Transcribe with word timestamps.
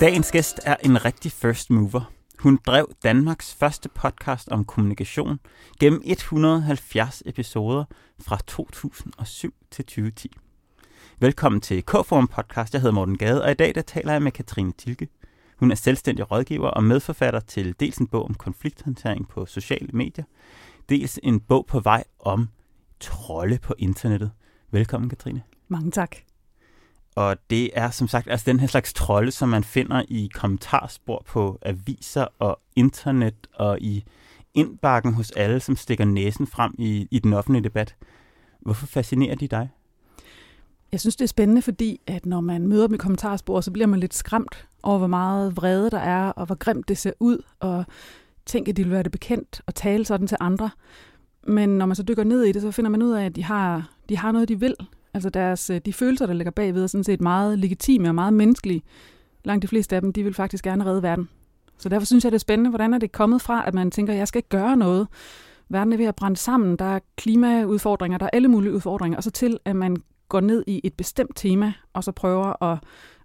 Dagens 0.00 0.32
gæst 0.32 0.60
er 0.64 0.76
en 0.84 1.04
rigtig 1.04 1.32
first 1.32 1.70
mover. 1.70 2.12
Hun 2.38 2.58
drev 2.66 2.92
Danmarks 3.02 3.54
første 3.54 3.88
podcast 3.88 4.48
om 4.48 4.64
kommunikation 4.64 5.38
gennem 5.80 6.02
170 6.04 7.22
episoder 7.26 7.84
fra 8.20 8.38
2007 8.46 9.54
til 9.70 9.84
2010. 9.84 10.30
Velkommen 11.18 11.60
til 11.60 11.82
K-Forum 11.82 12.28
podcast. 12.28 12.72
Jeg 12.72 12.80
hedder 12.80 12.94
Morten 12.94 13.18
Gade, 13.18 13.44
og 13.44 13.50
i 13.50 13.54
dag 13.54 13.74
der 13.74 13.82
taler 13.82 14.12
jeg 14.12 14.22
med 14.22 14.32
Katrine 14.32 14.72
Tilke. 14.72 15.08
Hun 15.56 15.70
er 15.70 15.74
selvstændig 15.74 16.30
rådgiver 16.30 16.68
og 16.68 16.84
medforfatter 16.84 17.40
til 17.40 17.74
dels 17.80 17.96
en 17.96 18.06
bog 18.06 18.24
om 18.24 18.34
konflikthåndtering 18.34 19.28
på 19.28 19.46
sociale 19.46 19.88
medier, 19.92 20.24
dels 20.88 21.20
en 21.22 21.40
bog 21.40 21.66
på 21.66 21.80
vej 21.80 22.04
om 22.18 22.48
trolde 23.00 23.58
på 23.58 23.74
internettet. 23.78 24.30
Velkommen, 24.70 25.10
Katrine. 25.10 25.42
Mange 25.68 25.90
tak. 25.90 26.25
Og 27.16 27.36
det 27.50 27.70
er 27.74 27.90
som 27.90 28.08
sagt 28.08 28.28
altså 28.30 28.44
den 28.46 28.60
her 28.60 28.66
slags 28.66 28.92
trolde, 28.92 29.30
som 29.30 29.48
man 29.48 29.64
finder 29.64 30.02
i 30.08 30.30
kommentarspor 30.34 31.22
på 31.26 31.58
aviser 31.62 32.26
og 32.38 32.60
internet 32.76 33.34
og 33.54 33.78
i 33.80 34.04
indbakken 34.54 35.14
hos 35.14 35.30
alle, 35.30 35.60
som 35.60 35.76
stikker 35.76 36.04
næsen 36.04 36.46
frem 36.46 36.74
i, 36.78 37.08
i 37.10 37.18
den 37.18 37.32
offentlige 37.32 37.64
debat. 37.64 37.94
Hvorfor 38.60 38.86
fascinerer 38.86 39.34
de 39.34 39.48
dig? 39.48 39.68
Jeg 40.92 41.00
synes, 41.00 41.16
det 41.16 41.24
er 41.24 41.28
spændende, 41.28 41.62
fordi 41.62 42.00
at 42.06 42.26
når 42.26 42.40
man 42.40 42.66
møder 42.66 42.86
dem 42.86 42.94
i 42.94 42.98
kommentarspor, 42.98 43.60
så 43.60 43.70
bliver 43.70 43.86
man 43.86 44.00
lidt 44.00 44.14
skræmt 44.14 44.66
over, 44.82 44.98
hvor 44.98 45.06
meget 45.06 45.56
vrede 45.56 45.90
der 45.90 45.98
er, 45.98 46.28
og 46.28 46.46
hvor 46.46 46.54
grimt 46.54 46.88
det 46.88 46.98
ser 46.98 47.12
ud, 47.20 47.38
og 47.60 47.84
tænker, 48.46 48.72
at 48.72 48.76
de 48.76 48.82
vil 48.82 48.92
være 48.92 49.02
det 49.02 49.12
bekendt 49.12 49.62
og 49.66 49.74
tale 49.74 50.04
sådan 50.04 50.26
til 50.26 50.36
andre. 50.40 50.70
Men 51.46 51.68
når 51.68 51.86
man 51.86 51.96
så 51.96 52.02
dykker 52.02 52.24
ned 52.24 52.42
i 52.42 52.52
det, 52.52 52.62
så 52.62 52.70
finder 52.70 52.90
man 52.90 53.02
ud 53.02 53.12
af, 53.12 53.24
at 53.24 53.36
de 53.36 53.44
har, 53.44 53.90
de 54.08 54.16
har 54.16 54.32
noget, 54.32 54.48
de 54.48 54.60
vil. 54.60 54.74
Altså 55.14 55.30
deres, 55.30 55.70
øh, 55.70 55.80
de 55.86 55.92
følelser, 55.92 56.26
der 56.26 56.34
ligger 56.34 56.50
bagved, 56.50 56.82
er 56.82 56.86
sådan 56.86 57.04
set 57.04 57.20
meget 57.20 57.58
legitime 57.58 58.08
og 58.08 58.14
meget 58.14 58.32
menneskelige. 58.32 58.82
Langt 59.44 59.62
de 59.62 59.68
fleste 59.68 59.96
af 59.96 60.02
dem, 60.02 60.12
de 60.12 60.24
vil 60.24 60.34
faktisk 60.34 60.64
gerne 60.64 60.86
redde 60.86 61.02
verden. 61.02 61.28
Så 61.78 61.88
derfor 61.88 62.06
synes 62.06 62.24
jeg, 62.24 62.32
det 62.32 62.36
er 62.36 62.40
spændende, 62.40 62.70
hvordan 62.70 62.94
er 62.94 62.98
det 62.98 63.12
kommet 63.12 63.42
fra, 63.42 63.66
at 63.66 63.74
man 63.74 63.90
tænker, 63.90 64.12
at 64.12 64.18
jeg 64.18 64.28
skal 64.28 64.38
ikke 64.38 64.48
gøre 64.48 64.76
noget. 64.76 65.08
Verden 65.68 65.92
er 65.92 65.96
ved 65.96 66.06
at 66.06 66.16
brænde 66.16 66.36
sammen, 66.36 66.76
der 66.76 66.84
er 66.84 66.98
klimaudfordringer, 67.16 68.18
der 68.18 68.26
er 68.26 68.30
alle 68.32 68.48
mulige 68.48 68.72
udfordringer, 68.72 69.16
og 69.16 69.22
så 69.22 69.30
til, 69.30 69.58
at 69.64 69.76
man 69.76 69.96
går 70.28 70.40
ned 70.40 70.64
i 70.66 70.80
et 70.84 70.94
bestemt 70.94 71.36
tema, 71.36 71.72
og 71.92 72.04
så 72.04 72.12
prøver 72.12 72.62
at, 72.62 72.78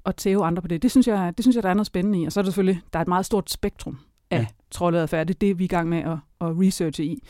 at 0.06 0.16
tæve 0.16 0.46
andre 0.46 0.62
på 0.62 0.68
det. 0.68 0.82
Det 0.82 0.92
synes, 0.92 1.08
jeg, 1.08 1.34
det 1.38 1.46
synes 1.46 1.56
jeg, 1.56 1.64
der 1.64 1.70
er 1.70 1.74
noget 1.74 1.88
spændende 1.88 2.22
i. 2.22 2.26
Og 2.26 2.32
så 2.32 2.40
er 2.40 2.42
det 2.42 2.54
selvfølgelig, 2.54 2.82
der 2.94 3.00
er 3.00 3.02
et 3.02 3.08
meget 3.08 3.26
stort 3.26 3.52
spektrum 3.52 4.00
af 4.32 4.40
ja. 4.40 4.46
troldadfærd. 4.72 5.28
Det 5.28 5.36
er 5.36 5.40
det, 5.40 5.60
vi 5.60 5.64
er 5.64 5.66
i 5.66 5.68
gang 5.68 5.90
med 5.90 5.98
at, 5.98 6.18
at 6.42 6.60
researche 6.60 7.06
i. 7.06 7.24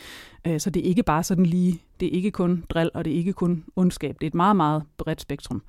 Øh, 0.47 0.59
så 0.59 0.69
det 0.69 0.79
er 0.85 0.89
ikke 0.89 1.03
bare 1.03 1.23
sådan 1.23 1.45
lige, 1.45 1.81
det 1.99 2.07
er 2.07 2.11
ikke 2.11 2.31
kun 2.31 2.63
drill, 2.69 2.89
og 2.93 3.05
det 3.05 3.13
er 3.13 3.17
ikke 3.17 3.33
kun 3.33 3.63
ondskab. 3.75 4.15
Det 4.21 4.25
er 4.25 4.29
et 4.29 4.35
meget, 4.35 4.55
meget 4.55 4.83
bredt 4.97 5.21
spektrum. 5.21 5.61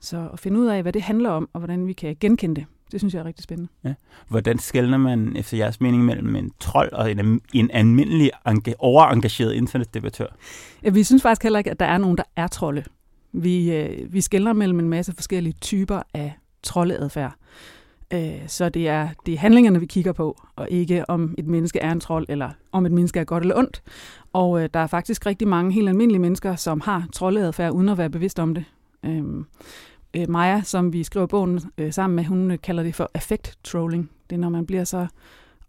Så 0.00 0.28
at 0.32 0.40
finde 0.40 0.60
ud 0.60 0.66
af, 0.66 0.82
hvad 0.82 0.92
det 0.92 1.02
handler 1.02 1.30
om, 1.30 1.48
og 1.52 1.60
hvordan 1.60 1.86
vi 1.86 1.92
kan 1.92 2.16
genkende 2.20 2.54
det, 2.54 2.64
det 2.92 3.00
synes 3.00 3.14
jeg 3.14 3.20
er 3.20 3.24
rigtig 3.24 3.44
spændende. 3.44 3.70
Ja. 3.84 3.94
Hvordan 4.28 4.58
skældner 4.58 4.98
man 4.98 5.36
efter 5.36 5.56
jeres 5.56 5.80
mening 5.80 6.04
mellem 6.04 6.36
en 6.36 6.52
trold 6.60 6.92
og 6.92 7.10
en, 7.10 7.40
en 7.52 7.70
almindelig 7.70 8.30
overengageret 8.78 9.52
internetdebattør? 9.52 10.26
Ja, 10.82 10.90
vi 10.90 11.02
synes 11.02 11.22
faktisk 11.22 11.42
heller 11.42 11.58
ikke, 11.58 11.70
at 11.70 11.80
der 11.80 11.86
er 11.86 11.98
nogen, 11.98 12.16
der 12.16 12.22
er 12.36 12.46
trolde. 12.46 12.84
Vi, 13.32 13.72
øh, 13.72 14.12
vi 14.12 14.20
skældner 14.20 14.52
mellem 14.52 14.78
en 14.78 14.88
masse 14.88 15.12
forskellige 15.12 15.54
typer 15.60 16.02
af 16.14 16.32
troldeadfærd. 16.62 17.32
Øh, 17.32 17.77
Øh, 18.14 18.42
så 18.46 18.68
det 18.68 18.88
er, 18.88 19.08
det 19.26 19.34
er 19.34 19.38
handlingerne, 19.38 19.80
vi 19.80 19.86
kigger 19.86 20.12
på, 20.12 20.40
og 20.56 20.70
ikke 20.70 21.10
om 21.10 21.34
et 21.38 21.46
menneske 21.46 21.78
er 21.78 21.92
en 21.92 22.00
trold, 22.00 22.26
eller 22.28 22.50
om 22.72 22.86
et 22.86 22.92
menneske 22.92 23.20
er 23.20 23.24
godt 23.24 23.42
eller 23.42 23.58
ondt. 23.58 23.82
Og 24.32 24.62
øh, 24.62 24.68
der 24.74 24.80
er 24.80 24.86
faktisk 24.86 25.26
rigtig 25.26 25.48
mange 25.48 25.72
helt 25.72 25.88
almindelige 25.88 26.20
mennesker, 26.20 26.56
som 26.56 26.80
har 26.80 27.06
troldeadfærd, 27.12 27.72
uden 27.72 27.88
at 27.88 27.98
være 27.98 28.10
bevidst 28.10 28.38
om 28.38 28.54
det. 28.54 28.64
Øh, 29.04 29.24
øh, 30.14 30.30
Maja, 30.30 30.62
som 30.62 30.92
vi 30.92 31.04
skriver 31.04 31.26
bogen 31.26 31.60
øh, 31.78 31.92
sammen 31.92 32.16
med, 32.16 32.24
hun 32.24 32.50
øh, 32.50 32.58
kalder 32.62 32.82
det 32.82 32.94
for 32.94 33.10
affect 33.14 33.58
trolling. 33.64 34.10
Det 34.30 34.36
er, 34.36 34.40
når 34.40 34.48
man 34.48 34.66
bliver 34.66 34.84
så 34.84 35.06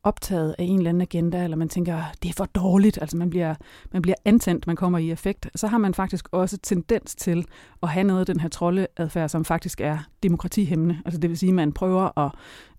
optaget 0.03 0.55
af 0.57 0.63
en 0.63 0.77
eller 0.77 0.89
anden 0.89 1.01
agenda, 1.01 1.43
eller 1.43 1.57
man 1.57 1.69
tænker, 1.69 1.95
ah, 1.95 2.03
det 2.23 2.29
er 2.29 2.33
for 2.33 2.45
dårligt, 2.45 2.97
altså 3.01 3.17
man 3.17 3.29
bliver, 3.29 3.55
man 3.91 4.01
bliver 4.01 4.15
antændt, 4.25 4.67
man 4.67 4.75
kommer 4.75 4.97
i 4.97 5.11
effekt, 5.11 5.49
så 5.55 5.67
har 5.67 5.77
man 5.77 5.93
faktisk 5.93 6.29
også 6.31 6.57
tendens 6.57 7.15
til 7.15 7.45
at 7.83 7.89
have 7.89 8.03
noget 8.03 8.19
af 8.19 8.25
den 8.25 8.39
her 8.39 8.49
troldeadfærd, 8.49 9.29
som 9.29 9.45
faktisk 9.45 9.81
er 9.81 9.97
demokratihæmmende. 10.23 10.97
Altså 11.05 11.19
det 11.19 11.29
vil 11.29 11.37
sige, 11.37 11.49
at 11.49 11.55
man 11.55 11.71
prøver 11.71 12.19
at 12.19 12.31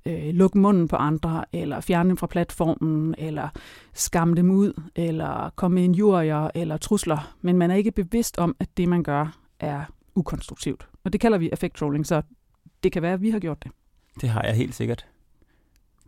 øh, 0.07 0.35
lukke 0.35 0.59
munden 0.59 0.89
på 0.89 0.97
andre, 0.97 1.45
eller 1.53 1.81
fjerne 1.81 2.09
dem 2.09 2.17
fra 2.17 2.27
platformen, 2.27 3.15
eller 3.19 3.49
skamme 3.95 4.37
dem 4.37 4.51
ud, 4.51 4.83
eller 4.97 5.53
komme 5.57 5.75
med 5.75 5.83
injurier 5.83 6.51
eller 6.55 6.77
trusler, 6.77 7.35
men 7.41 7.59
man 7.59 7.71
er 7.71 7.75
ikke 7.75 7.91
bevidst 7.91 8.39
om, 8.39 8.57
at 8.61 8.69
det 8.77 8.89
man 8.89 9.03
gør 9.03 9.37
er 9.61 9.85
ukonstruktivt. 10.15 10.89
Og 11.05 11.13
det 11.13 11.21
kalder 11.21 11.39
vi 11.39 11.51
effect 11.53 11.75
trolling, 11.75 12.07
så 12.07 12.23
det 12.83 12.93
kan 12.93 13.03
være, 13.03 13.13
at 13.13 13.23
vi 13.23 13.31
har 13.31 13.39
gjort 13.39 13.63
det. 13.63 13.73
Det 14.21 14.29
har 14.29 14.43
jeg 14.43 14.55
helt 14.55 14.75
sikkert. 14.75 15.07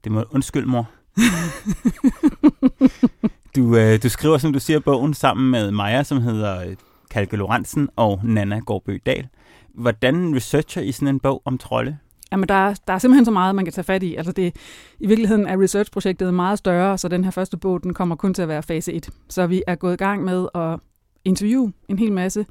Det 0.04 0.12
må 0.12 0.24
undskyld, 0.30 0.66
mor. 0.66 0.90
du, 3.56 3.76
øh, 3.76 4.02
du 4.02 4.08
skriver, 4.08 4.38
som 4.38 4.52
du 4.52 4.60
siger, 4.60 4.80
bogen 4.80 5.14
sammen 5.14 5.50
med 5.50 5.70
Maja, 5.70 6.02
som 6.02 6.22
hedder 6.22 6.66
øh, 6.66 6.76
Kalke 7.10 7.36
Lorentzen 7.36 7.88
og 7.96 8.20
Nana 8.24 8.58
Gårdbø 8.58 8.98
Dahl. 9.06 9.28
Hvordan 9.74 10.36
researcher 10.36 10.82
I 10.82 10.92
sådan 10.92 11.08
en 11.08 11.20
bog 11.20 11.42
om 11.44 11.58
trolde? 11.58 11.98
Jamen, 12.32 12.48
der 12.48 12.54
er, 12.54 12.74
der 12.86 12.92
er 12.92 12.98
simpelthen 12.98 13.24
så 13.24 13.30
meget, 13.30 13.54
man 13.54 13.64
kan 13.64 13.72
tage 13.72 13.84
fat 13.84 14.02
i. 14.02 14.14
Altså 14.14 14.32
det, 14.32 14.56
I 15.00 15.06
virkeligheden 15.06 15.46
er 15.46 15.62
researchprojektet 15.62 16.34
meget 16.34 16.58
større, 16.58 16.98
så 16.98 17.08
den 17.08 17.24
her 17.24 17.30
første 17.30 17.56
bog, 17.56 17.82
den 17.82 17.94
kommer 17.94 18.16
kun 18.16 18.34
til 18.34 18.42
at 18.42 18.48
være 18.48 18.62
fase 18.62 18.92
1. 18.92 19.10
Så 19.28 19.46
vi 19.46 19.62
er 19.66 19.74
gået 19.74 19.92
i 19.92 19.96
gang 19.96 20.24
med 20.24 20.48
at 20.54 20.80
interviewe 21.24 21.72
en 21.88 21.98
hel 21.98 22.12
masse 22.12 22.46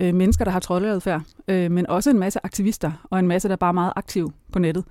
øh, 0.00 0.14
mennesker, 0.14 0.44
der 0.44 0.52
har 0.52 0.60
troldeadfærd, 0.60 1.22
øh, 1.48 1.70
men 1.70 1.86
også 1.86 2.10
en 2.10 2.18
masse 2.18 2.40
aktivister, 2.44 2.92
og 3.10 3.18
en 3.18 3.28
masse, 3.28 3.48
der 3.48 3.52
er 3.52 3.56
bare 3.56 3.74
meget 3.74 3.92
aktiv 3.96 4.32
på 4.52 4.58
nettet. 4.58 4.84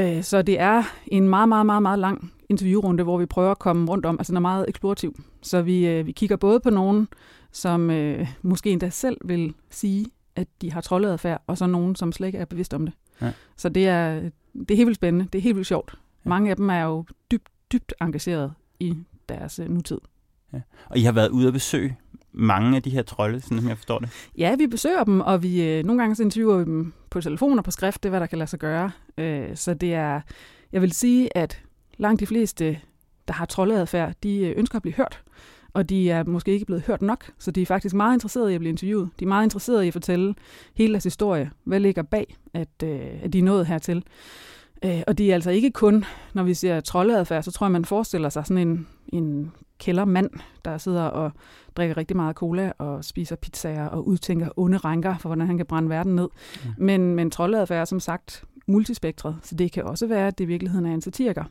Øh, 0.00 0.22
så 0.22 0.42
det 0.42 0.60
er 0.60 0.82
en 1.06 1.28
meget, 1.28 1.48
meget, 1.48 1.66
meget, 1.66 1.82
meget 1.82 1.98
lang 1.98 2.32
interviewrunde, 2.48 3.04
hvor 3.04 3.18
vi 3.18 3.26
prøver 3.26 3.50
at 3.50 3.58
komme 3.58 3.90
rundt 3.90 4.06
om, 4.06 4.18
altså 4.18 4.30
den 4.30 4.36
er 4.36 4.40
meget 4.40 4.64
eksplorativ. 4.68 5.20
Så 5.42 5.62
vi, 5.62 5.86
øh, 5.86 6.06
vi 6.06 6.12
kigger 6.12 6.36
både 6.36 6.60
på 6.60 6.70
nogen, 6.70 7.08
som 7.52 7.90
øh, 7.90 8.28
måske 8.42 8.70
endda 8.70 8.90
selv 8.90 9.16
vil 9.24 9.54
sige, 9.70 10.06
at 10.36 10.48
de 10.62 10.72
har 10.72 10.80
troldadfærd, 10.80 11.42
og 11.46 11.58
så 11.58 11.66
nogen, 11.66 11.96
som 11.96 12.12
slet 12.12 12.26
ikke 12.26 12.38
er 12.38 12.44
bevidst 12.44 12.74
om 12.74 12.86
det. 12.86 12.94
Ja. 13.22 13.32
Så 13.56 13.68
det 13.68 13.88
er, 13.88 14.20
det 14.54 14.70
er 14.70 14.76
helt 14.76 14.86
vildt 14.86 14.96
spændende, 14.96 15.28
det 15.32 15.38
er 15.38 15.42
helt 15.42 15.56
vildt 15.56 15.68
sjovt. 15.68 15.94
Mange 16.24 16.50
af 16.50 16.56
dem 16.56 16.70
er 16.70 16.82
jo 16.82 17.04
dybt, 17.30 17.48
dybt 17.72 17.94
engageret 18.00 18.52
i 18.80 18.96
deres 19.28 19.58
øh, 19.58 19.68
nutid. 19.68 19.98
Ja. 20.52 20.60
Og 20.86 20.98
I 20.98 21.02
har 21.02 21.12
været 21.12 21.28
ude 21.28 21.46
at 21.46 21.52
besøge 21.52 21.96
mange 22.32 22.76
af 22.76 22.82
de 22.82 22.90
her 22.90 23.02
trolde, 23.02 23.40
sådan 23.40 23.58
som 23.58 23.68
jeg 23.68 23.76
forstår 23.76 23.98
det? 23.98 24.28
Ja, 24.38 24.56
vi 24.56 24.66
besøger 24.66 25.04
dem, 25.04 25.20
og 25.20 25.42
vi 25.42 25.62
øh, 25.62 25.84
nogle 25.84 26.02
gange 26.02 26.14
så 26.16 26.22
interviewer 26.22 26.58
vi 26.58 26.64
dem 26.64 26.92
på 27.10 27.20
telefon 27.20 27.58
og 27.58 27.64
på 27.64 27.70
skrift, 27.70 28.02
det 28.02 28.08
er, 28.08 28.10
hvad 28.10 28.20
der 28.20 28.26
kan 28.26 28.38
lade 28.38 28.50
sig 28.50 28.58
gøre. 28.58 28.90
Øh, 29.18 29.56
så 29.56 29.74
det 29.74 29.94
er, 29.94 30.20
jeg 30.72 30.82
vil 30.82 30.92
sige, 30.92 31.36
at 31.36 31.62
langt 31.98 32.20
de 32.20 32.26
fleste, 32.26 32.78
der 33.28 33.34
har 33.34 33.46
troldeadfærd, 33.46 34.14
de 34.22 34.38
øh, 34.38 34.54
ønsker 34.56 34.76
at 34.76 34.82
blive 34.82 34.94
hørt, 34.94 35.22
og 35.72 35.88
de 35.88 36.10
er 36.10 36.24
måske 36.24 36.52
ikke 36.52 36.66
blevet 36.66 36.82
hørt 36.82 37.02
nok, 37.02 37.30
så 37.38 37.50
de 37.50 37.62
er 37.62 37.66
faktisk 37.66 37.94
meget 37.94 38.14
interesserede 38.14 38.52
i 38.52 38.54
at 38.54 38.60
blive 38.60 38.70
interviewet. 38.70 39.10
De 39.18 39.24
er 39.24 39.28
meget 39.28 39.44
interesserede 39.44 39.84
i 39.84 39.88
at 39.88 39.92
fortælle 39.92 40.34
hele 40.74 40.92
deres 40.92 41.04
historie. 41.04 41.50
Hvad 41.64 41.80
ligger 41.80 42.02
bag, 42.02 42.36
at, 42.54 42.82
øh, 42.84 43.00
at 43.22 43.32
de 43.32 43.38
er 43.38 43.42
nået 43.42 43.66
hertil? 43.66 44.04
Øh, 44.84 45.02
og 45.06 45.18
de 45.18 45.30
er 45.30 45.34
altså 45.34 45.50
ikke 45.50 45.70
kun, 45.70 46.04
når 46.34 46.42
vi 46.42 46.54
siger 46.54 46.80
troldeadfærd, 46.80 47.42
så 47.42 47.50
tror 47.50 47.66
jeg, 47.66 47.72
man 47.72 47.84
forestiller 47.84 48.28
sig 48.28 48.46
sådan 48.46 48.68
en, 48.68 48.86
en 49.12 49.52
kældermand, 49.80 50.30
der 50.64 50.78
sidder 50.78 51.02
og 51.02 51.30
drikker 51.76 51.96
rigtig 51.96 52.16
meget 52.16 52.36
cola 52.36 52.72
og 52.78 53.04
spiser 53.04 53.36
pizzaer 53.36 53.86
og 53.86 54.06
udtænker 54.06 54.48
onde 54.56 54.76
ranker 54.76 55.18
for, 55.18 55.28
hvordan 55.28 55.46
han 55.46 55.56
kan 55.56 55.66
brænde 55.66 55.88
verden 55.88 56.16
ned. 56.16 56.28
Ja. 56.64 56.70
Men, 56.78 57.14
men 57.14 57.30
troldeadfærd 57.30 57.80
er 57.80 57.84
som 57.84 58.00
sagt 58.00 58.44
multispektret, 58.66 59.36
så 59.42 59.54
det 59.54 59.72
kan 59.72 59.84
også 59.84 60.06
være, 60.06 60.26
at 60.26 60.38
det 60.38 60.44
i 60.44 60.46
virkeligheden 60.46 60.86
er 60.86 60.94
en 60.94 61.00
satiriker, 61.00 61.44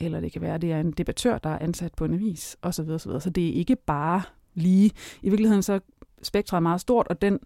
eller 0.00 0.20
det 0.20 0.32
kan 0.32 0.42
være, 0.42 0.54
at 0.54 0.62
det 0.62 0.72
er 0.72 0.80
en 0.80 0.90
debattør, 0.90 1.38
der 1.38 1.50
er 1.50 1.58
ansat 1.58 1.94
på 1.94 2.04
en 2.04 2.14
avis, 2.14 2.56
osv. 2.62 2.90
osv. 2.90 3.20
Så 3.20 3.30
det 3.30 3.48
er 3.48 3.52
ikke 3.52 3.76
bare 3.76 4.22
lige. 4.54 4.90
I 5.22 5.28
virkeligheden 5.28 5.62
så 5.62 5.80
spektret 6.22 6.56
er 6.56 6.60
meget 6.60 6.80
stort, 6.80 7.06
og 7.08 7.22
den, 7.22 7.38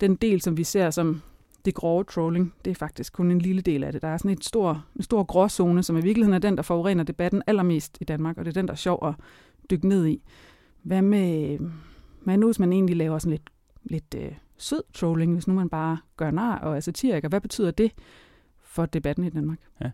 den 0.00 0.16
del, 0.16 0.40
som 0.40 0.56
vi 0.56 0.64
ser 0.64 0.90
som 0.90 1.22
det 1.64 1.74
grove 1.74 2.04
trolling, 2.04 2.54
det 2.64 2.70
er 2.70 2.74
faktisk 2.74 3.12
kun 3.12 3.30
en 3.30 3.38
lille 3.38 3.62
del 3.62 3.84
af 3.84 3.92
det. 3.92 4.02
Der 4.02 4.08
er 4.08 4.16
sådan 4.16 4.30
et 4.30 4.44
stor, 4.44 4.84
en 4.96 5.02
stor 5.02 5.22
gråzone, 5.22 5.82
som 5.82 5.96
i 5.96 6.00
virkeligheden 6.00 6.34
er 6.34 6.38
den, 6.38 6.56
der 6.56 6.62
forurener 6.62 7.04
debatten 7.04 7.42
allermest 7.46 7.98
i 8.00 8.04
Danmark, 8.04 8.38
og 8.38 8.44
det 8.44 8.50
er 8.50 8.60
den, 8.60 8.68
der 8.68 8.72
er 8.72 8.76
sjov 8.76 9.06
at 9.08 9.14
dykke 9.70 9.88
ned 9.88 10.06
i. 10.06 10.22
Hvad 10.82 11.02
med, 11.02 11.58
hvad 12.24 12.36
nu, 12.36 12.46
hvis 12.46 12.58
man 12.58 12.72
egentlig 12.72 12.96
laver 12.96 13.18
sådan 13.18 13.30
lidt, 13.30 13.50
lidt 13.84 14.14
øh, 14.18 14.32
sød 14.56 14.82
trolling, 14.94 15.32
hvis 15.32 15.48
nu 15.48 15.54
man 15.54 15.68
bare 15.68 15.98
gør 16.16 16.30
nar 16.30 16.58
og 16.58 16.76
er 16.76 16.80
satiriker? 16.80 17.28
Hvad 17.28 17.40
betyder 17.40 17.70
det 17.70 17.92
for 18.62 18.86
debatten 18.86 19.24
i 19.24 19.30
Danmark? 19.30 19.58
Ja. 19.80 19.90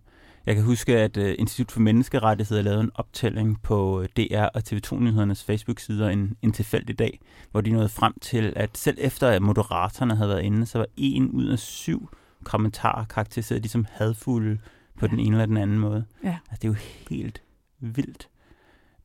Jeg 0.47 0.55
kan 0.55 0.65
huske, 0.65 0.99
at 0.99 1.17
uh, 1.17 1.25
Institut 1.39 1.71
for 1.71 1.81
Menneskerettigheder 1.81 2.63
lavede 2.63 2.81
en 2.81 2.91
optælling 2.95 3.63
på 3.63 4.03
øh, 4.03 4.09
DR 4.17 4.45
og 4.45 4.63
TV2-nyhedernes 4.69 5.45
Facebook-sider 5.45 6.09
en, 6.09 6.37
en 6.43 6.53
tilfældig 6.53 6.99
dag, 6.99 7.21
hvor 7.51 7.61
de 7.61 7.71
nåede 7.71 7.89
frem 7.89 8.15
til, 8.21 8.53
at 8.57 8.79
selv 8.79 8.99
efter 9.01 9.29
at 9.29 9.43
moderatorerne 9.43 10.17
havde 10.17 10.29
været 10.29 10.43
inde, 10.43 10.67
så 10.67 10.79
var 10.79 10.87
en 10.97 11.31
ud 11.31 11.47
af 11.47 11.59
syv 11.59 12.09
kommentarer 12.45 13.05
karakteriseret 13.05 13.63
ligesom 13.63 13.87
hadfulde 13.91 14.59
på 14.99 15.07
ja. 15.07 15.11
den 15.11 15.21
ene 15.21 15.37
eller 15.37 15.47
den 15.47 15.57
anden 15.57 15.79
måde. 15.79 16.05
Ja. 16.25 16.39
Altså, 16.51 16.63
det 16.63 16.65
er 16.65 16.69
jo 16.69 16.79
helt 17.11 17.43
vildt. 17.81 18.29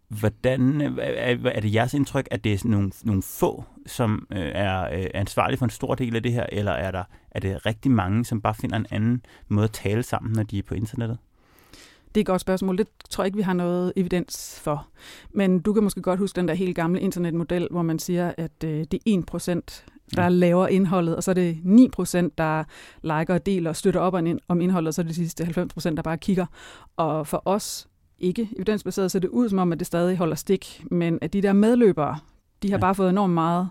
Hvordan 0.10 0.82
er, 0.82 1.38
er 1.46 1.60
det 1.60 1.74
jeres 1.74 1.94
indtryk, 1.94 2.28
at 2.32 2.44
det 2.44 2.54
er 2.54 2.68
nogle, 2.68 2.92
nogle 3.04 3.22
få, 3.22 3.64
som 3.86 4.28
øh, 4.32 4.52
er 4.54 4.84
øh, 4.84 5.06
ansvarlige 5.14 5.58
for 5.58 5.66
en 5.66 5.70
stor 5.70 5.96
del 5.96 6.16
af 6.16 6.24
det 6.24 6.32
her, 6.32 6.46
eller 6.52 6.72
er, 6.72 6.92
der, 6.92 7.04
er 7.32 7.40
det 7.40 7.66
rigtig 7.66 7.92
mange, 7.92 8.26
som 8.26 8.42
bare 8.42 8.56
finder 8.56 8.78
en 8.78 8.86
anden 8.92 9.26
måde 9.48 9.64
at 9.64 9.72
tale 9.72 10.04
sammen, 10.04 10.34
når 10.34 10.44
de 10.44 10.60
er 10.60 10.64
på 10.64 10.74
internettet? 10.74 11.18
Det 12.16 12.18
er 12.18 12.22
et 12.22 12.28
godt 12.28 12.42
spørgsmål. 12.42 12.78
Det 12.78 12.88
tror 13.10 13.24
jeg 13.24 13.28
ikke, 13.28 13.36
vi 13.36 13.42
har 13.42 13.54
noget 13.54 13.94
evidens 13.96 14.60
for. 14.64 14.88
Men 15.32 15.60
du 15.60 15.74
kan 15.74 15.84
måske 15.84 16.02
godt 16.02 16.20
huske 16.20 16.36
den 16.36 16.48
der 16.48 16.54
helt 16.54 16.76
gamle 16.76 17.02
internetmodel, 17.02 17.68
hvor 17.72 17.82
man 17.82 18.00
siger, 18.00 18.34
at 18.38 18.64
øh, 18.64 18.86
det 18.92 18.94
er 18.94 19.22
1%, 19.34 19.84
der 20.16 20.24
ja. 20.24 20.30
laver 20.30 20.68
indholdet, 20.68 21.16
og 21.16 21.24
så 21.24 21.32
er 21.32 21.36
det 21.36 21.54
9%, 21.54 22.30
der 22.38 22.64
liker 23.02 23.34
og 23.34 23.46
deler 23.46 23.70
og 23.70 23.76
støtter 23.76 24.00
op 24.00 24.14
om 24.48 24.62
indholdet, 24.62 24.88
og 24.88 24.94
så 24.94 25.02
er 25.02 25.04
det 25.04 25.10
de 25.10 25.16
sidste 25.16 25.44
90%, 25.44 25.96
der 25.96 26.02
bare 26.02 26.18
kigger. 26.18 26.46
Og 26.98 27.28
for 27.28 27.42
os, 27.46 27.88
ikke 28.20 28.50
evidensbaseret, 28.56 29.12
ser 29.12 29.20
det 29.20 29.28
ud 29.28 29.50
som 29.50 29.60
om, 29.60 29.72
at 29.72 29.80
det 29.80 29.88
stadig 29.88 30.18
holder 30.18 30.36
stik, 30.36 30.84
men 30.92 31.20
at 31.22 31.34
de 31.34 31.42
der 31.42 31.54
medløbere, 31.54 32.20
de 32.64 32.70
har 32.70 32.78
ja. 32.78 32.82
bare 32.82 32.96
fået 32.96 33.10
enormt 33.10 33.34
meget 33.34 33.70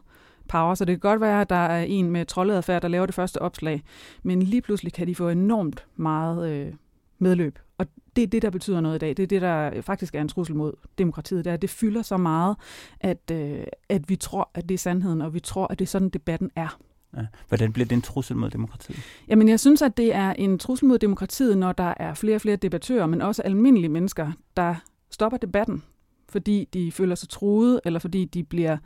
power, 0.48 0.74
så 0.74 0.84
det 0.84 0.92
kan 0.92 1.10
godt 1.10 1.20
være, 1.20 1.40
at 1.40 1.50
der 1.50 1.56
er 1.56 1.82
en 1.82 2.10
med 2.10 2.24
troldadfærd, 2.26 2.82
der 2.82 2.88
laver 2.88 3.06
det 3.06 3.14
første 3.14 3.42
opslag, 3.42 3.82
men 4.22 4.42
lige 4.42 4.62
pludselig 4.62 4.92
kan 4.92 5.06
de 5.06 5.14
få 5.14 5.28
enormt 5.28 5.86
meget 5.96 6.50
øh, 6.50 6.72
medløb. 7.18 7.58
Og 7.78 7.86
det 8.16 8.22
er 8.22 8.26
det, 8.26 8.42
der 8.42 8.50
betyder 8.50 8.80
noget 8.80 8.96
i 8.96 8.98
dag. 8.98 9.08
Det 9.08 9.22
er 9.22 9.26
det, 9.26 9.42
der 9.42 9.82
faktisk 9.82 10.14
er 10.14 10.20
en 10.20 10.28
trussel 10.28 10.56
mod 10.56 10.72
demokratiet. 10.98 11.44
Det 11.44 11.50
er, 11.50 11.54
at 11.54 11.62
det 11.62 11.70
fylder 11.70 12.02
så 12.02 12.16
meget, 12.16 12.56
at, 13.00 13.30
øh, 13.32 13.64
at 13.88 14.08
vi 14.08 14.16
tror, 14.16 14.50
at 14.54 14.68
det 14.68 14.74
er 14.74 14.78
sandheden, 14.78 15.20
og 15.20 15.34
vi 15.34 15.40
tror, 15.40 15.66
at 15.66 15.78
det 15.78 15.84
er 15.84 15.88
sådan, 15.88 16.08
debatten 16.08 16.50
er. 16.56 16.78
Ja. 17.16 17.22
Hvordan 17.48 17.72
bliver 17.72 17.86
det 17.86 17.96
en 17.96 18.02
trussel 18.02 18.36
mod 18.36 18.50
demokratiet? 18.50 18.98
Jamen, 19.28 19.48
jeg 19.48 19.60
synes, 19.60 19.82
at 19.82 19.96
det 19.96 20.14
er 20.14 20.30
en 20.30 20.58
trussel 20.58 20.88
mod 20.88 20.98
demokratiet, 20.98 21.58
når 21.58 21.72
der 21.72 21.94
er 21.96 22.14
flere 22.14 22.34
og 22.34 22.40
flere 22.40 22.56
debattører, 22.56 23.06
men 23.06 23.22
også 23.22 23.42
almindelige 23.42 23.88
mennesker, 23.88 24.32
der 24.56 24.74
stopper 25.10 25.38
debatten, 25.38 25.82
fordi 26.28 26.68
de 26.72 26.92
føler 26.92 27.14
sig 27.14 27.28
truet, 27.28 27.80
eller 27.84 28.00
fordi 28.00 28.24
de 28.24 28.44
bliver 28.44 28.76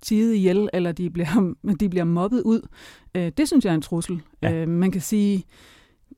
tidet 0.00 0.34
ihjel, 0.34 0.68
eller 0.72 0.92
de 0.92 1.10
bliver, 1.10 1.54
de 1.80 1.88
bliver 1.88 2.04
mobbet 2.04 2.42
ud. 2.42 2.68
Øh, 3.14 3.32
det 3.36 3.48
synes 3.48 3.64
jeg 3.64 3.70
er 3.70 3.74
en 3.74 3.82
trussel. 3.82 4.20
Ja. 4.42 4.52
Øh, 4.52 4.68
man 4.68 4.90
kan 4.90 5.00
sige, 5.00 5.44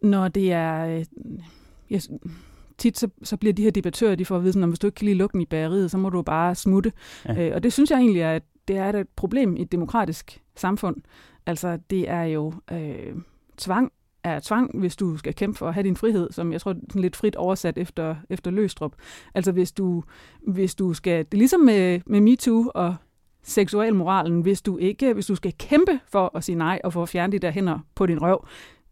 når 0.03 0.29
det 0.29 0.53
er... 0.53 0.87
Øh, 0.87 1.05
jeg, 1.91 2.03
tit 2.79 2.99
så, 2.99 3.09
så 3.23 3.37
bliver 3.37 3.53
de 3.53 3.63
her 3.63 3.71
debattører, 3.71 4.15
de 4.15 4.25
får 4.25 4.37
at 4.37 4.43
vide, 4.43 4.53
sådan, 4.53 4.63
at 4.63 4.69
hvis 4.69 4.79
du 4.79 4.87
ikke 4.87 4.95
kan 4.95 5.05
lide 5.05 5.19
lugten 5.19 5.41
i 5.41 5.47
bageriet, 5.47 5.91
så 5.91 5.99
må 5.99 6.11
du 6.11 6.23
bare 6.23 6.55
smutte. 6.55 6.93
Ja. 7.25 7.49
Øh, 7.49 7.55
og 7.55 7.63
det 7.63 7.73
synes 7.73 7.91
jeg 7.91 7.99
egentlig 7.99 8.23
er, 8.23 8.33
at 8.33 8.43
det 8.69 8.77
er 8.77 8.93
et 8.93 9.09
problem 9.17 9.57
i 9.57 9.63
et 9.63 9.73
demokratisk 9.73 10.43
samfund. 10.57 10.97
Altså, 11.47 11.79
det 11.91 12.11
er 12.11 12.23
jo 12.23 12.53
øh, 12.73 13.15
tvang 13.57 13.93
er 14.25 14.41
tvang, 14.41 14.79
hvis 14.79 14.97
du 14.97 15.17
skal 15.17 15.35
kæmpe 15.35 15.59
for 15.59 15.69
at 15.69 15.75
have 15.75 15.85
din 15.85 15.97
frihed, 15.97 16.33
som 16.33 16.53
jeg 16.53 16.61
tror 16.61 16.71
er 16.71 16.99
lidt 17.01 17.17
frit 17.17 17.37
oversat 17.37 17.79
efter, 17.79 18.17
efter 18.31 18.51
Løstrup. 18.51 18.95
Altså 19.35 19.53
hvis 19.53 19.73
du, 19.73 20.03
hvis 20.49 20.75
du 20.75 20.95
skal, 20.95 21.19
det 21.19 21.35
er 21.35 21.39
ligesom 21.39 21.61
med, 21.61 22.01
med 22.07 22.21
MeToo 22.21 22.71
og 22.75 22.97
seksualmoralen, 23.43 24.41
hvis 24.41 24.63
du 24.63 24.79
ikke, 24.79 25.13
hvis 25.13 25.27
du 25.27 25.35
skal 25.35 25.55
kæmpe 25.59 26.01
for 26.07 26.37
at 26.37 26.45
sige 26.45 26.57
nej 26.57 26.81
og 26.85 26.93
for 26.93 27.03
at 27.03 27.09
fjerne 27.09 27.33
de 27.33 27.39
der 27.39 27.51
hænder 27.51 27.79
på 27.95 28.07
din 28.07 28.23
røv, 28.23 28.47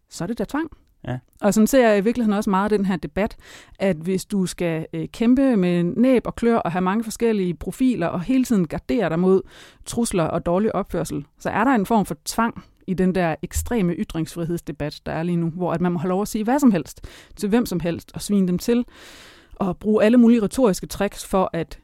så 0.09 0.23
er 0.23 0.27
det 0.27 0.37
da 0.37 0.43
tvang. 0.43 0.71
Ja. 1.07 1.17
Og 1.41 1.53
sådan 1.53 1.67
ser 1.67 1.89
jeg 1.89 1.97
i 1.97 2.01
virkeligheden 2.01 2.37
også 2.37 2.49
meget 2.49 2.71
den 2.71 2.85
her 2.85 2.95
debat, 2.95 3.37
at 3.79 3.95
hvis 3.95 4.25
du 4.25 4.45
skal 4.45 4.85
øh, 4.93 5.07
kæmpe 5.07 5.55
med 5.55 5.83
næb 5.83 6.27
og 6.27 6.35
klør 6.35 6.57
og 6.57 6.71
have 6.71 6.81
mange 6.81 7.03
forskellige 7.03 7.53
profiler 7.53 8.07
og 8.07 8.21
hele 8.21 8.43
tiden 8.43 8.67
gardere 8.67 9.09
dig 9.09 9.19
mod 9.19 9.41
trusler 9.85 10.23
og 10.23 10.45
dårlig 10.45 10.75
opførsel, 10.75 11.25
så 11.39 11.49
er 11.49 11.63
der 11.63 11.71
en 11.71 11.85
form 11.85 12.05
for 12.05 12.15
tvang 12.25 12.63
i 12.87 12.93
den 12.93 13.15
der 13.15 13.35
ekstreme 13.41 13.93
ytringsfrihedsdebat, 13.93 15.01
der 15.05 15.11
er 15.11 15.23
lige 15.23 15.35
nu, 15.35 15.49
hvor 15.49 15.73
at 15.73 15.81
man 15.81 15.91
må 15.91 15.99
have 15.99 16.09
lov 16.09 16.21
at 16.21 16.27
sige 16.27 16.43
hvad 16.43 16.59
som 16.59 16.71
helst 16.71 17.07
til 17.35 17.49
hvem 17.49 17.65
som 17.65 17.79
helst 17.79 18.11
og 18.13 18.21
svine 18.21 18.47
dem 18.47 18.57
til 18.57 18.85
og 19.55 19.77
bruge 19.77 20.03
alle 20.03 20.17
mulige 20.17 20.43
retoriske 20.43 20.87
tricks 20.87 21.25
for, 21.25 21.49
at 21.53 21.79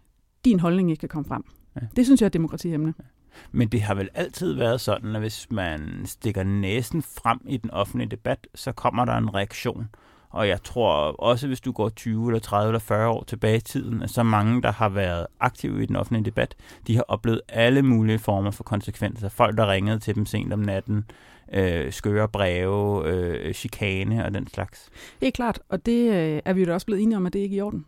din 0.45 0.59
holdning 0.59 0.89
ikke 0.91 0.99
kan 0.99 1.09
komme 1.09 1.27
frem. 1.27 1.43
Ja. 1.75 1.81
Det 1.95 2.05
synes 2.05 2.21
jeg 2.21 2.25
er 2.25 2.29
demokratiemne. 2.29 2.93
Ja. 2.99 3.03
Men 3.51 3.67
det 3.67 3.81
har 3.81 3.95
vel 3.95 4.09
altid 4.13 4.53
været 4.53 4.81
sådan, 4.81 5.15
at 5.15 5.21
hvis 5.21 5.47
man 5.51 6.01
stikker 6.05 6.43
næsen 6.43 7.01
frem 7.01 7.39
i 7.45 7.57
den 7.57 7.71
offentlige 7.71 8.09
debat, 8.09 8.47
så 8.55 8.71
kommer 8.71 9.05
der 9.05 9.17
en 9.17 9.35
reaktion. 9.35 9.89
Og 10.29 10.47
jeg 10.47 10.63
tror 10.63 10.93
også, 11.19 11.47
hvis 11.47 11.61
du 11.61 11.71
går 11.71 11.89
20 11.89 12.27
eller 12.27 12.39
30 12.39 12.69
eller 12.69 12.79
40 12.79 13.07
år 13.07 13.23
tilbage 13.23 13.57
i 13.57 13.61
tiden, 13.61 14.01
at 14.01 14.09
så 14.09 14.23
mange, 14.23 14.61
der 14.61 14.71
har 14.71 14.89
været 14.89 15.27
aktive 15.39 15.83
i 15.83 15.85
den 15.85 15.95
offentlige 15.95 16.25
debat, 16.25 16.55
de 16.87 16.95
har 16.95 17.05
oplevet 17.07 17.41
alle 17.49 17.81
mulige 17.81 18.19
former 18.19 18.51
for 18.51 18.63
konsekvenser. 18.63 19.29
Folk, 19.29 19.57
der 19.57 19.71
ringede 19.71 19.99
til 19.99 20.15
dem 20.15 20.25
sent 20.25 20.53
om 20.53 20.59
natten, 20.59 21.05
øh, 21.53 21.93
skøre 21.93 22.27
breve, 22.27 23.07
øh, 23.07 23.53
chikane 23.53 24.25
og 24.25 24.33
den 24.33 24.47
slags. 24.47 24.89
Helt 25.21 25.35
klart, 25.35 25.59
og 25.69 25.85
det 25.85 26.11
øh, 26.11 26.41
er 26.45 26.53
vi 26.53 26.63
jo 26.63 26.73
også 26.73 26.85
blevet 26.85 27.03
enige 27.03 27.17
om, 27.17 27.25
at 27.25 27.33
det 27.33 27.39
ikke 27.39 27.55
er 27.55 27.57
i 27.57 27.61
orden. 27.61 27.85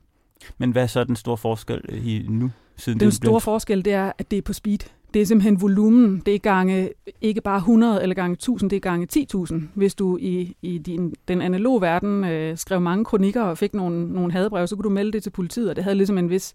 Men 0.58 0.72
hvad 0.72 0.84
er 0.84 0.88
så 0.88 1.04
den 1.04 1.16
store 1.16 1.38
forskel 1.38 1.82
i 1.92 2.26
nu? 2.30 2.52
Siden 2.76 3.00
den 3.00 3.12
store 3.12 3.42
forskel, 3.42 3.86
det 3.86 3.94
er, 3.94 4.12
at 4.18 4.32
det 4.32 4.38
er 4.38 4.42
på 4.42 4.54
speed. 4.54 4.80
Det 5.14 5.22
er 5.22 5.26
simpelthen 5.26 5.62
volumen. 5.62 6.22
Det 6.26 6.36
er 6.36 6.40
gange 6.40 6.90
ikke 7.22 7.42
bare 7.42 7.58
100 7.58 8.02
eller 8.02 8.16
gange 8.16 8.34
1000, 8.34 8.70
det 8.70 8.76
er 8.76 8.80
gange 8.80 9.08
10.000. 9.36 9.56
Hvis 9.74 9.96
du 9.96 10.18
i, 10.18 10.56
i 10.62 10.78
din, 10.78 11.16
den 11.28 11.42
analoge 11.42 11.82
verden 11.82 12.24
øh, 12.24 12.58
skrev 12.58 12.82
mange 12.82 13.06
kronikker 13.06 13.42
og 13.42 13.58
fik 13.58 13.74
nogle, 13.74 14.14
nogle 14.14 14.32
hadebrev, 14.32 14.68
så 14.68 14.76
kunne 14.76 14.84
du 14.84 14.90
melde 14.90 15.12
det 15.12 15.24
til 15.24 15.30
politiet, 15.30 15.70
og 15.70 15.76
det 15.76 15.84
havde 15.84 15.96
ligesom 15.96 16.18
en 16.18 16.30
vis 16.30 16.54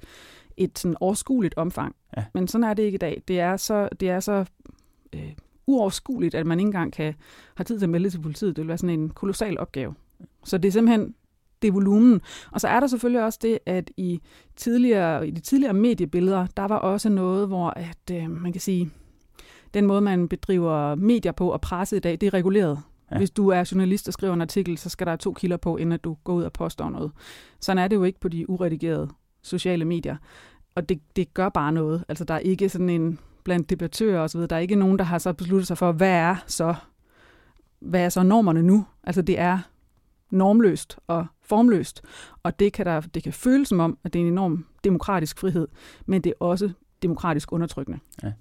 et 0.56 0.78
sådan 0.78 0.96
overskueligt 1.00 1.54
omfang. 1.56 1.94
Ja. 2.16 2.24
Men 2.34 2.48
sådan 2.48 2.64
er 2.64 2.74
det 2.74 2.82
ikke 2.82 2.96
i 2.96 2.98
dag. 2.98 3.22
Det 3.28 3.40
er 3.40 3.56
så, 3.56 3.88
det 4.00 4.10
er 4.10 4.20
så 4.20 4.44
øh, 5.12 5.32
uoverskueligt, 5.66 6.34
at 6.34 6.46
man 6.46 6.60
ikke 6.60 6.66
engang 6.66 6.92
kan 6.92 7.14
have 7.54 7.64
tid 7.64 7.78
til 7.78 7.86
at 7.86 7.90
melde 7.90 8.04
det 8.04 8.12
til 8.12 8.20
politiet. 8.20 8.56
Det 8.56 8.62
vil 8.62 8.68
være 8.68 8.78
sådan 8.78 9.00
en 9.00 9.10
kolossal 9.10 9.58
opgave. 9.58 9.94
Så 10.44 10.58
det 10.58 10.68
er 10.68 10.72
simpelthen 10.72 11.14
det 11.62 11.68
er 11.68 11.72
volumen. 11.72 12.20
Og 12.50 12.60
så 12.60 12.68
er 12.68 12.80
der 12.80 12.86
selvfølgelig 12.86 13.24
også 13.24 13.38
det, 13.42 13.58
at 13.66 13.90
i, 13.96 14.20
tidligere, 14.56 15.28
i 15.28 15.30
de 15.30 15.40
tidligere 15.40 15.74
mediebilleder, 15.74 16.46
der 16.56 16.64
var 16.64 16.76
også 16.76 17.08
noget, 17.08 17.48
hvor 17.48 17.70
at, 17.70 18.16
øh, 18.16 18.30
man 18.30 18.52
kan 18.52 18.60
sige, 18.60 18.90
den 19.74 19.86
måde, 19.86 20.00
man 20.00 20.28
bedriver 20.28 20.94
medier 20.94 21.32
på 21.32 21.50
og 21.50 21.60
presse 21.60 21.96
i 21.96 22.00
dag, 22.00 22.12
det 22.12 22.26
er 22.26 22.34
reguleret. 22.34 22.78
Ja. 23.10 23.18
Hvis 23.18 23.30
du 23.30 23.48
er 23.48 23.68
journalist 23.72 24.08
og 24.08 24.14
skriver 24.14 24.34
en 24.34 24.40
artikel, 24.40 24.78
så 24.78 24.88
skal 24.88 25.06
der 25.06 25.16
to 25.16 25.32
kilder 25.32 25.56
på, 25.56 25.76
inden 25.76 25.98
du 25.98 26.16
går 26.24 26.32
ud 26.32 26.42
og 26.42 26.52
påstår 26.52 26.90
noget. 26.90 27.12
Sådan 27.60 27.84
er 27.84 27.88
det 27.88 27.96
jo 27.96 28.04
ikke 28.04 28.20
på 28.20 28.28
de 28.28 28.50
uredigerede 28.50 29.08
sociale 29.42 29.84
medier. 29.84 30.16
Og 30.74 30.88
det, 30.88 31.00
det 31.16 31.34
gør 31.34 31.48
bare 31.48 31.72
noget. 31.72 32.04
Altså, 32.08 32.24
der 32.24 32.34
er 32.34 32.38
ikke 32.38 32.68
sådan 32.68 32.90
en 32.90 33.18
blandt 33.44 33.70
debattører 33.70 34.20
osv., 34.20 34.40
der 34.40 34.56
er 34.56 34.60
ikke 34.60 34.76
nogen, 34.76 34.98
der 34.98 35.04
har 35.04 35.18
så 35.18 35.32
besluttet 35.32 35.66
sig 35.66 35.78
for, 35.78 35.92
hvad 35.92 36.10
er 36.10 36.36
så, 36.46 36.74
hvad 37.80 38.04
er 38.04 38.08
så 38.08 38.22
normerne 38.22 38.62
nu? 38.62 38.84
Altså, 39.04 39.22
det 39.22 39.38
er 39.38 39.58
normløst 40.30 40.98
og 41.06 41.26
formløst, 41.52 42.02
og 42.42 42.58
det 42.58 42.72
kan, 42.72 42.86
der, 42.86 43.00
det 43.00 43.22
kan 43.22 43.32
føles 43.32 43.68
som 43.68 43.80
om, 43.80 43.98
at 44.04 44.12
det 44.12 44.18
er 44.18 44.24
en 44.24 44.32
enorm 44.32 44.66
demokratisk 44.84 45.38
frihed, 45.38 45.68
men 46.06 46.24
det 46.24 46.30
er 46.30 46.44
også 46.44 46.70
demokratisk 47.02 47.52
undertrykkende. 47.52 47.98
Ja. 48.22 48.32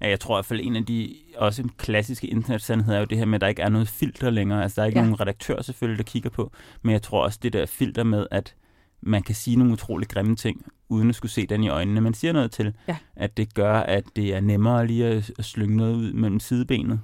Ja, 0.00 0.08
jeg 0.08 0.20
tror 0.20 0.36
i 0.36 0.36
hvert 0.36 0.44
fald, 0.44 0.60
en 0.62 0.76
af 0.76 0.84
de 0.84 1.14
også 1.36 1.68
klassiske 1.78 2.26
internetsandheder 2.26 2.96
er 2.96 3.00
jo 3.00 3.06
det 3.06 3.18
her 3.18 3.24
med, 3.24 3.34
at 3.34 3.40
der 3.40 3.46
ikke 3.46 3.62
er 3.62 3.68
noget 3.68 3.88
filter 3.88 4.30
længere. 4.30 4.62
Altså, 4.62 4.76
der 4.76 4.82
er 4.82 4.86
ikke 4.86 4.98
ja. 4.98 5.04
nogen 5.04 5.20
redaktør 5.20 5.62
selvfølgelig, 5.62 5.98
der 5.98 6.10
kigger 6.10 6.30
på, 6.30 6.52
men 6.82 6.92
jeg 6.92 7.02
tror 7.02 7.24
også, 7.24 7.38
det 7.42 7.52
der 7.52 7.66
filter 7.66 8.04
med, 8.04 8.26
at 8.30 8.54
man 9.00 9.22
kan 9.22 9.34
sige 9.34 9.56
nogle 9.56 9.72
utrolig 9.72 10.08
grimme 10.08 10.36
ting, 10.36 10.66
uden 10.88 11.08
at 11.08 11.14
skulle 11.14 11.32
se 11.32 11.46
den 11.46 11.64
i 11.64 11.68
øjnene, 11.68 12.00
man 12.00 12.14
siger 12.14 12.32
noget 12.32 12.50
til, 12.50 12.74
ja. 12.88 12.96
at 13.16 13.36
det 13.36 13.54
gør, 13.54 13.74
at 13.74 14.04
det 14.16 14.34
er 14.34 14.40
nemmere 14.40 14.86
lige 14.86 15.06
at 15.38 15.44
slynge 15.44 15.76
noget 15.76 15.94
ud 15.94 16.12
mellem 16.12 16.40
sidebenet. 16.40 17.00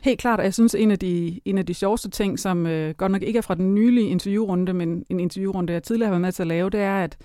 Helt 0.00 0.20
klart, 0.20 0.38
og 0.38 0.44
jeg 0.44 0.54
synes, 0.54 0.74
en 0.74 0.90
af 0.90 0.98
de, 0.98 1.40
en 1.44 1.58
af 1.58 1.66
de 1.66 1.74
sjoveste 1.74 2.10
ting, 2.10 2.38
som 2.38 2.66
øh, 2.66 2.94
godt 2.94 3.12
nok 3.12 3.22
ikke 3.22 3.36
er 3.36 3.42
fra 3.42 3.54
den 3.54 3.74
nylige 3.74 4.08
interviewrunde, 4.08 4.72
men 4.74 5.04
en 5.08 5.20
interviewrunde, 5.20 5.72
jeg 5.72 5.82
tidligere 5.82 6.06
har 6.06 6.12
været 6.12 6.20
med 6.20 6.32
til 6.32 6.42
at 6.42 6.46
lave, 6.46 6.70
det 6.70 6.80
er, 6.80 7.04
at 7.04 7.16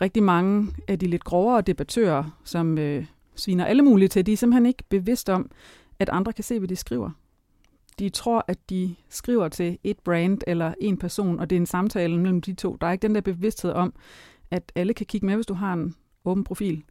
rigtig 0.00 0.22
mange 0.22 0.68
af 0.88 0.98
de 0.98 1.06
lidt 1.06 1.24
grovere 1.24 1.60
debattører, 1.60 2.38
som 2.44 2.78
øh, 2.78 3.04
sviner 3.36 3.64
alle 3.64 3.82
mulige 3.82 4.08
til, 4.08 4.26
de 4.26 4.32
er 4.32 4.36
simpelthen 4.36 4.66
ikke 4.66 4.84
bevidst 4.88 5.28
om, 5.28 5.50
at 5.98 6.08
andre 6.08 6.32
kan 6.32 6.44
se, 6.44 6.58
hvad 6.58 6.68
de 6.68 6.76
skriver. 6.76 7.10
De 7.98 8.08
tror, 8.08 8.44
at 8.48 8.70
de 8.70 8.94
skriver 9.08 9.48
til 9.48 9.78
et 9.84 9.98
brand 9.98 10.38
eller 10.46 10.74
en 10.80 10.96
person, 10.96 11.40
og 11.40 11.50
det 11.50 11.56
er 11.56 11.60
en 11.60 11.66
samtale 11.66 12.18
mellem 12.18 12.40
de 12.40 12.54
to. 12.54 12.76
Der 12.80 12.86
er 12.86 12.92
ikke 12.92 13.02
den 13.02 13.14
der 13.14 13.20
bevidsthed 13.20 13.70
om, 13.70 13.94
at 14.50 14.72
alle 14.74 14.94
kan 14.94 15.06
kigge 15.06 15.26
med, 15.26 15.34
hvis 15.34 15.46
du 15.46 15.54
har 15.54 15.72
en 15.72 15.94
åben 16.24 16.44
profil. 16.44 16.82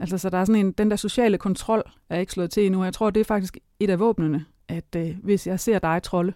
Altså, 0.00 0.18
så 0.18 0.30
der 0.30 0.38
er 0.38 0.44
sådan 0.44 0.66
en, 0.66 0.72
den 0.72 0.90
der 0.90 0.96
sociale 0.96 1.38
kontrol 1.38 1.82
er 2.08 2.18
ikke 2.18 2.32
slået 2.32 2.50
til 2.50 2.66
endnu. 2.66 2.84
Jeg 2.84 2.94
tror, 2.94 3.10
det 3.10 3.20
er 3.20 3.24
faktisk 3.24 3.58
et 3.80 3.90
af 3.90 4.00
våbnene, 4.00 4.44
at 4.68 4.96
øh, 4.96 5.16
hvis 5.22 5.46
jeg 5.46 5.60
ser 5.60 5.78
dig 5.78 6.02
trolde, 6.02 6.32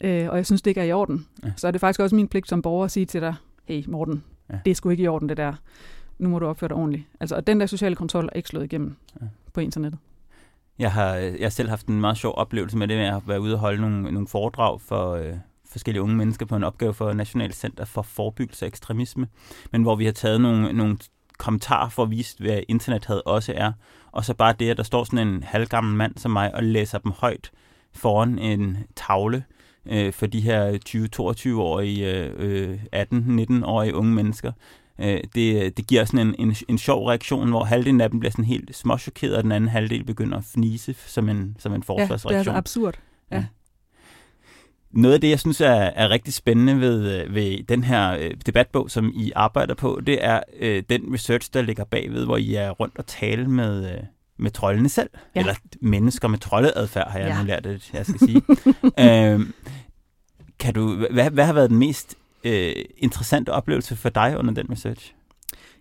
øh, 0.00 0.28
og 0.30 0.36
jeg 0.36 0.46
synes, 0.46 0.62
det 0.62 0.70
ikke 0.70 0.80
er 0.80 0.84
i 0.84 0.92
orden, 0.92 1.26
ja. 1.44 1.52
så 1.56 1.66
er 1.66 1.70
det 1.70 1.80
faktisk 1.80 2.00
også 2.00 2.16
min 2.16 2.28
pligt 2.28 2.48
som 2.48 2.62
borger 2.62 2.84
at 2.84 2.90
sige 2.90 3.06
til 3.06 3.20
dig, 3.20 3.34
hey 3.64 3.84
Morten, 3.86 4.24
ja. 4.50 4.58
det 4.64 4.70
er 4.70 4.74
sgu 4.74 4.90
ikke 4.90 5.02
i 5.02 5.08
orden 5.08 5.28
det 5.28 5.36
der. 5.36 5.52
Nu 6.18 6.28
må 6.28 6.38
du 6.38 6.46
opføre 6.46 6.68
dig 6.68 6.76
ordentligt. 6.76 7.04
Altså, 7.20 7.36
og 7.36 7.46
den 7.46 7.60
der 7.60 7.66
sociale 7.66 7.96
kontrol 7.96 8.28
er 8.32 8.36
ikke 8.36 8.48
slået 8.48 8.64
igennem 8.64 8.96
ja. 9.20 9.26
på 9.52 9.60
internettet. 9.60 10.00
Jeg 10.78 10.92
har, 10.92 11.14
jeg 11.14 11.44
har 11.44 11.48
selv 11.48 11.68
haft 11.68 11.86
en 11.86 12.00
meget 12.00 12.16
sjov 12.16 12.34
oplevelse 12.36 12.76
med 12.76 12.88
det 12.88 12.94
at 12.94 13.22
være 13.26 13.40
ude 13.40 13.54
og 13.54 13.58
holde 13.58 13.80
nogle, 13.80 14.12
nogle 14.12 14.28
foredrag 14.28 14.80
for 14.80 15.12
øh, 15.12 15.34
forskellige 15.74 16.02
unge 16.02 16.16
mennesker 16.16 16.46
på 16.46 16.56
en 16.56 16.64
opgave 16.64 16.94
for 16.94 17.12
Nationalt 17.12 17.54
Center 17.54 17.84
for 17.84 18.02
Forebyggelse 18.02 18.64
af 18.64 18.68
Ekstremisme, 18.68 19.28
men 19.72 19.82
hvor 19.82 19.96
vi 19.96 20.04
har 20.04 20.12
taget 20.12 20.40
nogle, 20.40 20.72
nogle 20.72 20.96
kommentar 21.38 21.88
for 21.88 22.02
at 22.02 22.10
vise, 22.10 22.36
hvad 22.38 22.60
internet 22.68 23.22
også 23.26 23.52
er. 23.56 23.72
Og 24.12 24.24
så 24.24 24.34
bare 24.34 24.54
det, 24.58 24.70
at 24.70 24.76
der 24.76 24.82
står 24.82 25.04
sådan 25.04 25.28
en 25.28 25.42
halvgammel 25.42 25.96
mand 25.96 26.16
som 26.16 26.30
mig 26.30 26.54
og 26.54 26.62
læser 26.62 26.98
dem 26.98 27.12
højt 27.16 27.50
foran 27.92 28.38
en 28.38 28.78
tavle 28.96 29.44
øh, 29.86 30.12
for 30.12 30.26
de 30.26 30.40
her 30.40 30.78
20-22-årige, 30.88 32.30
øh, 32.36 32.78
18-19-årige 32.96 33.94
unge 33.94 34.14
mennesker. 34.14 34.52
Øh, 34.98 35.20
det, 35.34 35.76
det 35.76 35.86
giver 35.86 36.04
sådan 36.04 36.26
en, 36.26 36.34
en, 36.38 36.56
en 36.68 36.78
sjov 36.78 37.06
reaktion, 37.06 37.48
hvor 37.48 37.64
halvdelen 37.64 38.00
af 38.00 38.10
dem 38.10 38.20
bliver 38.20 38.30
sådan 38.30 38.44
helt 38.44 38.76
småchokeret, 38.76 39.36
og 39.36 39.42
den 39.42 39.52
anden 39.52 39.70
halvdel 39.70 40.04
begynder 40.04 40.38
at 40.38 40.44
fnise 40.44 40.94
som 41.06 41.28
en, 41.28 41.56
som 41.58 41.74
en 41.74 41.82
forsvarsreaktion. 41.82 42.32
Ja, 42.32 42.38
det 42.38 42.48
er 42.48 42.54
absurd. 42.54 42.94
Ja. 43.30 43.36
ja. 43.36 43.44
Noget 44.96 45.14
af 45.14 45.20
det, 45.20 45.30
jeg 45.30 45.40
synes 45.40 45.60
er, 45.60 45.72
er 45.72 46.10
rigtig 46.10 46.34
spændende 46.34 46.80
ved, 46.80 47.20
øh, 47.20 47.34
ved 47.34 47.64
den 47.64 47.84
her 47.84 48.16
øh, 48.16 48.30
debatbog, 48.46 48.90
som 48.90 49.12
I 49.14 49.32
arbejder 49.36 49.74
på, 49.74 50.00
det 50.06 50.24
er 50.24 50.40
øh, 50.60 50.82
den 50.90 51.14
research, 51.14 51.50
der 51.54 51.62
ligger 51.62 51.84
bagved, 51.84 52.24
hvor 52.24 52.36
I 52.36 52.54
er 52.54 52.70
rundt 52.70 52.98
og 52.98 53.06
tale 53.06 53.50
med, 53.50 53.92
øh, 53.92 54.00
med 54.36 54.50
trollene 54.50 54.88
selv. 54.88 55.10
Ja. 55.34 55.40
Eller 55.40 55.54
mennesker 55.80 56.28
med 56.28 56.38
troldeadfærd, 56.38 57.10
har 57.10 57.18
jeg 57.18 57.28
ja. 57.28 57.38
nu 57.38 57.46
lært 57.46 57.64
det, 57.64 57.90
jeg 57.92 58.06
skal 58.06 58.18
sige. 58.18 58.42
øhm, 59.32 59.52
kan 60.58 60.74
du, 60.74 61.06
hvad, 61.10 61.30
hvad 61.30 61.44
har 61.44 61.52
været 61.52 61.70
den 61.70 61.78
mest 61.78 62.14
øh, 62.44 62.74
interessante 62.96 63.50
oplevelse 63.50 63.96
for 63.96 64.08
dig 64.08 64.38
under 64.38 64.54
den 64.54 64.70
research? 64.70 65.14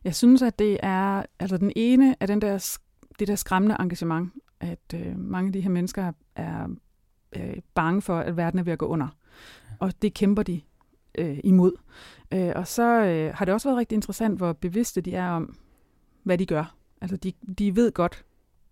Jeg 0.04 0.16
synes, 0.16 0.42
at 0.42 0.60
det 0.60 0.78
er 0.84 1.24
altså 1.40 1.58
den 1.58 1.72
ene 1.76 2.16
af 2.20 2.28
den 2.28 2.42
der, 2.42 2.78
det 3.20 3.28
der 3.28 3.36
skræmmende 3.36 3.76
engagement, 3.80 4.34
at 4.60 4.94
øh, 4.96 5.20
mange 5.20 5.48
af 5.48 5.54
de 5.54 5.62
her 5.62 5.70
mennesker 5.70 6.12
er 6.36 6.68
øh, 7.36 7.56
bange 7.74 8.02
for, 8.02 8.20
at 8.20 8.38
verden 8.38 8.60
er 8.60 8.64
ved 8.64 8.74
at 8.74 8.80
gå 8.80 8.86
under. 8.86 9.08
Og 9.80 10.02
det 10.02 10.14
kæmper 10.14 10.44
de 10.44 10.62
øh, 11.18 11.40
imod. 11.44 11.72
Øh, 12.34 12.52
og 12.56 12.68
så 12.68 13.06
øh, 13.06 13.34
har 13.36 13.46
det 13.46 13.54
også 13.54 13.70
været 13.70 13.80
rigtig 13.80 13.96
interessant, 13.96 14.38
hvor 14.38 14.54
bevidste 14.54 15.02
de 15.02 15.16
er 15.16 15.30
om, 15.30 15.56
hvad 16.24 16.38
de 16.38 16.46
gør. 16.46 16.76
Altså 17.02 17.18
de, 17.18 17.34
de 17.58 17.76
ved 17.76 17.92
godt, 17.92 18.26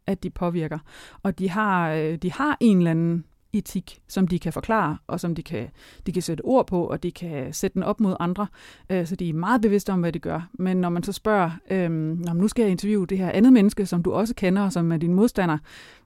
at 0.06 0.24
de 0.24 0.30
påvirker. 0.30 0.80
Og 1.24 1.40
de 1.40 1.50
har, 1.50 1.92
øh, 1.92 2.16
de 2.16 2.32
har 2.32 2.58
en 2.60 2.78
eller 2.78 2.92
anden 2.92 3.26
etik, 3.54 4.00
som 4.08 4.28
de 4.28 4.40
kan 4.40 4.54
forklare, 4.54 4.98
og 5.08 5.20
som 5.20 5.36
de 5.36 5.44
kan, 5.44 5.68
de 6.06 6.12
kan 6.12 6.22
sætte 6.22 6.42
ord 6.42 6.68
på, 6.68 6.84
og 6.84 7.04
de 7.04 7.12
kan 7.12 7.54
sætte 7.54 7.74
den 7.74 7.84
op 7.84 8.00
mod 8.00 8.16
andre. 8.20 8.48
Øh, 8.90 9.08
så 9.08 9.16
de 9.16 9.30
er 9.30 9.34
meget 9.34 9.62
bevidste 9.62 9.94
om, 9.94 10.00
hvad 10.00 10.12
de 10.12 10.20
gør. 10.20 10.50
Men 10.54 10.78
når 10.78 10.90
man 10.90 11.04
så 11.04 11.12
spørger, 11.12 11.52
øh, 11.72 11.92
nu 12.36 12.48
skal 12.48 12.64
jeg 12.64 12.72
interviewe 12.72 13.08
det 13.08 13.18
her 13.18 13.32
andet 13.32 13.54
menneske, 13.54 13.86
som 13.86 14.04
du 14.04 14.12
også 14.14 14.36
kender, 14.36 14.62
og 14.62 14.74
som 14.74 14.92
er 14.92 14.98
din 14.98 15.14
modstander, 15.14 15.58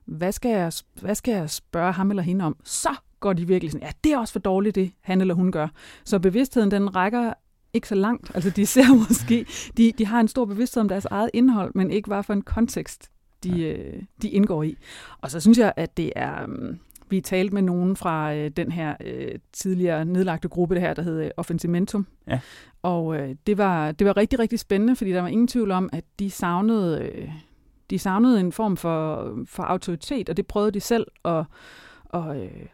hvad 0.04 0.32
skal, 0.32 0.50
jeg, 0.50 0.72
hvad 1.00 1.14
skal 1.14 1.32
jeg 1.32 1.50
spørge 1.50 1.92
ham 1.92 2.10
eller 2.10 2.22
hende 2.22 2.44
om? 2.44 2.56
Så 2.64 2.94
går 3.20 3.32
de 3.32 3.46
virkelig 3.46 3.72
sådan, 3.72 3.86
ja, 3.86 3.92
det 4.04 4.12
er 4.12 4.18
også 4.18 4.32
for 4.32 4.40
dårligt, 4.40 4.74
det 4.74 4.92
han 5.00 5.20
eller 5.20 5.34
hun 5.34 5.52
gør. 5.52 5.68
Så 6.04 6.18
bevidstheden, 6.18 6.70
den 6.70 6.96
rækker 6.96 7.32
ikke 7.72 7.88
så 7.88 7.94
langt. 7.94 8.30
Altså 8.34 8.50
de 8.50 8.66
ser 8.66 8.94
måske, 9.08 9.46
de, 9.76 9.92
de 9.98 10.06
har 10.06 10.20
en 10.20 10.28
stor 10.28 10.44
bevidsthed 10.44 10.80
om 10.80 10.88
deres 10.88 11.04
eget 11.04 11.30
indhold, 11.34 11.72
men 11.74 11.90
ikke 11.90 12.06
hvad 12.06 12.22
for 12.22 12.32
en 12.32 12.42
kontekst, 12.42 13.10
de, 13.44 13.50
ja. 13.50 13.72
øh, 13.72 14.02
de 14.22 14.28
indgår 14.28 14.62
i. 14.62 14.76
Og 15.20 15.30
så 15.30 15.40
synes 15.40 15.58
jeg, 15.58 15.72
at 15.76 15.96
det 15.96 16.12
er, 16.16 16.42
øh, 16.42 16.76
vi 17.10 17.20
talte 17.20 17.54
med 17.54 17.62
nogen 17.62 17.96
fra 17.96 18.34
øh, 18.34 18.50
den 18.50 18.72
her 18.72 18.94
øh, 19.04 19.34
tidligere 19.52 20.04
nedlagte 20.04 20.48
gruppe, 20.48 20.74
det 20.74 20.82
her, 20.82 20.94
der 20.94 21.02
hedder 21.02 21.30
Offensimentum. 21.36 22.06
Ja. 22.28 22.40
Og 22.82 23.16
øh, 23.16 23.34
det, 23.46 23.58
var, 23.58 23.92
det 23.92 24.06
var 24.06 24.16
rigtig, 24.16 24.38
rigtig 24.38 24.58
spændende, 24.58 24.96
fordi 24.96 25.10
der 25.12 25.20
var 25.20 25.28
ingen 25.28 25.48
tvivl 25.48 25.70
om, 25.70 25.90
at 25.92 26.04
de 26.18 26.30
savnede, 26.30 27.02
øh, 27.02 27.28
de 27.90 27.98
savnede 27.98 28.40
en 28.40 28.52
form 28.52 28.76
for, 28.76 29.34
for 29.46 29.62
autoritet, 29.62 30.28
og 30.28 30.36
det 30.36 30.46
prøvede 30.46 30.70
de 30.70 30.80
selv 30.80 31.06
at, 31.24 31.44
at, 32.14 32.36
øh, 32.42 32.66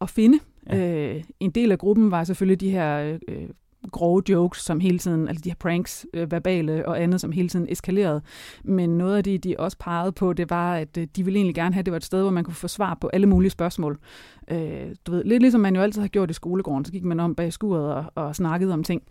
at 0.00 0.10
finde. 0.10 0.38
Ja. 0.66 1.14
Øh, 1.14 1.24
en 1.40 1.50
del 1.50 1.72
af 1.72 1.78
gruppen 1.78 2.10
var 2.10 2.24
selvfølgelig 2.24 2.60
de 2.60 2.70
her 2.70 3.18
øh, 3.28 3.48
grove 3.92 4.22
jokes, 4.28 4.60
som 4.60 4.80
hele 4.80 4.98
tiden, 4.98 5.28
altså 5.28 5.42
de 5.44 5.48
her 5.48 5.56
pranks, 5.56 6.06
øh, 6.14 6.30
verbale 6.30 6.88
og 6.88 7.02
andet, 7.02 7.20
som 7.20 7.32
hele 7.32 7.48
tiden 7.48 7.66
eskalerede. 7.68 8.22
Men 8.64 8.98
noget 8.98 9.16
af 9.16 9.24
det, 9.24 9.44
de 9.44 9.54
også 9.58 9.76
pegede 9.80 10.12
på, 10.12 10.32
det 10.32 10.50
var, 10.50 10.74
at 10.74 10.96
øh, 10.98 11.06
de 11.16 11.24
ville 11.24 11.38
egentlig 11.38 11.54
gerne 11.54 11.74
have, 11.74 11.80
at 11.80 11.86
det 11.86 11.92
var 11.92 11.96
et 11.96 12.04
sted, 12.04 12.22
hvor 12.22 12.30
man 12.30 12.44
kunne 12.44 12.54
få 12.54 12.68
svar 12.68 12.98
på 13.00 13.10
alle 13.12 13.26
mulige 13.26 13.50
spørgsmål. 13.50 13.98
Øh, 14.50 14.94
du 15.06 15.12
ved, 15.12 15.24
lidt 15.24 15.42
ligesom 15.42 15.60
man 15.60 15.76
jo 15.76 15.82
altid 15.82 16.00
har 16.00 16.08
gjort 16.08 16.30
i 16.30 16.34
skolegården, 16.34 16.84
så 16.84 16.92
gik 16.92 17.04
man 17.04 17.20
om 17.20 17.34
bag 17.34 17.52
skuret 17.52 17.94
og, 17.94 18.04
og 18.14 18.36
snakkede 18.36 18.72
om 18.72 18.84
ting, 18.84 19.02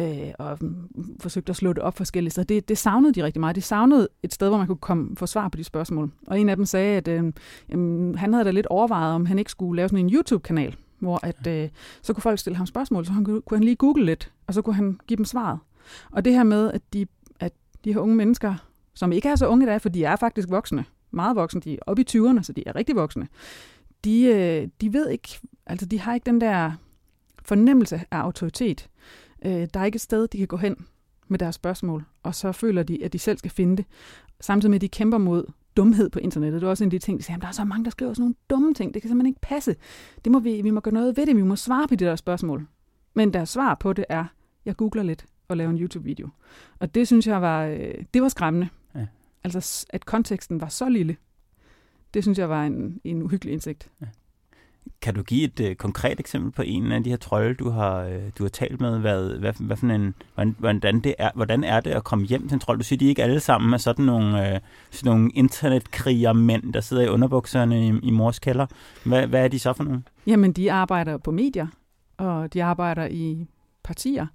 øh, 0.00 0.30
og 0.38 0.58
mm, 0.60 1.18
forsøgte 1.20 1.50
at 1.50 1.56
slå 1.56 1.72
det 1.72 1.82
op 1.82 1.96
forskelligt. 1.96 2.34
Så 2.34 2.42
det, 2.42 2.68
det 2.68 2.78
savnede 2.78 3.14
de 3.14 3.24
rigtig 3.24 3.40
meget. 3.40 3.56
De 3.56 3.62
savnede 3.62 4.08
et 4.22 4.34
sted, 4.34 4.48
hvor 4.48 4.58
man 4.58 4.66
kunne 4.66 4.76
komme, 4.76 5.16
få 5.16 5.26
svar 5.26 5.48
på 5.48 5.56
de 5.56 5.64
spørgsmål. 5.64 6.10
Og 6.26 6.40
en 6.40 6.48
af 6.48 6.56
dem 6.56 6.64
sagde, 6.64 6.96
at 6.96 7.08
øh, 7.08 7.32
jamen, 7.70 8.14
han 8.14 8.32
havde 8.32 8.44
da 8.44 8.50
lidt 8.50 8.66
overvejet, 8.66 9.14
om 9.14 9.26
han 9.26 9.38
ikke 9.38 9.50
skulle 9.50 9.76
lave 9.76 9.88
sådan 9.88 10.04
en 10.04 10.14
YouTube-kanal, 10.14 10.76
hvor 10.98 11.20
at, 11.22 11.46
øh, 11.46 11.68
så 12.02 12.12
kunne 12.12 12.22
folk 12.22 12.38
stille 12.38 12.56
ham 12.56 12.66
spørgsmål, 12.66 13.06
så 13.06 13.12
han, 13.12 13.24
kunne 13.24 13.42
han 13.58 13.64
lige 13.64 13.76
google 13.76 14.04
lidt, 14.04 14.32
og 14.46 14.54
så 14.54 14.62
kunne 14.62 14.74
han 14.74 15.00
give 15.06 15.16
dem 15.16 15.24
svaret. 15.24 15.58
Og 16.10 16.24
det 16.24 16.32
her 16.32 16.44
med, 16.44 16.72
at 16.72 16.82
de, 16.92 17.06
at 17.40 17.52
de 17.84 17.92
her 17.92 18.00
unge 18.00 18.16
mennesker, 18.16 18.54
som 18.94 19.12
ikke 19.12 19.28
er 19.28 19.36
så 19.36 19.48
unge 19.48 19.64
i 19.64 19.66
dag, 19.66 19.82
for 19.82 19.88
de 19.88 20.04
er 20.04 20.16
faktisk 20.16 20.50
voksne, 20.50 20.84
meget 21.10 21.36
voksne, 21.36 21.60
de 21.60 21.74
er 21.74 21.78
oppe 21.86 22.02
i 22.02 22.06
20'erne, 22.10 22.42
så 22.42 22.52
de 22.52 22.62
er 22.66 22.76
rigtig 22.76 22.96
voksne, 22.96 23.28
de, 24.04 24.22
øh, 24.22 24.68
de 24.80 24.92
ved 24.92 25.08
ikke, 25.08 25.38
altså 25.66 25.86
de 25.86 26.00
har 26.00 26.14
ikke 26.14 26.26
den 26.26 26.40
der 26.40 26.72
fornemmelse 27.42 28.04
af 28.10 28.18
autoritet. 28.18 28.88
Øh, 29.44 29.68
der 29.74 29.80
er 29.80 29.84
ikke 29.84 29.96
et 29.96 30.02
sted, 30.02 30.28
de 30.28 30.38
kan 30.38 30.46
gå 30.46 30.56
hen 30.56 30.86
med 31.28 31.38
deres 31.38 31.54
spørgsmål, 31.54 32.04
og 32.22 32.34
så 32.34 32.52
føler 32.52 32.82
de, 32.82 33.04
at 33.04 33.12
de 33.12 33.18
selv 33.18 33.38
skal 33.38 33.50
finde 33.50 33.76
det. 33.76 33.84
Samtidig 34.40 34.70
med, 34.70 34.76
at 34.76 34.80
de 34.80 34.88
kæmper 34.88 35.18
mod 35.18 35.44
dumhed 35.76 36.10
på 36.10 36.18
internettet. 36.18 36.60
Det 36.60 36.66
er 36.66 36.70
også 36.70 36.84
en 36.84 36.88
af 36.88 36.90
de 36.90 36.98
ting, 36.98 37.18
der 37.18 37.24
siger, 37.24 37.38
der 37.38 37.46
er 37.46 37.52
så 37.52 37.64
mange, 37.64 37.84
der 37.84 37.90
skriver 37.90 38.14
sådan 38.14 38.22
nogle 38.22 38.34
dumme 38.50 38.74
ting. 38.74 38.94
Det 38.94 39.02
kan 39.02 39.08
simpelthen 39.08 39.26
ikke 39.26 39.40
passe. 39.40 39.76
Det 40.24 40.32
må 40.32 40.38
vi, 40.38 40.62
vi 40.62 40.70
må 40.70 40.80
gøre 40.80 40.94
noget 40.94 41.16
ved 41.16 41.26
det. 41.26 41.36
Vi 41.36 41.42
må 41.42 41.56
svare 41.56 41.88
på 41.88 41.94
de 41.94 42.04
der 42.04 42.16
spørgsmål. 42.16 42.66
Men 43.14 43.32
deres 43.34 43.48
svar 43.48 43.74
på 43.74 43.92
det 43.92 44.04
er, 44.08 44.24
jeg 44.64 44.76
googler 44.76 45.02
lidt 45.02 45.26
og 45.48 45.56
laver 45.56 45.70
en 45.70 45.78
YouTube-video. 45.78 46.28
Og 46.78 46.94
det 46.94 47.06
synes 47.06 47.26
jeg 47.26 47.42
var, 47.42 47.64
øh, 47.64 47.94
det 48.14 48.22
var 48.22 48.28
skræmmende. 48.28 48.68
Ja. 48.94 49.06
Altså, 49.44 49.86
at 49.90 50.06
konteksten 50.06 50.60
var 50.60 50.68
så 50.68 50.88
lille. 50.88 51.16
Det 52.14 52.24
synes 52.24 52.38
jeg 52.38 52.48
var 52.48 52.64
en, 52.64 53.00
en 53.04 53.22
uhyggelig 53.22 53.52
indsigt. 53.52 53.90
Ja. 54.00 54.06
Kan 55.02 55.14
du 55.14 55.22
give 55.22 55.44
et 55.44 55.60
øh, 55.60 55.76
konkret 55.76 56.20
eksempel 56.20 56.52
på 56.52 56.62
en 56.62 56.92
af 56.92 57.04
de 57.04 57.10
her 57.10 57.16
trolde, 57.16 57.54
du 57.54 57.70
har, 57.70 58.00
øh, 58.00 58.22
du 58.38 58.44
har 58.44 58.48
talt 58.48 58.80
med? 58.80 58.98
Hvad, 58.98 59.38
hvad, 59.38 59.52
hvad 59.60 59.76
for 59.76 59.86
en, 59.86 60.14
hvordan, 60.58 61.00
det 61.00 61.14
er, 61.18 61.30
hvordan 61.34 61.64
er 61.64 61.80
det 61.80 61.90
at 61.90 62.04
komme 62.04 62.26
hjem 62.26 62.48
til 62.48 62.54
en 62.54 62.60
trold? 62.60 62.78
Du 62.78 62.84
siger, 62.84 62.98
de 62.98 63.06
ikke 63.06 63.22
alle 63.22 63.40
sammen 63.40 63.74
er 63.74 63.78
sådan 63.78 64.04
nogle, 64.04 64.54
øh, 64.54 64.60
sådan 64.90 65.12
nogle 65.12 65.30
internetkrigermænd, 65.34 66.72
der 66.72 66.80
sidder 66.80 67.02
i 67.02 67.08
underbukserne 67.08 67.86
i, 67.86 67.92
i 68.02 68.10
mors 68.10 68.38
kælder. 68.38 68.66
Hvad, 69.04 69.26
hvad 69.26 69.44
er 69.44 69.48
de 69.48 69.58
så 69.58 69.72
for 69.72 69.84
nogle? 69.84 70.02
Jamen, 70.26 70.52
de 70.52 70.72
arbejder 70.72 71.16
på 71.16 71.30
medier, 71.30 71.66
og 72.16 72.54
de 72.54 72.64
arbejder 72.64 73.06
i 73.06 73.46
partier. 73.82 74.26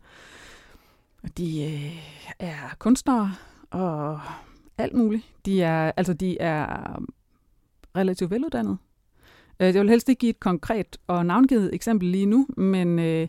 De 1.37 1.63
øh, 1.63 1.97
er 2.39 2.75
kunstnere 2.79 3.31
og 3.71 4.19
alt 4.77 4.93
muligt. 4.93 5.23
De 5.45 5.61
er, 5.61 5.91
altså, 5.97 6.13
de 6.13 6.41
er 6.41 6.99
relativt 7.95 8.31
veluddannede. 8.31 8.77
Øh, 9.61 9.75
jeg 9.75 9.81
vil 9.81 9.89
helst 9.89 10.09
ikke 10.09 10.19
give 10.19 10.29
et 10.29 10.39
konkret 10.39 10.97
og 11.07 11.25
navngivet 11.25 11.75
eksempel 11.75 12.07
lige 12.07 12.25
nu, 12.25 12.47
men 12.57 12.99
øh, 12.99 13.27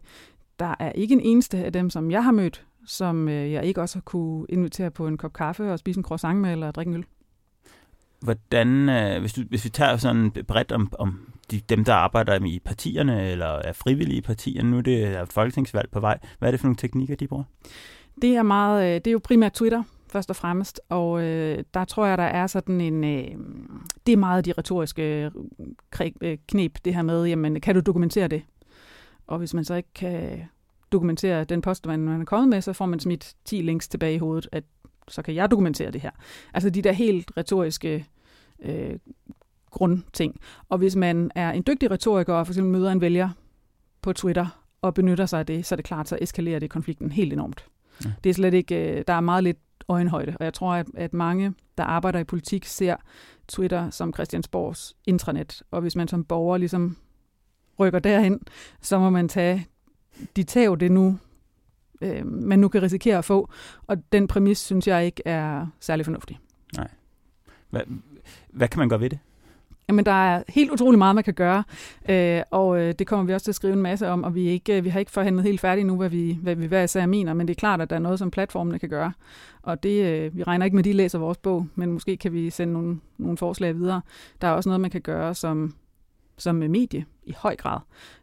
der 0.59 0.75
er 0.79 0.93
ikke 0.93 1.13
en 1.13 1.21
eneste 1.21 1.59
af 1.59 1.73
dem, 1.73 1.91
som 1.91 2.11
jeg 2.11 2.25
har 2.25 2.33
mødt, 2.33 2.65
som 2.87 3.29
øh, 3.29 3.53
jeg 3.53 3.65
ikke 3.65 3.81
også 3.81 3.97
har 3.97 4.03
kunne 4.03 4.47
invitere 4.49 4.91
på 4.91 5.07
en 5.07 5.17
kop 5.17 5.33
kaffe 5.33 5.73
og 5.73 5.79
spise 5.79 5.99
en 5.99 6.05
croissant 6.05 6.41
med 6.41 6.53
eller 6.53 6.71
drikke 6.71 6.91
en 6.91 6.97
øl. 6.97 7.05
Hvordan, 8.21 8.89
øh, 8.89 9.21
hvis, 9.21 9.33
du, 9.33 9.43
hvis 9.49 9.65
vi 9.65 9.71
tager 9.71 9.97
sådan 9.97 10.31
bredt 10.49 10.73
om, 10.73 10.93
om 10.99 11.33
de, 11.51 11.61
dem, 11.61 11.85
der 11.85 11.95
arbejder 11.95 12.45
i 12.45 12.59
partierne 12.65 13.31
eller 13.31 13.47
er 13.47 13.73
frivillige 13.73 14.19
i 14.19 14.21
partierne, 14.21 14.71
nu 14.71 14.79
er 14.79 14.83
det 14.83 15.33
folketingsvalg 15.33 15.91
på 15.91 16.01
vej, 16.01 16.19
hvad 16.39 16.49
er 16.49 16.51
det 16.51 16.61
for 16.61 16.67
nogle 16.67 16.77
teknikker, 16.77 17.17
de 17.17 17.27
bruger? 17.27 17.45
Det 18.23 18.37
er, 18.37 18.43
meget, 18.43 19.05
det 19.05 19.11
er 19.11 19.13
jo 19.13 19.21
primært 19.25 19.53
Twitter, 19.53 19.83
først 20.13 20.31
og 20.31 20.37
fremmest. 20.37 20.81
Og 20.89 21.23
øh, 21.23 21.65
der 21.75 21.85
tror 21.85 22.07
jeg, 22.07 22.19
der 22.19 22.25
er 22.25 22.47
sådan 22.47 22.81
en... 22.81 23.05
Øh, 23.05 23.37
det 24.07 24.13
er 24.13 24.17
meget 24.17 24.45
de 24.45 24.53
retoriske 24.59 25.31
øh, 26.23 26.39
knep, 26.49 26.79
det 26.85 26.95
her 26.95 27.03
med, 27.03 27.25
jamen, 27.25 27.61
kan 27.61 27.75
du 27.75 27.81
dokumentere 27.81 28.29
det? 28.29 28.43
Og 29.27 29.39
hvis 29.39 29.55
man 29.55 29.65
så 29.65 29.75
ikke 29.75 29.93
kan 29.95 30.43
dokumentere 30.93 31.45
den 31.45 31.63
post, 31.63 31.87
man 31.87 32.09
er 32.09 32.25
kommet 32.25 32.49
med, 32.49 32.61
så 32.61 32.73
får 32.73 32.87
man 32.87 33.01
smidt 33.01 33.35
10 33.45 33.57
links 33.57 33.89
tilbage 33.89 34.15
i 34.15 34.19
hovedet, 34.19 34.49
at 34.53 34.65
så 35.09 35.23
kan 35.23 35.35
jeg 35.35 35.51
dokumentere 35.51 35.91
det 35.91 36.01
her. 36.01 36.11
Altså 36.55 36.71
de 36.71 36.83
der 36.83 36.93
helt 36.93 37.31
retoriske 37.37 38.07
øh, 38.63 38.99
grundting. 39.71 40.41
Og 40.69 40.79
hvis 40.79 40.97
man 40.97 41.31
er 41.35 41.51
en 41.51 41.65
dygtig 41.67 41.91
retoriker 41.91 42.35
og 42.35 42.47
for 42.47 42.53
eksempel 42.53 42.73
møder 42.73 42.93
en 42.93 43.01
vælger 43.01 43.29
på 44.03 44.13
Twitter 44.13 44.63
og 44.83 44.95
benytter 44.95 45.27
sig 45.27 45.39
af 45.39 45.47
det, 45.47 45.67
så 45.67 45.75
er 45.75 45.77
det 45.77 45.85
klart, 45.85 46.09
så 46.09 46.19
eskalerer 46.21 46.59
det 46.59 46.71
konflikten 46.71 47.13
helt 47.13 47.33
enormt. 47.33 47.67
Ja. 48.05 48.13
Det 48.25 48.31
er 48.31 48.35
slet 48.35 48.55
ikke, 48.55 48.99
øh, 48.99 49.05
der 49.07 49.13
er 49.13 49.21
meget 49.21 49.45
lidt 49.45 49.59
øjenhøjde. 49.93 50.37
Og 50.41 50.45
jeg 50.45 50.55
tror, 50.55 50.73
at, 50.75 50.87
at 50.95 51.15
mange, 51.15 51.55
der 51.79 51.85
arbejder 51.85 52.19
i 52.19 52.25
politik, 52.25 52.65
ser 52.65 52.97
Twitter 53.49 53.91
som 53.91 54.15
Christiansborgs 54.15 54.97
intranet. 55.07 55.63
Og 55.71 55.81
hvis 55.81 55.97
man 55.97 56.09
som 56.09 56.25
borger 56.25 56.57
ligesom 56.57 56.97
rykker 57.79 57.99
derhen, 57.99 58.41
så 58.81 58.99
må 58.99 59.11
man 59.11 59.29
tage 59.29 59.67
de 60.37 60.43
tæv, 60.43 60.79
det 60.79 60.93
nu, 60.93 61.19
øh, 62.03 62.27
man 62.27 62.59
nu 62.59 62.69
kan 62.69 62.83
risikere 62.83 63.19
at 63.19 63.25
få. 63.25 63.51
Og 63.87 64.13
den 64.13 64.29
præmis, 64.29 64.59
synes 64.59 64.87
jeg 64.87 65.05
ikke 65.07 65.23
er 65.25 65.67
særlig 65.81 66.07
fornuftig. 66.07 66.39
Nej. 66.77 66.89
Hvad, 67.71 67.81
hvad 68.49 68.69
kan 68.69 68.79
man 68.79 68.89
gøre 68.89 69.01
ved 69.01 69.11
det? 69.11 69.19
Jamen, 69.93 70.05
der 70.05 70.13
er 70.13 70.43
helt 70.49 70.71
utrolig 70.71 70.99
meget, 70.99 71.15
man 71.15 71.25
kan 71.25 71.35
gøre, 71.35 71.65
øh, 72.09 72.43
og 72.51 72.81
øh, 72.81 72.95
det 72.99 73.07
kommer 73.07 73.27
vi 73.27 73.35
også 73.35 73.45
til 73.45 73.51
at 73.51 73.55
skrive 73.55 73.73
en 73.73 73.83
masse 73.83 74.09
om, 74.09 74.25
og 74.25 74.35
vi, 74.35 74.49
ikke, 74.49 74.77
øh, 74.77 74.85
vi 74.85 74.89
har 74.89 75.01
ikke 75.01 75.11
forhandlet 75.11 75.45
helt 75.45 75.61
færdigt 75.61 75.87
nu, 75.87 75.97
hvad 75.97 76.09
vi, 76.09 76.39
hvad 76.43 76.55
vi 76.55 76.67
hver 76.67 76.83
især 76.83 77.07
mener, 77.07 77.35
men 77.35 77.49
det 77.49 77.55
er 77.55 77.59
klart, 77.59 77.81
at 77.81 77.91
der 77.91 77.97
er 77.97 78.01
noget, 78.01 78.19
som 78.19 78.31
platformene 78.31 78.79
kan 78.79 78.89
gøre. 78.89 79.13
Og 79.63 79.83
det, 79.83 80.05
øh, 80.05 80.37
vi 80.37 80.43
regner 80.43 80.65
ikke 80.65 80.77
med, 80.77 80.81
at 80.81 80.85
de 80.85 80.93
læser 80.93 81.19
vores 81.19 81.39
bog, 81.39 81.67
men 81.75 81.93
måske 81.93 82.17
kan 82.17 82.33
vi 82.33 82.51
sende 82.51 82.73
nogle, 82.73 83.01
nogle 83.19 83.37
forslag 83.37 83.75
videre. 83.75 84.01
Der 84.41 84.49
er 84.49 84.53
også 84.53 84.69
noget, 84.69 84.81
man 84.81 84.91
kan 84.91 85.01
gøre, 85.01 85.35
som 85.35 85.75
som 86.37 86.55
medie 86.55 87.05
i 87.25 87.35
høj 87.37 87.57
grad. 87.57 87.79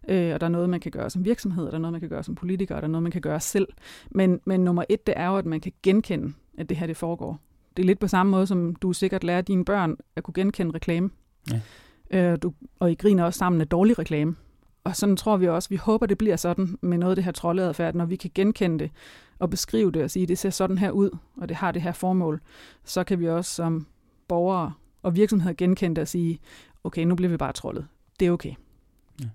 Øh, 0.09 0.33
og 0.33 0.41
der 0.41 0.47
er 0.47 0.51
noget, 0.51 0.69
man 0.69 0.79
kan 0.79 0.91
gøre 0.91 1.09
som 1.09 1.25
virksomhed, 1.25 1.65
og 1.65 1.71
der 1.71 1.77
er 1.77 1.81
noget, 1.81 1.91
man 1.91 2.01
kan 2.01 2.09
gøre 2.09 2.23
som 2.23 2.35
politiker, 2.35 2.75
og 2.75 2.81
der 2.81 2.87
er 2.87 2.91
noget, 2.91 3.03
man 3.03 3.11
kan 3.11 3.21
gøre 3.21 3.39
selv. 3.39 3.67
Men, 4.11 4.39
men 4.45 4.59
nummer 4.59 4.83
et, 4.89 5.07
det 5.07 5.13
er 5.17 5.27
jo, 5.27 5.37
at 5.37 5.45
man 5.45 5.61
kan 5.61 5.71
genkende, 5.83 6.33
at 6.57 6.69
det 6.69 6.77
her 6.77 6.87
det 6.87 6.97
foregår. 6.97 7.39
Det 7.77 7.83
er 7.83 7.87
lidt 7.87 7.99
på 7.99 8.07
samme 8.07 8.31
måde, 8.31 8.47
som 8.47 8.75
du 8.75 8.93
sikkert 8.93 9.23
lærer 9.23 9.41
dine 9.41 9.65
børn 9.65 9.97
at 10.15 10.23
kunne 10.23 10.33
genkende 10.33 10.71
reklame. 10.75 11.09
Ja. 11.51 11.61
Øh, 12.11 12.37
du, 12.41 12.53
og 12.79 12.91
I 12.91 12.95
griner 12.95 13.23
også 13.23 13.37
sammen 13.37 13.61
af 13.61 13.67
dårlig 13.67 13.99
reklame. 13.99 14.35
Og 14.83 14.95
sådan 14.95 15.17
tror 15.17 15.37
vi 15.37 15.47
også, 15.47 15.69
vi 15.69 15.75
håber, 15.75 16.05
det 16.05 16.17
bliver 16.17 16.35
sådan 16.35 16.77
med 16.81 16.97
noget 16.97 17.11
af 17.11 17.15
det 17.15 17.25
her 17.25 17.31
troldeadfærd, 17.31 17.95
når 17.95 18.05
vi 18.05 18.15
kan 18.15 18.31
genkende 18.35 18.79
det 18.79 18.91
og 19.39 19.49
beskrive 19.49 19.91
det 19.91 20.03
og 20.03 20.11
sige, 20.11 20.25
det 20.25 20.37
ser 20.37 20.49
sådan 20.49 20.77
her 20.77 20.91
ud, 20.91 21.17
og 21.37 21.49
det 21.49 21.57
har 21.57 21.71
det 21.71 21.81
her 21.81 21.91
formål, 21.91 22.41
så 22.83 23.03
kan 23.03 23.19
vi 23.19 23.29
også 23.29 23.55
som 23.55 23.87
borgere 24.27 24.73
og 25.03 25.15
virksomheder 25.15 25.53
genkende 25.53 25.95
det 25.95 26.01
og 26.01 26.07
sige, 26.07 26.39
okay, 26.83 27.03
nu 27.03 27.15
bliver 27.15 27.29
vi 27.29 27.37
bare 27.37 27.53
trollet. 27.53 27.87
Det 28.19 28.27
er 28.27 28.31
okay. 28.31 28.53
Ja. 29.21 29.25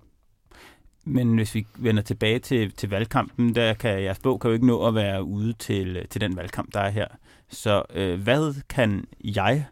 Men 1.05 1.35
hvis 1.35 1.55
vi 1.55 1.67
vender 1.79 2.03
tilbage 2.03 2.39
til, 2.39 2.73
til 2.73 2.91
valgkampen, 2.91 3.55
der 3.55 3.75
kan 3.75 4.03
jeres 4.03 4.19
bog 4.19 4.41
kan 4.41 4.49
jo 4.49 4.55
ikke 4.55 4.67
nå 4.67 4.87
at 4.87 4.95
være 4.95 5.25
ude 5.25 5.53
til, 5.53 6.07
til 6.11 6.21
den 6.21 6.37
valgkamp, 6.37 6.75
der 6.75 6.81
er 6.81 6.91
her. 6.91 7.07
Så 7.49 7.83
øh, 7.95 8.23
hvad 8.23 8.63
kan 8.69 9.05
jeg 9.25 9.67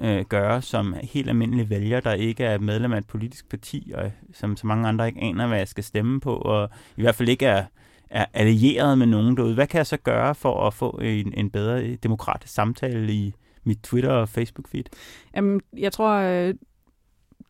øh, 0.00 0.24
gøre 0.24 0.62
som 0.62 0.94
helt 1.02 1.28
almindelige 1.28 1.70
vælger, 1.70 2.00
der 2.00 2.12
ikke 2.12 2.44
er 2.44 2.58
medlem 2.58 2.92
af 2.92 2.98
et 2.98 3.06
politisk 3.06 3.48
parti, 3.48 3.92
og 3.94 4.04
øh, 4.04 4.10
som 4.32 4.56
så 4.56 4.66
mange 4.66 4.88
andre 4.88 5.08
ikke 5.08 5.20
aner, 5.20 5.46
hvad 5.46 5.58
jeg 5.58 5.68
skal 5.68 5.84
stemme 5.84 6.20
på, 6.20 6.34
og 6.34 6.70
i 6.96 7.02
hvert 7.02 7.14
fald 7.14 7.28
ikke 7.28 7.46
er, 7.46 7.64
er 8.10 8.24
allieret 8.34 8.98
med 8.98 9.06
nogen 9.06 9.36
derude. 9.36 9.54
Hvad 9.54 9.66
kan 9.66 9.78
jeg 9.78 9.86
så 9.86 9.96
gøre 9.96 10.34
for 10.34 10.66
at 10.66 10.74
få 10.74 10.90
en, 11.02 11.34
en 11.36 11.50
bedre 11.50 11.96
demokratisk 11.96 12.54
samtale 12.54 13.12
i 13.12 13.34
mit 13.64 13.78
Twitter- 13.82 14.12
og 14.12 14.28
Facebook-feed? 14.38 14.84
Jamen, 15.36 15.60
jeg 15.76 15.92
tror, 15.92 16.14
øh, 16.14 16.54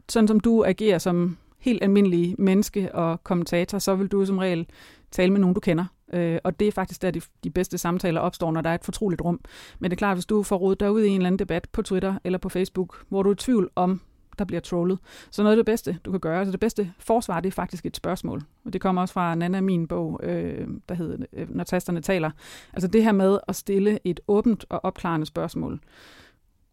sådan 0.09 0.28
som 0.28 0.40
du 0.40 0.64
agerer 0.64 0.99
som 0.99 1.37
helt 1.59 1.83
almindelig 1.83 2.35
menneske 2.38 2.95
og 2.95 3.25
kommentator, 3.25 3.78
så 3.78 3.95
vil 3.95 4.09
du 4.09 4.26
som 4.26 4.38
regel 4.38 4.66
tale 5.11 5.33
med 5.33 5.40
nogen, 5.40 5.54
du 5.54 5.61
kender. 5.61 5.85
Øh, 6.12 6.38
og 6.44 6.60
det 6.60 6.68
er 6.68 6.72
faktisk 6.72 7.02
der, 7.02 7.10
de, 7.10 7.20
de 7.44 7.50
bedste 7.50 7.78
samtaler 7.78 8.20
opstår, 8.20 8.52
når 8.52 8.60
der 8.60 8.70
er 8.70 8.74
et 8.74 8.84
fortroligt 8.84 9.22
rum. 9.22 9.40
Men 9.78 9.90
det 9.90 9.96
er 9.96 9.98
klart, 9.98 10.16
hvis 10.16 10.26
du 10.26 10.42
får 10.42 10.56
rodet 10.56 10.80
dig 10.80 10.92
ud 10.92 11.02
i 11.02 11.08
en 11.08 11.16
eller 11.16 11.26
anden 11.26 11.38
debat 11.38 11.68
på 11.72 11.82
Twitter 11.82 12.14
eller 12.24 12.38
på 12.38 12.48
Facebook, 12.48 13.04
hvor 13.08 13.22
du 13.22 13.30
er 13.30 13.34
i 13.34 13.36
tvivl 13.36 13.70
om, 13.76 14.00
der 14.38 14.44
bliver 14.44 14.60
trollet. 14.60 14.98
Så 15.30 15.42
noget 15.42 15.52
af 15.52 15.56
det 15.56 15.66
bedste, 15.66 15.98
du 16.04 16.10
kan 16.10 16.20
gøre, 16.20 16.38
altså 16.38 16.52
det 16.52 16.60
bedste 16.60 16.92
forsvar, 16.98 17.40
det 17.40 17.48
er 17.48 17.52
faktisk 17.52 17.86
et 17.86 17.96
spørgsmål. 17.96 18.42
Og 18.64 18.72
det 18.72 18.80
kommer 18.80 19.02
også 19.02 19.14
fra 19.14 19.32
en 19.32 19.42
anden 19.42 19.64
min 19.64 19.88
bog, 19.88 20.20
øh, 20.22 20.68
der 20.88 20.94
hedder 20.94 21.26
øh, 21.32 21.56
Når 21.56 21.64
tasterne 21.64 22.00
taler. 22.00 22.30
Altså 22.72 22.88
det 22.88 23.04
her 23.04 23.12
med 23.12 23.38
at 23.48 23.56
stille 23.56 23.98
et 24.04 24.20
åbent 24.28 24.64
og 24.68 24.84
opklarende 24.84 25.26
spørgsmål, 25.26 25.80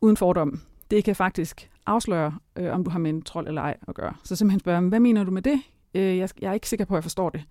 uden 0.02 0.18
fordom, 0.18 0.62
det 0.92 1.04
kan 1.04 1.16
faktisk 1.16 1.70
afsløre, 1.86 2.36
øh, 2.56 2.74
om 2.74 2.84
du 2.84 2.90
har 2.90 3.00
med 3.00 3.10
en 3.10 3.22
trold 3.22 3.48
eller 3.48 3.62
ej 3.62 3.78
at 3.88 3.96
gøre. 3.96 4.14
Så 4.24 4.36
simpelthen 4.36 4.60
spørge, 4.60 4.82
hvad 4.82 5.00
mener 5.00 5.24
du 5.24 5.32
med 5.32 5.42
det? 5.42 5.62
Øh, 5.94 6.18
jeg, 6.18 6.30
jeg 6.42 6.50
er 6.50 6.54
ikke 6.54 6.70
sikker 6.70 6.86
på, 6.86 6.94
at 6.94 6.98
jeg 6.98 7.04
forstår 7.04 7.30
det. 7.30 7.44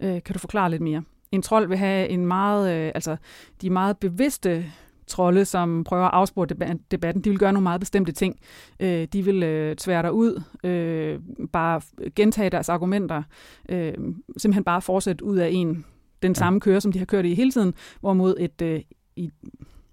Øh, 0.00 0.22
kan 0.22 0.32
du 0.32 0.38
forklare 0.38 0.70
lidt 0.70 0.82
mere? 0.82 1.02
En 1.32 1.42
trold 1.42 1.68
vil 1.68 1.76
have 1.76 2.08
en 2.08 2.26
meget, 2.26 2.74
øh, 2.74 2.92
altså 2.94 3.16
de 3.62 3.70
meget 3.70 3.98
bevidste 3.98 4.64
trolde, 5.06 5.44
som 5.44 5.84
prøver 5.84 6.04
at 6.04 6.14
afspore 6.14 6.46
debatten, 6.90 7.20
de 7.22 7.30
vil 7.30 7.38
gøre 7.38 7.52
nogle 7.52 7.62
meget 7.62 7.80
bestemte 7.80 8.12
ting. 8.12 8.40
Øh, 8.80 9.08
de 9.12 9.24
vil 9.24 9.42
øh, 9.42 9.76
tvære 9.76 10.02
dig 10.02 10.12
ud, 10.12 10.42
øh, 10.64 11.20
bare 11.52 11.80
gentage 12.16 12.50
deres 12.50 12.68
argumenter, 12.68 13.22
øh, 13.68 13.94
simpelthen 14.36 14.64
bare 14.64 14.82
fortsætte 14.82 15.24
ud 15.24 15.36
af 15.36 15.48
en 15.52 15.84
den 16.22 16.34
samme 16.34 16.60
køre, 16.60 16.80
som 16.80 16.92
de 16.92 16.98
har 16.98 17.06
kørt 17.06 17.24
i 17.24 17.34
hele 17.34 17.50
tiden, 17.50 17.74
hvorimod 18.00 18.34
et, 18.38 18.62
øh, 18.62 18.80
i, 19.16 19.30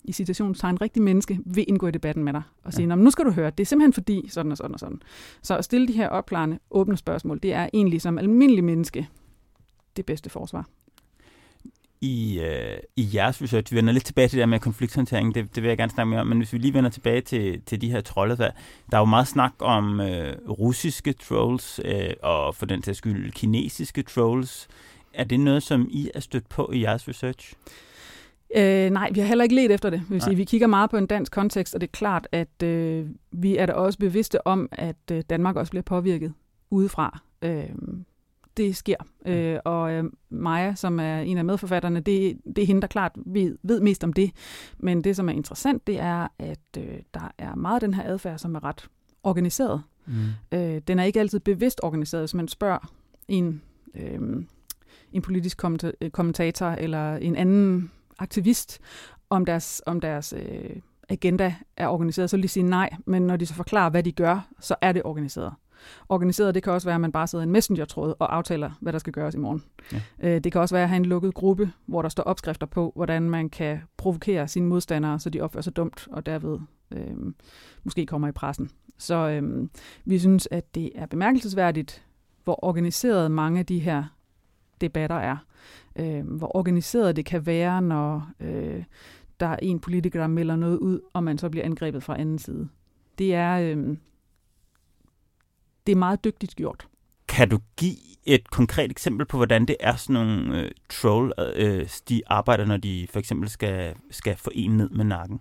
i 0.04 0.12
citationstegn 0.12 0.82
rigtig 0.82 1.02
menneske 1.02 1.40
vil 1.46 1.66
indgå 1.68 1.88
i 1.88 1.92
debatten 1.92 2.24
med 2.24 2.34
dig 2.34 2.42
og 2.64 2.74
sige, 2.74 2.88
ja. 2.88 2.96
nu 2.96 3.12
skal 3.12 3.26
du 3.26 3.32
høre, 3.32 3.50
det 3.50 3.60
er 3.60 3.66
simpelthen 3.66 3.94
fordi 3.94 4.30
sådan 4.30 4.52
og 4.52 4.58
sådan 4.58 4.74
og 4.74 4.80
sådan. 4.80 5.02
Så 5.42 5.58
at 5.58 5.66
stille 5.66 5.88
de 5.88 5.94
her 5.94 6.08
opklarende, 6.08 6.60
åbne 6.72 6.98
spørgsmål, 6.98 7.40
det 7.44 7.54
er 7.54 7.70
egentlig 7.74 8.02
som 8.02 8.18
almindelig 8.18 8.64
menneske 8.64 9.08
det 9.98 10.06
bedste 10.06 10.30
forsvar 10.30 10.70
i, 12.02 12.40
øh, 12.40 12.78
i 12.96 13.10
jeres 13.14 13.42
research. 13.42 13.74
Vi 13.74 13.78
vender 13.78 13.94
lidt 13.94 14.06
tilbage 14.06 14.28
til 14.28 14.38
det 14.38 14.42
der 14.42 14.46
med 14.46 14.60
konflikthåndtering, 14.60 15.36
det, 15.36 15.56
det 15.56 15.64
vil 15.64 15.68
jeg 15.68 15.78
gerne 15.78 15.92
snakke 15.92 16.10
mere 16.10 16.22
om, 16.22 16.28
men 16.28 16.38
hvis 16.38 16.54
vi 16.54 16.58
lige 16.58 16.74
vender 16.74 16.90
tilbage 16.90 17.22
til, 17.22 17.62
til 17.66 17.82
de 17.82 17.92
her 17.92 18.02
trolde, 18.02 18.38
der, 18.38 18.52
der 18.92 18.98
er 18.98 19.02
jo 19.02 19.06
meget 19.06 19.28
snak 19.28 19.54
om 19.60 20.02
øh, 20.02 20.34
russiske 20.50 21.14
trolls, 21.14 21.80
øh, 21.86 22.14
og 22.24 22.56
for 22.56 22.66
den 22.66 22.82
til 22.82 22.96
skyld 22.96 23.32
kinesiske 23.32 24.04
trolls. 24.04 24.68
Er 25.14 25.24
det 25.24 25.40
noget, 25.40 25.64
som 25.64 25.88
I 25.92 26.12
er 26.14 26.20
stødt 26.20 26.50
på 26.50 26.72
i 26.74 26.82
jeres 26.82 27.08
research? 27.08 27.54
Øh, 28.56 28.90
nej, 28.90 29.10
vi 29.14 29.20
har 29.20 29.28
heller 29.28 29.44
ikke 29.44 29.56
let 29.56 29.72
efter 29.72 29.90
det. 29.90 30.04
Vil 30.10 30.22
sige, 30.22 30.36
vi 30.36 30.44
kigger 30.44 30.68
meget 30.68 30.90
på 30.90 30.98
en 30.98 31.08
dansk 31.08 31.32
kontekst, 31.32 31.76
og 31.76 31.82
det 31.82 31.88
er 31.88 31.92
klart, 31.92 32.28
at 32.32 32.64
øh, 32.64 33.08
vi 33.32 33.58
er 33.58 33.66
da 33.66 33.74
også 33.74 34.00
bevidste 34.00 34.48
om, 34.48 34.70
at 34.72 34.96
øh, 35.12 35.24
Danmark 35.30 35.56
også 35.56 35.70
bliver 35.70 35.84
påvirket 35.84 36.34
udefra. 36.70 37.20
Øh, 37.42 37.70
det 38.58 38.76
sker. 38.76 38.96
Øh, 39.26 39.60
og 39.66 39.92
øh, 39.92 40.04
Maja, 40.30 40.76
som 40.76 41.00
er 41.00 41.20
en 41.20 41.38
af 41.38 41.46
medforfatterne, 41.46 42.00
det, 42.00 42.38
det 42.56 42.62
er 42.62 42.66
hende, 42.66 42.82
der 42.82 42.88
klart 42.88 43.12
ved, 43.16 43.58
ved 43.64 43.80
mest 43.82 44.04
om 44.04 44.14
det. 44.14 44.32
Men 44.78 45.04
det, 45.04 45.16
som 45.16 45.30
er 45.30 45.34
interessant, 45.34 45.88
det 45.88 46.00
er, 46.00 46.28
at 46.40 46.60
øh, 46.78 47.00
der 47.14 47.32
er 47.38 47.56
meget 47.56 47.76
af 47.76 47.82
den 47.82 47.94
her 47.94 48.04
adfærd, 48.04 48.38
som 48.38 48.56
er 48.56 48.64
ret 48.64 48.90
organiseret. 49.24 49.84
Mm. 50.06 50.14
Øh, 50.52 50.82
den 50.88 51.00
er 51.00 51.04
ikke 51.04 51.20
altid 51.20 51.40
bevidst 51.40 51.80
organiseret. 51.84 52.22
Hvis 52.22 52.34
man 52.34 52.48
spørger 52.48 52.92
en, 53.28 53.62
øh, 53.96 54.20
en 55.12 55.22
politisk 55.22 55.62
kommentator 56.12 56.68
eller 56.68 57.16
en 57.16 57.36
anden 57.36 57.92
aktivist, 58.20 58.80
om 59.30 59.46
deres, 59.46 59.82
om 59.86 60.02
deres 60.02 60.34
øh, 60.38 60.76
agenda 61.10 61.56
er 61.78 61.88
organiseret, 61.88 62.30
så 62.30 62.38
vil 62.38 62.44
de 62.44 62.48
sige 62.48 62.64
nej. 62.64 62.90
Men 63.06 63.22
når 63.22 63.38
de 63.38 63.46
så 63.46 63.54
forklarer, 63.54 63.90
hvad 63.90 64.04
de 64.04 64.12
gør, 64.12 64.48
så 64.60 64.76
er 64.82 64.92
det 64.92 65.04
organiseret. 65.04 65.54
Organiseret, 66.10 66.56
det 66.56 66.64
kan 66.64 66.74
også 66.74 66.88
være, 66.88 66.96
at 66.96 67.02
man 67.02 67.12
bare 67.12 67.28
sidder 67.28 67.44
i 67.44 67.48
en 67.48 67.52
messenger-tråd 67.52 68.14
og 68.20 68.36
aftaler, 68.36 68.72
hvad 68.82 68.94
der 68.94 69.00
skal 69.00 69.14
gøres 69.14 69.36
i 69.36 69.38
morgen. 69.38 69.64
Ja. 69.94 70.02
Øh, 70.20 70.44
det 70.44 70.52
kan 70.52 70.62
også 70.62 70.76
være 70.76 70.84
at 70.84 70.90
have 70.90 70.98
en 70.98 71.06
lukket 71.06 71.34
gruppe, 71.34 71.72
hvor 71.86 72.02
der 72.02 72.10
står 72.10 72.24
opskrifter 72.24 72.68
på, 72.68 72.92
hvordan 72.96 73.30
man 73.30 73.50
kan 73.50 73.80
provokere 73.98 74.48
sine 74.48 74.68
modstandere, 74.68 75.20
så 75.20 75.30
de 75.30 75.42
opfører 75.42 75.62
sig 75.62 75.76
dumt, 75.76 76.08
og 76.12 76.26
derved 76.26 76.60
øh, 76.92 77.34
måske 77.84 78.06
kommer 78.06 78.28
i 78.28 78.32
pressen. 78.32 78.70
Så 78.98 79.16
øh, 79.30 79.68
vi 80.06 80.20
synes, 80.20 80.48
at 80.52 80.76
det 80.76 80.92
er 80.96 81.06
bemærkelsesværdigt, 81.06 82.06
hvor 82.44 82.66
organiseret 82.66 83.32
mange 83.32 83.60
af 83.60 83.66
de 83.66 83.80
her 83.80 84.04
debatter 84.82 85.16
er. 85.16 85.38
Øh, 85.96 86.28
hvor 86.28 86.56
organiseret 86.56 87.16
det 87.16 87.26
kan 87.26 87.46
være, 87.46 87.82
når 87.82 88.30
øh, 88.40 88.84
der 89.40 89.48
er 89.48 89.58
en 89.62 89.80
politiker, 89.80 90.20
der 90.20 90.28
melder 90.28 90.56
noget 90.56 90.78
ud, 90.78 91.00
og 91.14 91.24
man 91.24 91.38
så 91.38 91.50
bliver 91.50 91.66
angrebet 91.66 92.04
fra 92.04 92.20
anden 92.20 92.40
side. 92.40 92.70
Det 93.18 93.36
er, 93.36 93.60
øh, 93.60 93.98
det 95.88 95.92
er 95.92 95.98
meget 95.98 96.24
dygtigt 96.24 96.56
gjort. 96.56 96.88
Kan 97.28 97.50
du 97.50 97.60
give 97.78 97.98
et 98.26 98.50
konkret 98.52 98.92
eksempel 98.92 99.26
på, 99.26 99.38
hvordan 99.38 99.66
det 99.66 99.76
er 99.80 99.96
sådan 99.96 100.14
nogle 100.14 100.62
øh, 100.62 100.72
troll, 100.90 101.34
øh, 101.56 101.90
de 102.10 102.22
arbejder, 102.28 102.66
når 102.66 102.78
de 102.78 103.08
for 103.10 103.20
eksempel 103.20 103.50
skal, 103.50 103.96
skal 104.12 104.36
få 104.38 104.52
en 104.54 104.72
ned 104.72 104.90
med 104.90 105.06
nakken? 105.06 105.40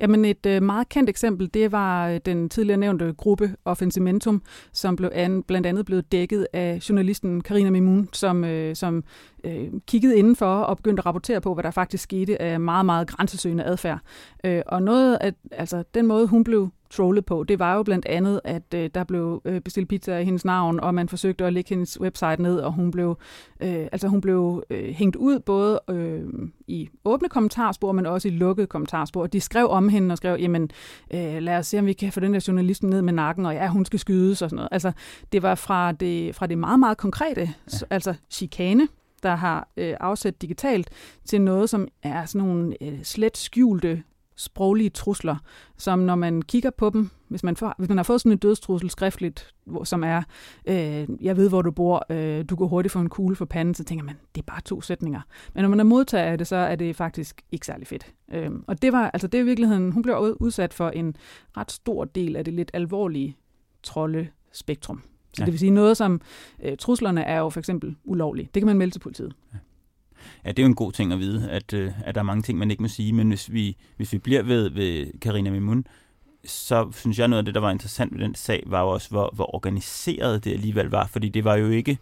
Jamen 0.00 0.24
et 0.24 0.46
øh, 0.46 0.62
meget 0.62 0.88
kendt 0.88 1.10
eksempel, 1.10 1.50
det 1.54 1.72
var 1.72 2.08
øh, 2.08 2.20
den 2.26 2.48
tidligere 2.48 2.78
nævnte 2.78 3.14
gruppe 3.16 3.54
Offensimentum, 3.64 4.42
som 4.72 4.96
blev 4.96 5.10
an, 5.12 5.42
blandt 5.42 5.66
andet 5.66 5.86
blevet 5.86 6.12
dækket 6.12 6.46
af 6.52 6.88
journalisten 6.88 7.40
Karina 7.40 7.70
Mimun, 7.70 8.08
som, 8.12 8.44
øh, 8.44 8.76
som 8.76 9.04
øh, 9.44 9.68
kiggede 9.86 10.18
indenfor 10.18 10.60
og 10.60 10.76
begyndte 10.76 11.00
at 11.00 11.06
rapportere 11.06 11.40
på, 11.40 11.54
hvad 11.54 11.64
der 11.64 11.70
faktisk 11.70 12.02
skete 12.02 12.42
af 12.42 12.60
meget, 12.60 12.86
meget 12.86 13.08
grænsesøgende 13.08 13.64
adfærd. 13.64 13.98
Øh, 14.44 14.62
og 14.66 14.82
noget 14.82 15.18
af, 15.20 15.32
altså 15.52 15.84
den 15.94 16.06
måde, 16.06 16.26
hun 16.26 16.44
blev 16.44 16.70
trollet 16.96 17.24
på, 17.24 17.44
det 17.44 17.58
var 17.58 17.74
jo 17.74 17.82
blandt 17.82 18.06
andet, 18.06 18.40
at 18.44 18.74
øh, 18.74 18.90
der 18.94 19.04
blev 19.04 19.42
øh, 19.44 19.60
bestilt 19.60 19.88
pizza 19.88 20.18
i 20.18 20.24
hendes 20.24 20.44
navn, 20.44 20.80
og 20.80 20.94
man 20.94 21.08
forsøgte 21.08 21.44
at 21.44 21.52
lægge 21.52 21.68
hendes 21.68 22.00
website 22.00 22.42
ned, 22.42 22.58
og 22.58 22.72
hun 22.72 22.90
blev, 22.90 23.18
øh, 23.60 23.86
altså 23.92 24.08
hun 24.08 24.20
blev 24.20 24.64
øh, 24.70 24.94
hængt 24.94 25.16
ud 25.16 25.38
både 25.38 25.80
øh, 25.90 26.24
i 26.66 26.88
åbne 27.04 27.28
kommentarspor, 27.28 27.92
men 27.92 28.06
også 28.06 28.28
i 28.28 28.30
lukkede 28.30 28.66
kommentarspor. 28.66 29.26
De 29.26 29.40
skrev 29.40 29.68
om 29.68 29.88
hende 29.88 30.12
og 30.12 30.16
skrev, 30.16 30.36
jamen 30.40 30.70
øh, 31.14 31.38
lad 31.38 31.58
os 31.58 31.66
se, 31.66 31.78
om 31.78 31.86
vi 31.86 31.92
kan 31.92 32.12
få 32.12 32.20
den 32.20 32.34
der 32.34 32.44
journalist 32.48 32.82
ned 32.82 33.02
med 33.02 33.12
nakken, 33.12 33.46
og 33.46 33.54
ja, 33.54 33.68
hun 33.68 33.84
skal 33.84 33.98
skydes 33.98 34.42
og 34.42 34.50
sådan 34.50 34.56
noget. 34.56 34.68
Altså 34.72 34.92
det 35.32 35.42
var 35.42 35.54
fra 35.54 35.92
det, 35.92 36.34
fra 36.34 36.46
det 36.46 36.58
meget, 36.58 36.80
meget 36.80 36.98
konkrete, 36.98 37.40
ja. 37.40 37.86
altså 37.90 38.14
chikane, 38.30 38.88
der 39.22 39.34
har 39.34 39.68
øh, 39.76 39.94
afsat 40.00 40.42
digitalt, 40.42 40.90
til 41.24 41.40
noget, 41.40 41.70
som 41.70 41.88
er 42.02 42.24
sådan 42.24 42.48
nogle 42.48 42.76
øh, 42.80 42.98
slet 43.02 43.36
skjulte 43.36 44.02
sproglige 44.36 44.90
trusler, 44.90 45.36
som 45.76 45.98
når 45.98 46.14
man 46.14 46.42
kigger 46.42 46.70
på 46.70 46.90
dem, 46.90 47.10
hvis 47.28 47.44
man, 47.44 47.56
får, 47.56 47.74
hvis 47.78 47.88
man 47.88 47.98
har 47.98 48.02
fået 48.02 48.20
sådan 48.20 48.32
en 48.32 48.38
dødstrussel 48.38 48.90
skriftligt, 48.90 49.54
hvor, 49.64 49.84
som 49.84 50.04
er, 50.04 50.22
øh, 50.66 51.08
jeg 51.20 51.36
ved, 51.36 51.48
hvor 51.48 51.62
du 51.62 51.70
bor, 51.70 52.06
øh, 52.10 52.44
du 52.50 52.56
går 52.56 52.66
hurtigt 52.66 52.92
for 52.92 53.00
en 53.00 53.08
kugle 53.08 53.36
for 53.36 53.44
panden, 53.44 53.74
så 53.74 53.84
tænker 53.84 54.04
man, 54.04 54.16
det 54.34 54.40
er 54.40 54.46
bare 54.46 54.60
to 54.60 54.80
sætninger. 54.80 55.20
Men 55.54 55.62
når 55.62 55.68
man 55.68 55.80
er 55.80 55.84
modtager 55.84 56.24
af 56.24 56.38
det, 56.38 56.46
så 56.46 56.56
er 56.56 56.76
det 56.76 56.96
faktisk 56.96 57.42
ikke 57.52 57.66
særlig 57.66 57.86
fedt. 57.86 58.12
Øh, 58.32 58.50
og 58.66 58.82
det 58.82 58.92
var, 58.92 59.10
altså 59.10 59.28
det 59.28 59.38
er 59.38 59.42
i 59.42 59.46
virkeligheden, 59.46 59.92
hun 59.92 60.02
blev 60.02 60.36
udsat 60.40 60.74
for 60.74 60.90
en 60.90 61.16
ret 61.56 61.72
stor 61.72 62.04
del 62.04 62.36
af 62.36 62.44
det 62.44 62.54
lidt 62.54 62.70
alvorlige 62.74 63.36
troldespektrum. 63.82 65.02
Så 65.36 65.42
ja. 65.42 65.44
det 65.44 65.52
vil 65.52 65.58
sige 65.58 65.70
noget 65.70 65.96
som, 65.96 66.20
øh, 66.62 66.76
truslerne 66.76 67.22
er 67.22 67.38
jo 67.38 67.48
for 67.48 67.60
eksempel 67.60 67.96
ulovlige. 68.04 68.50
Det 68.54 68.60
kan 68.60 68.66
man 68.66 68.78
melde 68.78 68.94
til 68.94 69.00
politiet. 69.00 69.34
Ja. 69.52 69.58
Ja, 70.44 70.50
det 70.50 70.58
er 70.58 70.62
jo 70.62 70.68
en 70.68 70.74
god 70.74 70.92
ting 70.92 71.12
at 71.12 71.18
vide, 71.18 71.50
at, 71.50 71.72
øh, 71.72 71.92
at 72.04 72.14
der 72.14 72.20
er 72.20 72.24
mange 72.24 72.42
ting, 72.42 72.58
man 72.58 72.70
ikke 72.70 72.82
må 72.82 72.88
sige, 72.88 73.12
men 73.12 73.28
hvis 73.28 73.52
vi, 73.52 73.76
hvis 73.96 74.12
vi 74.12 74.18
bliver 74.18 74.42
ved, 74.42 74.70
ved 74.70 75.20
Karina 75.20 75.50
Mimun, 75.50 75.86
så 76.44 76.92
synes 76.92 77.18
jeg 77.18 77.28
noget 77.28 77.38
af 77.38 77.44
det, 77.44 77.54
der 77.54 77.60
var 77.60 77.70
interessant 77.70 78.14
ved 78.14 78.20
den 78.20 78.34
sag, 78.34 78.62
var 78.66 78.80
jo 78.80 78.88
også, 78.88 79.10
hvor, 79.10 79.30
hvor 79.34 79.54
organiseret 79.54 80.44
det 80.44 80.52
alligevel 80.52 80.86
var. 80.86 81.06
Fordi 81.06 81.28
det 81.28 81.44
var 81.44 81.56
jo 81.56 81.68
ikke 81.68 81.98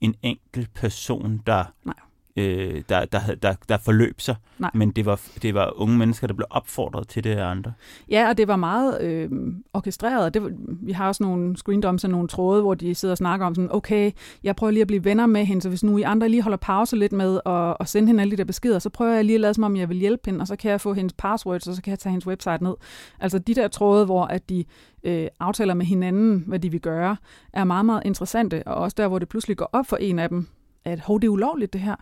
en 0.00 0.14
enkelt 0.22 0.74
person, 0.74 1.42
der 1.46 1.64
Nej 1.84 1.94
øh, 2.36 2.82
der, 2.88 3.04
der, 3.04 3.20
der, 3.42 3.54
der 3.68 3.78
forløb 3.78 4.20
sig. 4.20 4.36
Nej. 4.58 4.70
Men 4.74 4.90
det 4.90 5.06
var, 5.06 5.20
det 5.42 5.54
var 5.54 5.80
unge 5.80 5.98
mennesker, 5.98 6.26
der 6.26 6.34
blev 6.34 6.46
opfordret 6.50 7.08
til 7.08 7.24
det 7.24 7.30
af 7.30 7.46
andre. 7.46 7.72
Ja, 8.10 8.28
og 8.28 8.38
det 8.38 8.48
var 8.48 8.56
meget 8.56 9.00
øh, 9.00 9.30
orkestreret. 9.74 10.34
Det, 10.34 10.42
var, 10.42 10.50
vi 10.58 10.92
har 10.92 11.08
også 11.08 11.22
nogle 11.22 11.56
screendoms 11.56 12.04
og 12.04 12.10
nogle 12.10 12.28
tråde, 12.28 12.62
hvor 12.62 12.74
de 12.74 12.94
sidder 12.94 13.12
og 13.12 13.18
snakker 13.18 13.46
om 13.46 13.54
sådan, 13.54 13.72
okay, 13.72 14.12
jeg 14.44 14.56
prøver 14.56 14.70
lige 14.70 14.80
at 14.80 14.86
blive 14.86 15.04
venner 15.04 15.26
med 15.26 15.44
hende, 15.44 15.62
så 15.62 15.68
hvis 15.68 15.84
nu 15.84 15.98
I 15.98 16.02
andre 16.02 16.28
lige 16.28 16.42
holder 16.42 16.56
pause 16.56 16.96
lidt 16.96 17.12
med 17.12 17.40
at, 17.46 17.76
at 17.80 17.88
sende 17.88 18.06
hende 18.06 18.20
alle 18.20 18.30
de 18.30 18.36
der 18.36 18.44
beskeder, 18.44 18.78
så 18.78 18.90
prøver 18.90 19.12
jeg 19.12 19.24
lige 19.24 19.34
at 19.34 19.40
lade 19.40 19.54
som 19.54 19.64
om, 19.64 19.76
jeg 19.76 19.88
vil 19.88 19.96
hjælpe 19.96 20.22
hende, 20.26 20.40
og 20.40 20.46
så 20.46 20.56
kan 20.56 20.70
jeg 20.70 20.80
få 20.80 20.92
hendes 20.94 21.12
passwords, 21.12 21.68
og 21.68 21.74
så 21.74 21.82
kan 21.82 21.90
jeg 21.90 21.98
tage 21.98 22.10
hendes 22.10 22.26
website 22.26 22.64
ned. 22.64 22.74
Altså 23.20 23.38
de 23.38 23.54
der 23.54 23.68
tråde, 23.68 24.04
hvor 24.04 24.24
at 24.24 24.48
de 24.48 24.64
øh, 25.04 25.28
aftaler 25.40 25.74
med 25.74 25.86
hinanden, 25.86 26.44
hvad 26.46 26.58
de 26.58 26.70
vil 26.70 26.80
gøre, 26.80 27.16
er 27.52 27.64
meget, 27.64 27.86
meget 27.86 28.02
interessante, 28.04 28.62
og 28.66 28.74
også 28.74 28.94
der, 28.98 29.08
hvor 29.08 29.18
det 29.18 29.28
pludselig 29.28 29.56
går 29.56 29.70
op 29.72 29.86
for 29.86 29.96
en 29.96 30.18
af 30.18 30.28
dem, 30.28 30.46
at 30.84 31.00
hov, 31.00 31.20
det 31.20 31.26
er 31.26 31.30
ulovligt 31.30 31.72
det 31.72 31.80
her 31.80 31.96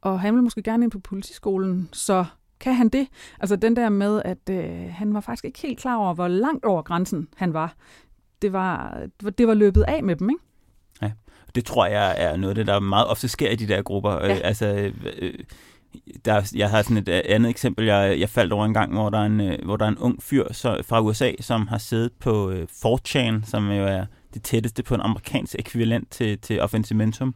og 0.00 0.20
han 0.20 0.34
vil 0.34 0.42
måske 0.42 0.62
gerne 0.62 0.84
ind 0.84 0.90
på 0.90 0.98
politiskolen, 0.98 1.88
så 1.92 2.24
kan 2.60 2.74
han 2.74 2.88
det? 2.88 3.08
Altså 3.40 3.56
den 3.56 3.76
der 3.76 3.88
med, 3.88 4.22
at 4.24 4.50
øh, 4.50 4.92
han 4.92 5.14
var 5.14 5.20
faktisk 5.20 5.44
ikke 5.44 5.58
helt 5.62 5.78
klar 5.78 5.96
over, 5.96 6.14
hvor 6.14 6.28
langt 6.28 6.64
over 6.64 6.82
grænsen 6.82 7.28
han 7.36 7.52
var. 7.52 7.74
Det 8.42 8.52
var, 8.52 8.98
det 9.38 9.48
var 9.48 9.54
løbet 9.54 9.82
af 9.82 10.02
med 10.02 10.16
dem, 10.16 10.30
ikke? 10.30 10.42
Ja, 11.02 11.10
det 11.54 11.64
tror 11.64 11.86
jeg 11.86 12.14
er 12.18 12.36
noget 12.36 12.50
af 12.50 12.54
det, 12.54 12.66
der 12.66 12.80
meget 12.80 13.06
ofte 13.06 13.28
sker 13.28 13.50
i 13.50 13.56
de 13.56 13.68
der 13.68 13.82
grupper. 13.82 14.12
Ja. 14.12 14.34
Øh, 14.34 14.40
altså, 14.44 14.92
øh, 15.18 15.34
der, 16.24 16.52
jeg 16.54 16.70
har 16.70 16.82
sådan 16.82 16.96
et 16.96 17.08
øh, 17.08 17.20
andet 17.24 17.50
eksempel, 17.50 17.86
jeg, 17.86 18.20
jeg 18.20 18.28
faldt 18.28 18.52
over 18.52 18.64
en 18.64 18.74
gang, 18.74 18.92
hvor 18.92 19.10
der 19.10 19.18
er 19.18 19.26
en, 19.26 19.40
øh, 19.40 19.64
hvor 19.64 19.76
der 19.76 19.84
er 19.84 19.88
en 19.88 19.98
ung 19.98 20.22
fyr 20.22 20.52
så, 20.52 20.82
fra 20.86 21.00
USA, 21.00 21.32
som 21.40 21.66
har 21.66 21.78
siddet 21.78 22.12
på 22.12 22.50
øh, 22.50 22.66
4chan, 22.86 23.50
som 23.50 23.70
jo 23.70 23.86
er 23.86 24.06
det 24.34 24.42
tætteste 24.42 24.82
på 24.82 24.94
en 24.94 25.00
amerikansk 25.00 25.56
ekvivalent 25.58 26.10
til, 26.10 26.38
til 26.38 26.60
Offensimentum. 26.60 27.34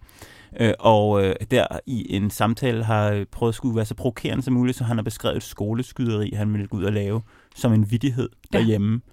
Øh, 0.60 0.72
og 0.78 1.24
øh, 1.24 1.34
der 1.50 1.66
i 1.86 2.14
en 2.16 2.30
samtale 2.30 2.84
har 2.84 3.24
prøvet 3.30 3.50
at 3.50 3.54
skulle 3.54 3.76
være 3.76 3.84
så 3.84 3.94
provokerende 3.94 4.42
som 4.42 4.54
muligt, 4.54 4.78
så 4.78 4.84
han 4.84 4.96
har 4.96 5.02
beskrevet 5.02 5.36
et 5.36 5.42
skoleskyderi, 5.42 6.32
han 6.36 6.52
ville 6.52 6.66
gå 6.66 6.76
ud 6.76 6.84
og 6.84 6.92
lave 6.92 7.22
som 7.54 7.72
en 7.72 7.90
vidighed 7.90 8.28
derhjemme. 8.52 8.92
Ja. 8.94 9.12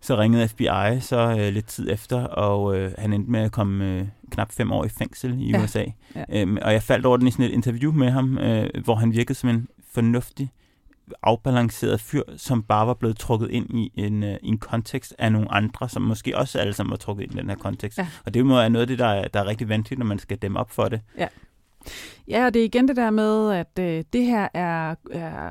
Så 0.00 0.16
ringede 0.16 0.48
FBI 0.48 1.00
så 1.00 1.36
øh, 1.38 1.52
lidt 1.52 1.66
tid 1.66 1.90
efter, 1.90 2.24
og 2.24 2.76
øh, 2.76 2.92
han 2.98 3.12
endte 3.12 3.30
med 3.30 3.40
at 3.40 3.52
komme 3.52 3.84
øh, 3.84 4.06
knap 4.30 4.52
fem 4.52 4.72
år 4.72 4.84
i 4.84 4.88
fængsel 4.88 5.40
i 5.40 5.50
ja. 5.50 5.64
USA. 5.64 5.84
Ja. 6.14 6.24
Øhm, 6.32 6.58
og 6.62 6.72
jeg 6.72 6.82
faldt 6.82 7.06
over 7.06 7.16
den 7.16 7.26
i 7.26 7.30
sådan 7.30 7.44
et 7.44 7.50
interview 7.50 7.92
med 7.92 8.10
ham, 8.10 8.38
øh, 8.38 8.70
hvor 8.84 8.94
han 8.94 9.12
virkede 9.12 9.38
som 9.38 9.50
en 9.50 9.68
fornuftig 9.92 10.50
afbalanceret 11.22 12.00
fyr, 12.00 12.22
som 12.36 12.62
bare 12.62 12.86
var 12.86 12.94
blevet 12.94 13.16
trukket 13.16 13.50
ind 13.50 13.70
i 13.70 13.92
en, 13.94 14.22
uh, 14.22 14.28
en 14.42 14.58
kontekst 14.58 15.14
af 15.18 15.32
nogle 15.32 15.52
andre, 15.52 15.88
som 15.88 16.02
måske 16.02 16.38
også 16.38 16.58
alle 16.58 16.72
sammen 16.72 16.90
var 16.90 16.96
trukket 16.96 17.24
ind 17.24 17.34
i 17.34 17.36
den 17.36 17.48
her 17.48 17.56
kontekst. 17.56 17.98
Ja. 17.98 18.08
Og 18.26 18.34
det 18.34 18.46
må 18.46 18.56
være 18.56 18.70
noget 18.70 18.82
af 18.82 18.86
det, 18.86 18.98
der 18.98 19.06
er, 19.06 19.28
der 19.28 19.40
er 19.40 19.46
rigtig 19.46 19.68
vanskeligt, 19.68 19.98
når 19.98 20.06
man 20.06 20.18
skal 20.18 20.36
dæmme 20.36 20.58
op 20.58 20.70
for 20.70 20.84
det. 20.84 21.00
Ja, 21.18 21.26
ja 22.28 22.46
og 22.46 22.54
det 22.54 22.60
er 22.60 22.64
igen 22.64 22.88
det 22.88 22.96
der 22.96 23.10
med, 23.10 23.52
at 23.52 23.78
uh, 23.78 24.04
det 24.12 24.24
her 24.26 24.48
er, 24.54 24.94
er 25.10 25.50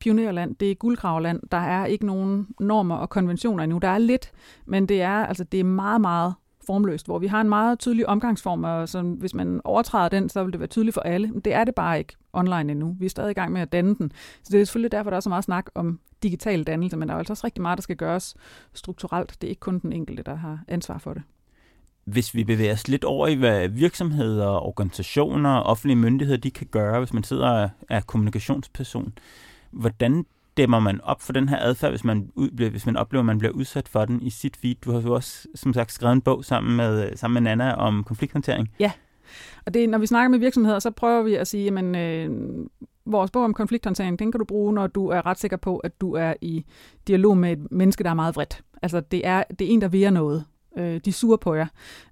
pionerland, 0.00 0.56
det 0.56 0.70
er 0.70 0.74
guldgravland. 0.74 1.40
Der 1.52 1.56
er 1.56 1.86
ikke 1.86 2.06
nogen 2.06 2.48
normer 2.60 2.96
og 2.96 3.10
konventioner 3.10 3.64
endnu. 3.64 3.78
Der 3.78 3.88
er 3.88 3.98
lidt, 3.98 4.32
men 4.66 4.88
det 4.88 5.02
er, 5.02 5.26
altså, 5.26 5.44
det 5.44 5.60
er 5.60 5.64
meget, 5.64 6.00
meget 6.00 6.34
formløst, 6.66 7.06
hvor 7.06 7.18
vi 7.18 7.26
har 7.26 7.40
en 7.40 7.48
meget 7.48 7.78
tydelig 7.78 8.08
omgangsform, 8.08 8.64
og 8.64 8.88
så 8.88 9.02
hvis 9.02 9.34
man 9.34 9.60
overtræder 9.64 10.08
den, 10.08 10.28
så 10.28 10.44
vil 10.44 10.52
det 10.52 10.60
være 10.60 10.66
tydeligt 10.66 10.94
for 10.94 11.00
alle. 11.00 11.28
Men 11.28 11.40
det 11.40 11.54
er 11.54 11.64
det 11.64 11.74
bare 11.74 11.98
ikke 11.98 12.16
online 12.32 12.72
endnu. 12.72 12.96
Vi 13.00 13.06
er 13.06 13.10
stadig 13.10 13.30
i 13.30 13.34
gang 13.34 13.52
med 13.52 13.60
at 13.60 13.72
danne 13.72 13.94
den. 13.94 14.12
Så 14.42 14.48
det 14.52 14.60
er 14.60 14.64
selvfølgelig 14.64 14.92
derfor, 14.92 15.10
der 15.10 15.16
er 15.16 15.20
så 15.20 15.28
meget 15.28 15.44
snak 15.44 15.66
om 15.74 16.00
digital 16.22 16.64
dannelse, 16.64 16.96
men 16.96 17.08
der 17.08 17.14
er 17.14 17.18
altså 17.18 17.32
også 17.32 17.44
rigtig 17.44 17.62
meget, 17.62 17.76
der 17.76 17.82
skal 17.82 17.96
gøres 17.96 18.34
strukturelt. 18.74 19.36
Det 19.40 19.46
er 19.46 19.48
ikke 19.48 19.60
kun 19.60 19.78
den 19.78 19.92
enkelte, 19.92 20.22
der 20.22 20.34
har 20.34 20.58
ansvar 20.68 20.98
for 20.98 21.14
det. 21.14 21.22
Hvis 22.04 22.34
vi 22.34 22.44
bevæger 22.44 22.72
os 22.72 22.88
lidt 22.88 23.04
over 23.04 23.26
i, 23.26 23.34
hvad 23.34 23.68
virksomheder, 23.68 24.46
organisationer 24.46 25.50
og 25.50 25.62
offentlige 25.62 25.96
myndigheder 25.96 26.40
de 26.40 26.50
kan 26.50 26.66
gøre, 26.66 26.98
hvis 26.98 27.12
man 27.12 27.22
sidder 27.22 27.48
og 27.48 27.70
er 27.90 28.00
kommunikationsperson, 28.00 29.12
hvordan 29.70 30.26
dæmmer 30.56 30.80
man 30.80 31.00
op 31.00 31.22
for 31.22 31.32
den 31.32 31.48
her 31.48 31.58
adfærd, 31.60 31.90
hvis 31.90 32.04
man, 32.04 32.30
hvis 32.52 32.86
man 32.86 32.96
oplever, 32.96 33.20
at 33.20 33.26
man 33.26 33.38
bliver 33.38 33.52
udsat 33.52 33.88
for 33.88 34.04
den 34.04 34.22
i 34.22 34.30
sit 34.30 34.56
feed? 34.56 34.74
Du 34.74 34.92
har 34.92 35.00
jo 35.00 35.14
også, 35.14 35.48
som 35.54 35.72
sagt, 35.72 35.92
skrevet 35.92 36.12
en 36.12 36.20
bog 36.20 36.44
sammen 36.44 36.76
med, 36.76 37.16
sammen 37.16 37.42
med 37.42 37.56
Nana 37.56 37.74
om 37.74 38.04
konflikthåndtering. 38.04 38.68
Ja, 38.80 38.92
og 39.66 39.74
det, 39.74 39.88
når 39.88 39.98
vi 39.98 40.06
snakker 40.06 40.28
med 40.28 40.38
virksomheder, 40.38 40.78
så 40.78 40.90
prøver 40.90 41.22
vi 41.22 41.34
at 41.34 41.46
sige, 41.46 41.78
at 41.78 41.96
øh, 41.96 42.30
vores 43.06 43.30
bog 43.30 43.44
om 43.44 43.54
konflikthåndtering, 43.54 44.18
den 44.18 44.32
kan 44.32 44.38
du 44.38 44.44
bruge, 44.44 44.74
når 44.74 44.86
du 44.86 45.08
er 45.08 45.26
ret 45.26 45.38
sikker 45.38 45.56
på, 45.56 45.78
at 45.78 46.00
du 46.00 46.12
er 46.12 46.34
i 46.40 46.64
dialog 47.08 47.38
med 47.38 47.52
et 47.52 47.70
menneske, 47.70 48.04
der 48.04 48.10
er 48.10 48.14
meget 48.14 48.36
vredt. 48.36 48.62
Altså, 48.82 49.00
det 49.00 49.26
er, 49.26 49.42
det 49.58 49.68
er 49.68 49.72
en, 49.72 49.80
der 49.80 49.88
vil 49.88 50.12
noget. 50.12 50.44
Øh, 50.78 51.00
de 51.04 51.12
suger 51.12 51.36
på 51.36 51.54
jer. 51.54 51.66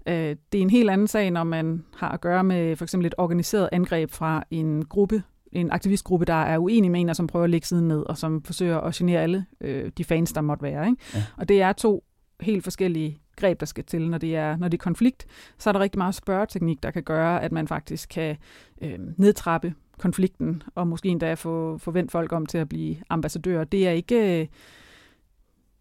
Øh, 0.08 0.36
det 0.52 0.58
er 0.58 0.62
en 0.62 0.70
helt 0.70 0.90
anden 0.90 1.06
sag, 1.06 1.30
når 1.30 1.44
man 1.44 1.84
har 1.96 2.08
at 2.08 2.20
gøre 2.20 2.44
med 2.44 2.76
for 2.76 2.84
eksempel 2.84 3.06
et 3.06 3.14
organiseret 3.18 3.68
angreb 3.72 4.10
fra 4.10 4.44
en 4.50 4.84
gruppe, 4.84 5.22
en 5.54 5.70
aktivistgruppe, 5.70 6.24
der 6.24 6.42
er 6.42 6.58
uenig 6.58 6.90
med 6.90 7.00
en, 7.00 7.08
og 7.08 7.16
som 7.16 7.26
prøver 7.26 7.44
at 7.44 7.50
lægge 7.50 7.66
siden 7.66 7.88
ned, 7.88 8.02
og 8.06 8.18
som 8.18 8.42
forsøger 8.42 8.80
at 8.80 8.94
genere 8.94 9.22
alle 9.22 9.46
øh, 9.60 9.90
de 9.98 10.04
fans, 10.04 10.32
der 10.32 10.40
måtte 10.40 10.62
være. 10.62 10.86
Ikke? 10.86 11.02
Ja. 11.14 11.22
Og 11.36 11.48
det 11.48 11.62
er 11.62 11.72
to 11.72 12.04
helt 12.40 12.64
forskellige 12.64 13.20
greb, 13.36 13.60
der 13.60 13.66
skal 13.66 13.84
til. 13.84 14.10
Når 14.10 14.18
det 14.18 14.36
er, 14.36 14.56
når 14.56 14.68
det 14.68 14.78
er 14.78 14.82
konflikt, 14.82 15.26
så 15.58 15.70
er 15.70 15.72
der 15.72 15.80
rigtig 15.80 15.98
meget 15.98 16.14
spørgeteknik, 16.14 16.82
der 16.82 16.90
kan 16.90 17.02
gøre, 17.02 17.42
at 17.42 17.52
man 17.52 17.68
faktisk 17.68 18.08
kan 18.08 18.36
øh, 18.82 18.98
nedtrappe 19.16 19.74
konflikten, 19.98 20.62
og 20.74 20.88
måske 20.88 21.08
endda 21.08 21.34
få 21.34 21.78
forvent 21.78 22.12
folk 22.12 22.32
om 22.32 22.46
til 22.46 22.58
at 22.58 22.68
blive 22.68 22.96
ambassadører. 23.10 23.64
Det 23.64 23.86
er 23.86 23.90
ikke, 23.90 24.48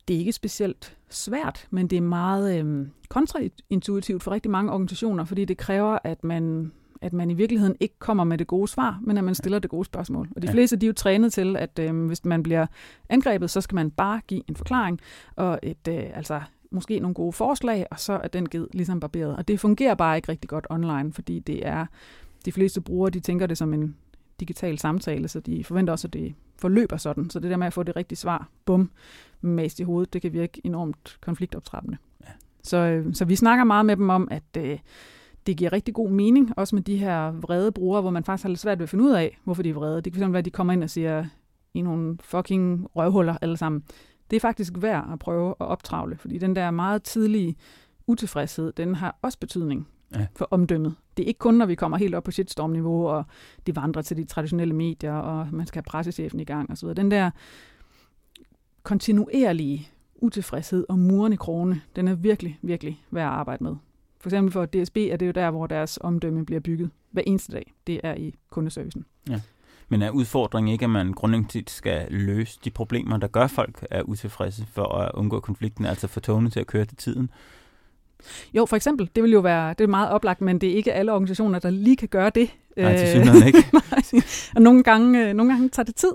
det 0.08 0.14
er 0.14 0.20
ikke 0.20 0.32
specielt 0.32 0.98
svært, 1.10 1.68
men 1.72 1.88
det 1.88 1.98
er 1.98 2.02
meget 2.02 2.66
øh, 2.66 2.88
kontraintuitivt 3.10 4.24
for 4.24 4.32
rigtig 4.32 4.52
mange 4.52 4.72
organisationer, 4.72 5.26
fordi 5.26 5.46
det 5.46 5.58
kræver, 5.58 5.98
at 6.04 6.24
man 6.24 6.72
at 7.04 7.14
man 7.14 7.32
i 7.32 7.34
virkeligheden 7.34 7.76
ikke 7.80 7.96
kommer 8.00 8.24
med 8.24 8.38
det 8.38 8.48
gode 8.48 8.68
svar, 8.68 9.00
men 9.02 9.18
at 9.18 9.24
man 9.24 9.36
stiller 9.36 9.60
det 9.60 9.70
gode 9.70 9.86
spørgsmål. 9.86 10.30
Og 10.36 10.42
de 10.42 10.48
fleste 10.48 10.76
de 10.76 10.86
er 10.86 10.88
jo 10.88 10.94
trænet 10.94 11.34
til, 11.34 11.56
at 11.58 11.80
øh, 11.80 12.06
hvis 12.06 12.26
man 12.26 12.44
bliver 12.44 12.66
angrebet, 13.10 13.50
så 13.50 13.62
skal 13.62 13.76
man 13.76 13.92
bare 13.92 14.22
give 14.28 14.42
en 14.48 14.56
forklaring 14.56 15.00
og 15.36 15.60
et, 15.64 15.88
øh, 15.90 16.04
altså 16.14 16.42
måske 16.72 17.00
nogle 17.00 17.14
gode 17.14 17.34
forslag, 17.34 17.86
og 17.92 18.00
så 18.00 18.14
er 18.14 18.28
den 18.28 18.50
givet 18.50 18.68
ligesom 18.74 19.00
barberet. 19.00 19.36
Og 19.36 19.48
det 19.48 19.60
fungerer 19.60 19.96
bare 19.96 20.16
ikke 20.16 20.30
rigtig 20.30 20.50
godt 20.50 20.68
online, 20.70 21.14
fordi 21.14 21.40
det 21.40 21.68
er 21.68 21.86
de 22.46 22.52
fleste 22.52 22.82
brugere, 22.82 23.10
de 23.10 23.20
tænker 23.20 23.48
det 23.48 23.58
som 23.58 23.74
en 23.74 23.96
digital 24.40 24.80
samtale, 24.80 25.28
så 25.28 25.40
de 25.40 25.64
forventer 25.64 25.94
også, 25.94 26.08
at 26.08 26.14
det 26.14 26.36
forløber 26.58 26.98
sådan. 26.98 27.30
Så 27.30 27.40
det 27.40 27.52
der 27.52 27.58
med 27.58 27.68
at 27.68 27.74
få 27.74 27.84
det 27.84 27.96
rigtige 27.96 28.18
svar, 28.18 28.50
bum, 28.66 28.92
mast 29.42 29.80
i 29.80 29.84
hovedet, 29.84 30.14
det 30.14 30.22
kan 30.22 30.34
virke 30.34 30.62
enormt 30.64 31.18
konfliktoptrappende. 31.22 31.98
Ja. 32.22 32.32
Så, 32.64 32.78
øh, 32.78 33.14
så 33.14 33.26
vi 33.26 33.36
snakker 33.36 33.64
meget 33.64 33.86
med 33.86 33.96
dem 33.96 34.10
om, 34.10 34.28
at 34.32 34.58
øh, 34.58 34.80
det 35.46 35.58
giver 35.58 35.74
rigtig 35.74 35.94
god 35.94 36.10
mening, 36.10 36.54
også 36.58 36.76
med 36.76 36.84
de 36.84 36.98
her 36.98 37.32
vrede 37.32 37.72
brugere, 37.72 38.02
hvor 38.02 38.12
man 38.12 38.24
faktisk 38.24 38.44
har 38.44 38.50
lidt 38.50 38.60
svært 38.60 38.80
ved 38.80 38.84
at 38.84 38.90
finde 38.90 39.04
ud 39.04 39.12
af, 39.12 39.38
hvorfor 39.44 39.64
de 39.64 39.70
er 39.70 39.74
vrede. 39.74 40.02
Det 40.02 40.14
kan 40.14 40.22
fx 40.22 40.32
være, 40.32 40.40
at 40.40 40.46
de 40.46 40.50
kommer 40.50 40.74
ind 40.74 40.84
og 40.84 40.90
siger, 40.90 41.26
i 41.74 41.82
nogle 41.82 42.18
fucking 42.22 42.88
røvhuller 42.96 43.38
alle 43.42 43.58
sammen 43.58 43.84
det 44.34 44.36
er 44.36 44.42
faktisk 44.42 44.74
værd 44.78 45.10
at 45.14 45.20
prøve 45.20 45.50
at 45.50 45.56
optravle, 45.68 46.18
fordi 46.18 46.38
den 46.38 46.56
der 46.56 46.72
meget 46.72 47.04
tidlige 47.04 47.56
utilfredshed, 48.08 48.72
den 48.72 48.96
har 48.96 49.18
også 49.22 49.40
betydning 49.40 49.88
ja. 50.16 50.28
for 50.36 50.48
omdømmet. 50.52 50.96
Det 51.18 51.24
er 51.24 51.28
ikke 51.28 51.38
kun, 51.38 51.54
når 51.54 51.66
vi 51.66 51.76
kommer 51.76 51.98
helt 51.98 52.16
op 52.16 52.24
på 52.24 52.32
shitstorm-niveau, 52.32 53.08
og 53.08 53.26
det 53.68 53.76
vandrer 53.76 54.02
til 54.02 54.18
de 54.18 54.24
traditionelle 54.24 54.76
medier, 54.76 55.14
og 55.14 55.48
man 55.52 55.66
skal 55.66 55.80
have 55.80 55.84
pressechefen 55.84 56.40
i 56.40 56.44
gang 56.44 56.72
osv. 56.72 56.90
Den 56.90 57.12
der 57.12 57.32
kontinuerlige 58.84 59.90
utilfredshed 60.16 60.86
og 60.90 61.00
muren 61.00 61.34
i 61.34 61.36
krone, 61.36 61.82
den 61.96 62.08
er 62.08 62.16
virkelig, 62.16 62.60
virkelig 62.62 63.04
værd 63.12 63.28
at 63.28 63.34
arbejde 63.34 63.64
med. 63.64 63.76
For 64.24 64.30
eksempel 64.30 64.52
for 64.52 64.66
DSB 64.66 64.98
er 64.98 65.18
det 65.18 65.28
jo 65.28 65.32
der, 65.32 65.52
hvor 65.52 65.68
deres 65.68 66.00
omdømme 66.02 66.46
bliver 66.46 66.60
bygget 66.60 66.90
hver 67.12 67.24
eneste 67.28 67.52
dag. 67.52 67.74
Det 67.88 68.00
er 68.04 68.16
i 68.16 68.34
kundeservicen. 68.50 69.06
Ja. 69.30 69.42
Men 69.90 70.02
er 70.02 70.10
udfordringen 70.10 70.74
ikke, 70.74 70.84
at 70.84 70.90
man 70.90 71.14
grundlæggende 71.14 71.72
skal 71.72 72.08
løse 72.10 72.60
de 72.66 72.70
problemer, 72.70 73.18
der 73.18 73.28
gør 73.28 73.48
folk 73.48 73.86
er 73.92 74.02
utilfredse 74.02 74.66
for 74.74 74.84
at 74.84 75.12
undgå 75.14 75.40
konflikten, 75.40 75.86
altså 75.86 76.08
få 76.08 76.20
togene 76.20 76.50
til 76.50 76.60
at 76.60 76.68
køre 76.68 76.86
til 76.86 76.98
tiden? 76.98 77.30
Jo, 78.54 78.66
for 78.66 78.76
eksempel. 78.76 79.10
Det 79.16 79.24
vil 79.24 79.32
jo 79.32 79.40
være 79.40 79.70
det 79.70 79.84
er 79.84 79.88
meget 79.88 80.10
oplagt, 80.10 80.42
men 80.42 80.62
det 80.62 80.70
er 80.72 80.76
ikke 80.76 80.94
alle 80.94 81.12
organisationer, 81.12 81.60
der 81.60 81.70
lige 81.70 81.96
kan 81.96 82.08
gøre 82.08 82.30
det. 82.30 82.50
Nej, 82.78 82.98
til 82.98 83.08
synligheden 83.08 83.48
ikke. 83.48 83.64
og 84.56 84.62
nogle 84.62 84.84
gange, 84.84 85.30
øh, 85.30 85.34
nogle 85.34 85.54
gange 85.54 85.70
tager 85.70 85.86
det 85.86 85.96
tid. 85.96 86.12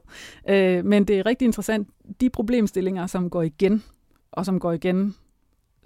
Øh, 0.48 0.84
men 0.84 1.04
det 1.04 1.18
er 1.18 1.26
rigtig 1.26 1.46
interessant. 1.46 1.88
De 2.20 2.30
problemstillinger, 2.30 3.06
som 3.06 3.30
går 3.30 3.42
igen, 3.42 3.82
og 4.32 4.46
som 4.46 4.60
går 4.60 4.72
igen, 4.72 5.14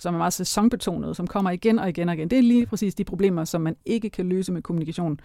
som 0.03 0.15
er 0.15 0.19
meget 0.19 0.33
sæsonbetonede, 0.33 1.15
som 1.15 1.27
kommer 1.27 1.51
igen 1.51 1.79
og 1.79 1.88
igen 1.88 2.09
og 2.09 2.15
igen, 2.15 2.31
det 2.31 2.38
er 2.38 2.43
lige 2.43 2.67
præcis 2.67 2.95
de 2.95 3.05
problemer, 3.05 3.45
som 3.45 3.61
man 3.61 3.77
ikke 3.85 4.11
kan 4.11 4.29
løse 4.29 4.53
med 4.53 4.62
kommunikation 4.62 5.21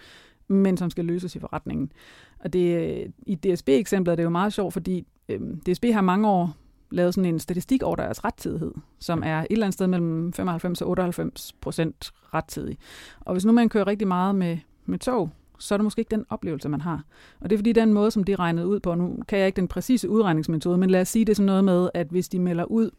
men 0.47 0.77
som 0.77 0.89
skal 0.89 1.05
løses 1.05 1.35
i 1.35 1.39
forretningen. 1.39 1.91
Og 2.39 2.53
det, 2.53 3.13
i 3.25 3.35
DSB-eksemplet 3.35 4.11
er 4.11 4.15
det 4.15 4.23
jo 4.23 4.29
meget 4.29 4.53
sjovt, 4.53 4.73
fordi 4.73 5.07
øh, 5.29 5.39
DSB 5.39 5.85
har 5.93 6.01
mange 6.01 6.27
år 6.27 6.55
lavet 6.91 7.13
sådan 7.13 7.33
en 7.33 7.39
statistik 7.39 7.83
over 7.83 7.95
deres 7.95 8.23
rettidighed, 8.23 8.71
som 8.99 9.23
er 9.25 9.39
et 9.39 9.47
eller 9.49 9.65
andet 9.65 9.73
sted 9.73 9.87
mellem 9.87 10.33
95 10.33 10.81
og 10.81 10.89
98 10.89 11.53
procent 11.61 12.11
rettidig. 12.33 12.77
Og 13.19 13.33
hvis 13.33 13.45
nu 13.45 13.51
man 13.51 13.69
kører 13.69 13.87
rigtig 13.87 14.07
meget 14.07 14.35
med, 14.35 14.57
med 14.85 14.99
tog, 14.99 15.29
så 15.59 15.75
er 15.75 15.77
det 15.77 15.83
måske 15.83 15.99
ikke 15.99 16.15
den 16.15 16.25
oplevelse, 16.29 16.69
man 16.69 16.81
har. 16.81 17.03
Og 17.39 17.49
det 17.49 17.55
er 17.55 17.57
fordi 17.57 17.73
den 17.73 17.93
måde, 17.93 18.11
som 18.11 18.23
de 18.23 18.35
regnede 18.35 18.67
ud 18.67 18.79
på, 18.79 18.95
nu 18.95 19.17
kan 19.27 19.39
jeg 19.39 19.47
ikke 19.47 19.55
den 19.55 19.67
præcise 19.67 20.09
udregningsmetode, 20.09 20.77
men 20.77 20.89
lad 20.89 21.01
os 21.01 21.07
sige 21.07 21.25
det 21.25 21.35
sådan 21.35 21.45
noget 21.45 21.63
med, 21.63 21.89
at 21.93 22.07
hvis 22.07 22.29
de 22.29 22.39
melder 22.39 22.63
ud 22.63 22.91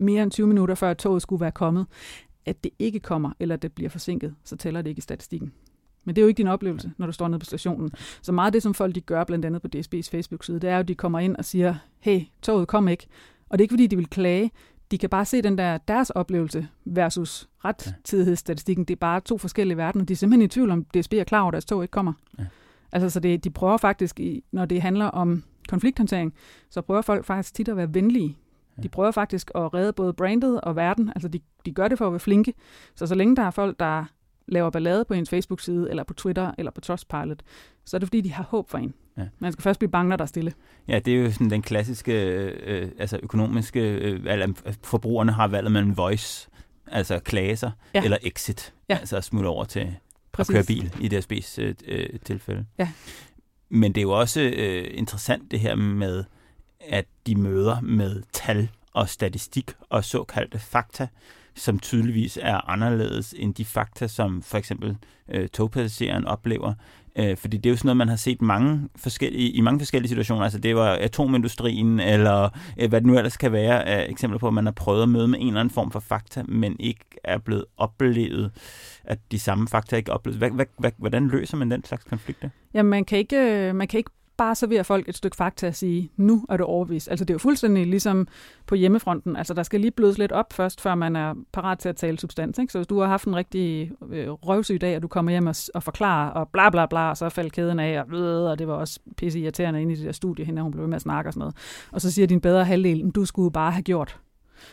mere 0.00 0.22
end 0.22 0.30
20 0.30 0.46
minutter 0.46 0.74
før 0.74 0.94
toget 0.94 1.22
skulle 1.22 1.40
være 1.40 1.52
kommet, 1.52 1.86
at 2.46 2.64
det 2.64 2.72
ikke 2.78 3.00
kommer, 3.00 3.30
eller 3.40 3.54
at 3.54 3.62
det 3.62 3.72
bliver 3.72 3.90
forsinket, 3.90 4.34
så 4.44 4.56
tæller 4.56 4.82
det 4.82 4.90
ikke 4.90 4.98
i 4.98 5.02
statistikken. 5.02 5.52
Men 6.04 6.16
det 6.16 6.22
er 6.22 6.24
jo 6.24 6.28
ikke 6.28 6.38
din 6.38 6.46
oplevelse, 6.46 6.92
når 6.98 7.06
du 7.06 7.12
står 7.12 7.28
nede 7.28 7.38
på 7.38 7.44
stationen. 7.44 7.90
Så 8.22 8.32
meget 8.32 8.46
af 8.46 8.52
det, 8.52 8.62
som 8.62 8.74
folk 8.74 8.94
de 8.94 9.00
gør, 9.00 9.24
blandt 9.24 9.44
andet 9.44 9.62
på 9.62 9.68
DSB's 9.76 10.10
Facebook-side, 10.10 10.60
det 10.60 10.70
er 10.70 10.74
jo, 10.74 10.80
at 10.80 10.88
de 10.88 10.94
kommer 10.94 11.18
ind 11.18 11.36
og 11.36 11.44
siger, 11.44 11.74
hey, 12.00 12.20
toget 12.42 12.68
kom 12.68 12.88
ikke. 12.88 13.06
Og 13.48 13.58
det 13.58 13.62
er 13.62 13.64
ikke, 13.64 13.72
fordi 13.72 13.86
de 13.86 13.96
vil 13.96 14.10
klage. 14.10 14.50
De 14.90 14.98
kan 14.98 15.10
bare 15.10 15.24
se 15.24 15.42
den 15.42 15.58
der 15.58 15.78
deres 15.78 16.10
oplevelse 16.10 16.68
versus 16.84 17.48
rettidighedsstatistikken. 17.64 18.84
Det 18.84 18.94
er 18.94 18.98
bare 18.98 19.20
to 19.20 19.38
forskellige 19.38 19.76
verdener. 19.76 20.04
De 20.04 20.12
er 20.12 20.16
simpelthen 20.16 20.44
i 20.44 20.48
tvivl 20.48 20.70
om, 20.70 20.84
DSB 20.84 21.12
er 21.12 21.24
klar 21.24 21.40
over, 21.40 21.48
at 21.48 21.52
deres 21.52 21.64
tog 21.64 21.82
ikke 21.82 21.92
kommer. 21.92 22.12
Ja. 22.38 22.44
Altså, 22.92 23.10
så 23.10 23.20
det, 23.20 23.44
de 23.44 23.50
prøver 23.50 23.76
faktisk, 23.76 24.20
når 24.52 24.64
det 24.64 24.82
handler 24.82 25.06
om 25.06 25.42
konflikthåndtering, 25.68 26.34
så 26.70 26.80
prøver 26.80 27.02
folk 27.02 27.24
faktisk 27.24 27.54
tit 27.54 27.68
at 27.68 27.76
være 27.76 27.94
venlige. 27.94 28.36
De 28.82 28.88
prøver 28.88 29.10
faktisk 29.10 29.50
at 29.54 29.74
redde 29.74 29.92
både 29.92 30.12
brandet 30.12 30.60
og 30.60 30.76
verden. 30.76 31.08
Altså, 31.08 31.28
de, 31.28 31.40
de 31.66 31.72
gør 31.72 31.88
det 31.88 31.98
for 31.98 32.06
at 32.06 32.12
være 32.12 32.20
flinke. 32.20 32.54
Så 32.94 33.06
så 33.06 33.14
længe 33.14 33.36
der 33.36 33.42
er 33.42 33.50
folk, 33.50 33.80
der 33.80 34.04
laver 34.50 34.70
ballade 34.70 35.04
på 35.04 35.14
ens 35.14 35.30
Facebook-side, 35.30 35.90
eller 35.90 36.04
på 36.04 36.14
Twitter, 36.14 36.52
eller 36.58 36.70
på 36.70 36.80
Trustpilot, 36.80 37.42
så 37.84 37.96
er 37.96 37.98
det 37.98 38.08
fordi, 38.08 38.20
de 38.20 38.32
har 38.32 38.44
håb 38.44 38.70
for 38.70 38.78
en. 38.78 38.94
Ja. 39.18 39.22
Man 39.38 39.52
skal 39.52 39.62
først 39.62 39.78
blive 39.78 39.90
bange, 39.90 40.08
når 40.08 40.16
der 40.16 40.24
er 40.24 40.26
stille. 40.26 40.52
Ja, 40.88 40.98
det 40.98 41.14
er 41.14 41.18
jo 41.18 41.32
sådan 41.32 41.50
den 41.50 41.62
klassiske, 41.62 42.12
øh, 42.46 42.88
altså 42.98 43.20
økonomiske, 43.22 43.80
øh, 43.80 44.20
altså 44.26 44.78
forbrugerne 44.82 45.32
har 45.32 45.48
valget 45.48 45.72
mellem 45.72 45.96
voice, 45.96 46.48
altså 46.86 47.18
klage 47.18 47.56
sig, 47.56 47.70
ja. 47.94 48.04
eller 48.04 48.18
exit, 48.22 48.74
ja. 48.88 48.96
altså 48.96 49.16
at 49.16 49.24
smutte 49.24 49.46
over 49.46 49.64
til 49.64 49.96
Præcis. 50.32 50.50
at 50.50 50.54
køre 50.54 50.64
bil 50.64 50.94
i 51.00 51.18
DSB's 51.18 51.60
øh, 51.62 51.74
øh, 51.88 52.20
tilfælde. 52.24 52.66
Ja. 52.78 52.88
Men 53.68 53.92
det 53.92 54.00
er 54.00 54.02
jo 54.02 54.10
også 54.10 54.40
øh, 54.40 54.84
interessant 54.90 55.50
det 55.50 55.60
her 55.60 55.74
med, 55.74 56.24
at 56.80 57.04
de 57.26 57.34
møder 57.34 57.80
med 57.80 58.22
tal 58.32 58.68
og 58.92 59.08
statistik 59.08 59.70
og 59.88 60.04
såkaldte 60.04 60.58
fakta, 60.58 61.08
som 61.54 61.78
tydeligvis 61.78 62.38
er 62.42 62.70
anderledes 62.70 63.34
end 63.38 63.54
de 63.54 63.64
fakta, 63.64 64.06
som 64.06 64.42
for 64.42 64.58
eksempel 64.58 64.96
øh, 65.28 65.48
togpassageren 65.48 66.24
oplever. 66.24 66.74
Øh, 67.16 67.36
fordi 67.36 67.56
det 67.56 67.66
er 67.66 67.70
jo 67.70 67.76
sådan 67.76 67.86
noget, 67.86 67.96
man 67.96 68.08
har 68.08 68.16
set 68.16 68.42
mange 68.42 68.88
forskellige, 68.96 69.50
i 69.50 69.60
mange 69.60 69.80
forskellige 69.80 70.08
situationer. 70.08 70.42
Altså 70.42 70.58
det 70.58 70.76
var 70.76 70.98
atomindustrien, 71.00 72.00
eller 72.00 72.48
øh, 72.78 72.88
hvad 72.88 73.00
det 73.00 73.06
nu 73.06 73.16
ellers 73.16 73.36
kan 73.36 73.52
være 73.52 73.86
af 73.86 74.06
eksempler 74.10 74.38
på, 74.38 74.48
at 74.48 74.54
man 74.54 74.64
har 74.66 74.72
prøvet 74.72 75.02
at 75.02 75.08
møde 75.08 75.28
med 75.28 75.38
en 75.38 75.46
eller 75.46 75.60
anden 75.60 75.74
form 75.74 75.90
for 75.90 76.00
fakta, 76.00 76.42
men 76.48 76.76
ikke 76.80 77.04
er 77.24 77.38
blevet 77.38 77.64
oplevet, 77.76 78.50
at 79.04 79.18
de 79.30 79.38
samme 79.38 79.68
fakta 79.68 79.96
ikke 79.96 80.10
er 80.10 80.14
oplevet. 80.14 80.38
Hvad, 80.38 80.50
hvad, 80.50 80.66
hvad, 80.78 80.90
hvordan 80.98 81.28
løser 81.28 81.56
man 81.56 81.70
den 81.70 81.84
slags 81.84 82.04
konflikter? 82.04 82.48
Jamen, 82.74 82.90
man 82.90 83.04
kan 83.04 83.18
ikke, 83.18 83.68
øh, 83.68 83.74
man 83.74 83.88
kan 83.88 83.98
ikke 83.98 84.10
bare 84.40 84.54
servere 84.54 84.84
folk 84.84 85.08
et 85.08 85.16
stykke 85.16 85.36
fakta 85.36 85.66
og 85.66 85.74
sige, 85.74 86.10
nu 86.16 86.44
er 86.48 86.56
du 86.56 86.64
overbevist. 86.64 87.10
Altså 87.10 87.24
det 87.24 87.30
er 87.30 87.34
jo 87.34 87.38
fuldstændig 87.38 87.86
ligesom 87.86 88.28
på 88.66 88.74
hjemmefronten. 88.74 89.36
Altså 89.36 89.54
der 89.54 89.62
skal 89.62 89.80
lige 89.80 89.90
blødes 89.90 90.18
lidt 90.18 90.32
op 90.32 90.52
først, 90.52 90.80
før 90.80 90.94
man 90.94 91.16
er 91.16 91.34
parat 91.52 91.78
til 91.78 91.88
at 91.88 91.96
tale 91.96 92.18
substans. 92.18 92.58
Ikke? 92.58 92.72
Så 92.72 92.78
hvis 92.78 92.86
du 92.86 93.00
har 93.00 93.06
haft 93.06 93.26
en 93.26 93.36
rigtig 93.36 93.92
øh, 94.10 94.30
røvsyg 94.30 94.80
dag, 94.80 94.96
og 94.96 95.02
du 95.02 95.08
kommer 95.08 95.30
hjem 95.30 95.46
og, 95.46 95.54
og 95.74 95.82
forklarer, 95.82 96.30
og 96.30 96.48
bla 96.48 96.70
bla 96.70 96.86
bla, 96.86 97.10
og 97.10 97.16
så 97.16 97.28
faldt 97.28 97.52
kæden 97.52 97.78
af, 97.78 98.00
og, 98.00 98.18
øh, 98.18 98.50
og 98.50 98.58
det 98.58 98.68
var 98.68 98.74
også 98.74 99.00
pisse 99.16 99.40
irriterende 99.40 99.82
inde 99.82 99.92
i 99.92 99.96
det 99.96 100.04
der 100.04 100.12
studie, 100.12 100.44
hende 100.44 100.62
hun 100.62 100.72
blev 100.72 100.82
ved 100.82 100.88
med 100.88 100.96
at 100.96 101.02
snakke 101.02 101.28
og 101.28 101.32
sådan 101.32 101.40
noget. 101.40 101.56
Og 101.92 102.00
så 102.00 102.10
siger 102.10 102.26
din 102.26 102.40
bedre 102.40 102.64
halvdel, 102.64 103.10
du 103.10 103.24
skulle 103.24 103.52
bare 103.52 103.72
have 103.72 103.82
gjort 103.82 104.20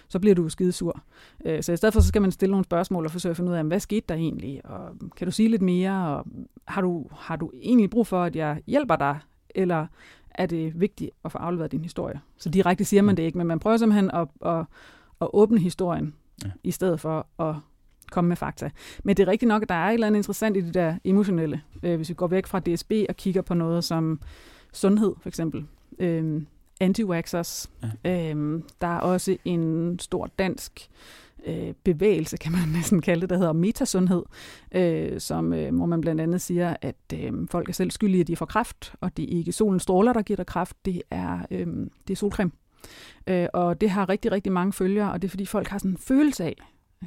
så 0.10 0.19
bliver 0.19 0.36
du 0.36 0.49
skidesur. 0.49 1.03
Øh, 1.45 1.63
så 1.63 1.71
i 1.71 1.77
stedet 1.77 1.93
for, 1.93 2.01
så 2.01 2.08
skal 2.08 2.21
man 2.21 2.32
stille 2.32 2.51
nogle 2.51 2.63
spørgsmål 2.63 3.06
og 3.06 3.12
forsøge 3.12 3.32
at 3.32 3.38
finde 3.38 3.51
ud 3.51 3.56
af, 3.56 3.63
hvad 3.63 3.80
skete 3.80 4.06
der 4.10 4.15
egentlig, 4.15 4.62
og 4.65 4.89
kan 5.17 5.27
du 5.27 5.32
sige 5.32 5.49
lidt 5.49 5.62
mere, 5.62 6.08
og 6.08 6.25
har 6.67 6.82
du, 6.82 7.06
har 7.12 7.36
du 7.36 7.51
egentlig 7.62 7.89
brug 7.89 8.08
for, 8.08 8.23
at 8.23 8.36
jeg 8.36 8.62
hjælper 8.67 8.95
dig 8.95 9.19
eller 9.55 9.88
er 10.29 10.45
det 10.45 10.79
vigtigt 10.79 11.12
at 11.25 11.31
få 11.31 11.38
afleveret 11.38 11.71
din 11.71 11.81
historie? 11.81 12.19
Så 12.38 12.49
direkte 12.49 12.86
siger 12.86 13.01
man 13.01 13.13
mm. 13.13 13.15
det 13.15 13.23
ikke, 13.23 13.38
men 13.38 13.47
man 13.47 13.60
prøver 13.60 13.77
simpelthen 13.77 14.12
at, 14.12 14.27
at, 14.45 14.65
at 15.21 15.27
åbne 15.33 15.60
historien, 15.60 16.13
ja. 16.43 16.51
i 16.63 16.71
stedet 16.71 16.99
for 16.99 17.27
at 17.39 17.55
komme 18.12 18.27
med 18.27 18.36
fakta. 18.36 18.69
Men 19.03 19.17
det 19.17 19.23
er 19.23 19.31
rigtigt 19.31 19.47
nok, 19.47 19.62
at 19.62 19.69
der 19.69 19.75
er 19.75 19.89
et 19.89 19.93
eller 19.93 20.07
andet 20.07 20.19
interessant 20.19 20.57
i 20.57 20.62
det 20.62 20.73
der 20.73 20.95
emotionelle. 21.03 21.62
Øh, 21.83 21.95
hvis 21.95 22.10
vi 22.10 22.13
går 22.13 22.27
væk 22.27 22.47
fra 22.47 22.60
DSB 22.60 22.91
og 23.10 23.15
kigger 23.15 23.41
på 23.41 23.53
noget 23.53 23.83
som 23.83 24.19
sundhed, 24.73 25.13
for 25.21 25.29
eksempel. 25.29 25.65
Øh, 25.99 26.41
anti-waxers. 26.83 27.69
Ja. 28.03 28.33
Øh, 28.33 28.62
der 28.81 28.88
er 28.88 28.99
også 28.99 29.38
en 29.45 29.99
stor 29.99 30.29
dansk 30.39 30.89
øh, 30.89 31.27
bevægelse, 31.84 32.38
kan 32.38 32.52
man 32.52 32.69
næsten 32.78 33.02
kalde 33.02 33.21
det, 33.21 33.30
der 33.30 33.38
hedder 33.38 33.54
metasundhed, 33.54 34.23
øh, 34.71 35.19
som, 35.19 35.54
øh, 35.54 35.76
hvor 35.76 35.86
man 35.86 36.02
blandt 36.02 36.21
andet 36.21 36.41
siger, 36.41 36.76
at 36.82 36.95
øh, 37.13 37.34
folk 37.52 37.69
er 37.69 37.73
selv 37.73 37.91
skyldige, 37.91 38.21
at 38.21 38.28
de 38.28 38.36
får 38.36 38.45
kræft, 38.45 38.93
og 39.02 39.17
det 39.17 39.34
er 39.34 39.38
ikke 39.38 39.52
solens 39.52 39.84
stråler, 39.84 40.13
der 40.13 40.21
giver 40.21 40.38
dig 40.38 40.45
kræft, 40.45 40.76
det 40.86 41.02
er, 41.12 41.39
øh, 41.52 41.67
det 42.08 42.13
er 42.13 42.15
solcreme. 42.15 42.52
Øh, 43.28 43.47
og 43.54 43.82
det 43.82 43.89
har 43.89 44.10
rigtig, 44.10 44.32
rigtig 44.32 44.52
mange 44.52 44.73
følgere, 44.73 45.12
og 45.12 45.21
det 45.21 45.28
er 45.28 45.30
fordi 45.30 45.45
folk 45.45 45.67
har 45.67 45.78
sådan 45.78 45.91
en 45.91 45.97
følelse 45.97 46.43
af, 46.43 46.56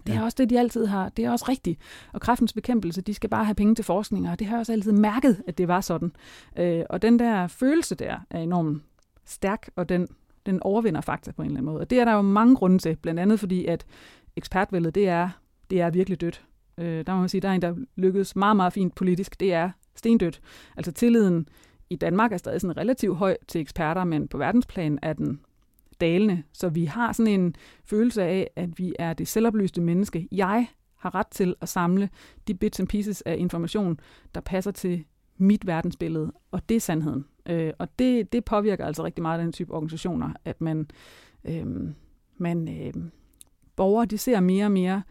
det 0.06 0.14
er 0.14 0.18
ja. 0.18 0.24
også 0.24 0.36
det, 0.38 0.50
de 0.50 0.58
altid 0.58 0.86
har. 0.86 1.08
Det 1.08 1.24
er 1.24 1.30
også 1.30 1.44
rigtigt. 1.48 1.80
Og 2.12 2.20
kræftens 2.20 2.52
bekæmpelse, 2.52 3.00
de 3.00 3.14
skal 3.14 3.30
bare 3.30 3.44
have 3.44 3.54
penge 3.54 3.74
til 3.74 3.84
forskning, 3.84 4.28
og 4.28 4.38
det 4.38 4.46
har 4.46 4.56
jeg 4.56 4.60
også 4.60 4.72
altid 4.72 4.92
mærket, 4.92 5.42
at 5.46 5.58
det 5.58 5.68
var 5.68 5.80
sådan. 5.80 6.12
Øh, 6.58 6.84
og 6.90 7.02
den 7.02 7.18
der 7.18 7.46
følelse 7.46 7.94
der 7.94 8.18
er 8.30 8.38
enormt 8.38 8.82
stærk, 9.24 9.70
og 9.76 9.88
den, 9.88 10.08
den 10.46 10.62
overvinder 10.62 11.00
fakta 11.00 11.32
på 11.32 11.42
en 11.42 11.46
eller 11.46 11.58
anden 11.58 11.72
måde. 11.72 11.80
Og 11.80 11.90
det 11.90 12.00
er 12.00 12.04
der 12.04 12.12
jo 12.12 12.22
mange 12.22 12.56
grunde 12.56 12.78
til, 12.78 12.96
blandt 12.96 13.20
andet 13.20 13.40
fordi, 13.40 13.66
at 13.66 13.86
ekspertvældet, 14.36 14.94
det 14.94 15.08
er, 15.08 15.28
det 15.70 15.80
er 15.80 15.90
virkelig 15.90 16.20
dødt. 16.20 16.44
Øh, 16.78 17.06
der 17.06 17.14
må 17.14 17.20
man 17.20 17.28
sige, 17.28 17.40
der 17.40 17.48
er 17.48 17.52
en, 17.52 17.62
der 17.62 17.74
lykkedes 17.96 18.36
meget, 18.36 18.56
meget 18.56 18.72
fint 18.72 18.94
politisk. 18.94 19.40
Det 19.40 19.52
er 19.52 19.70
stendødt. 19.94 20.40
Altså 20.76 20.92
tilliden 20.92 21.48
i 21.90 21.96
Danmark 21.96 22.32
er 22.32 22.36
stadig 22.36 22.60
sådan 22.60 22.76
relativt 22.76 23.16
høj 23.16 23.36
til 23.48 23.60
eksperter, 23.60 24.04
men 24.04 24.28
på 24.28 24.38
verdensplan 24.38 24.98
er 25.02 25.12
den 25.12 25.40
dalende. 26.00 26.42
Så 26.52 26.68
vi 26.68 26.84
har 26.84 27.12
sådan 27.12 27.40
en 27.40 27.54
følelse 27.84 28.22
af, 28.22 28.50
at 28.56 28.78
vi 28.78 28.94
er 28.98 29.12
det 29.12 29.28
selvoplyste 29.28 29.80
menneske. 29.80 30.28
Jeg 30.32 30.66
har 30.96 31.14
ret 31.14 31.26
til 31.26 31.54
at 31.60 31.68
samle 31.68 32.08
de 32.48 32.54
bits 32.54 32.80
and 32.80 32.88
pieces 32.88 33.22
af 33.22 33.36
information, 33.38 34.00
der 34.34 34.40
passer 34.40 34.70
til 34.70 35.04
mit 35.36 35.66
verdensbillede, 35.66 36.32
og 36.50 36.68
det 36.68 36.74
er 36.74 36.80
sandheden. 36.80 37.24
Øh, 37.46 37.72
og 37.78 37.88
det, 37.98 38.32
det 38.32 38.44
påvirker 38.44 38.86
altså 38.86 39.04
rigtig 39.04 39.22
meget 39.22 39.40
den 39.40 39.52
type 39.52 39.74
organisationer, 39.74 40.32
at 40.44 40.60
man, 40.60 40.90
øh, 41.44 41.66
man 42.36 42.68
øh, 42.68 42.92
borgere 43.80 44.06
de 44.06 44.18
ser 44.18 44.40
mere 44.40 44.64
og 44.64 44.72
mere 44.72 45.02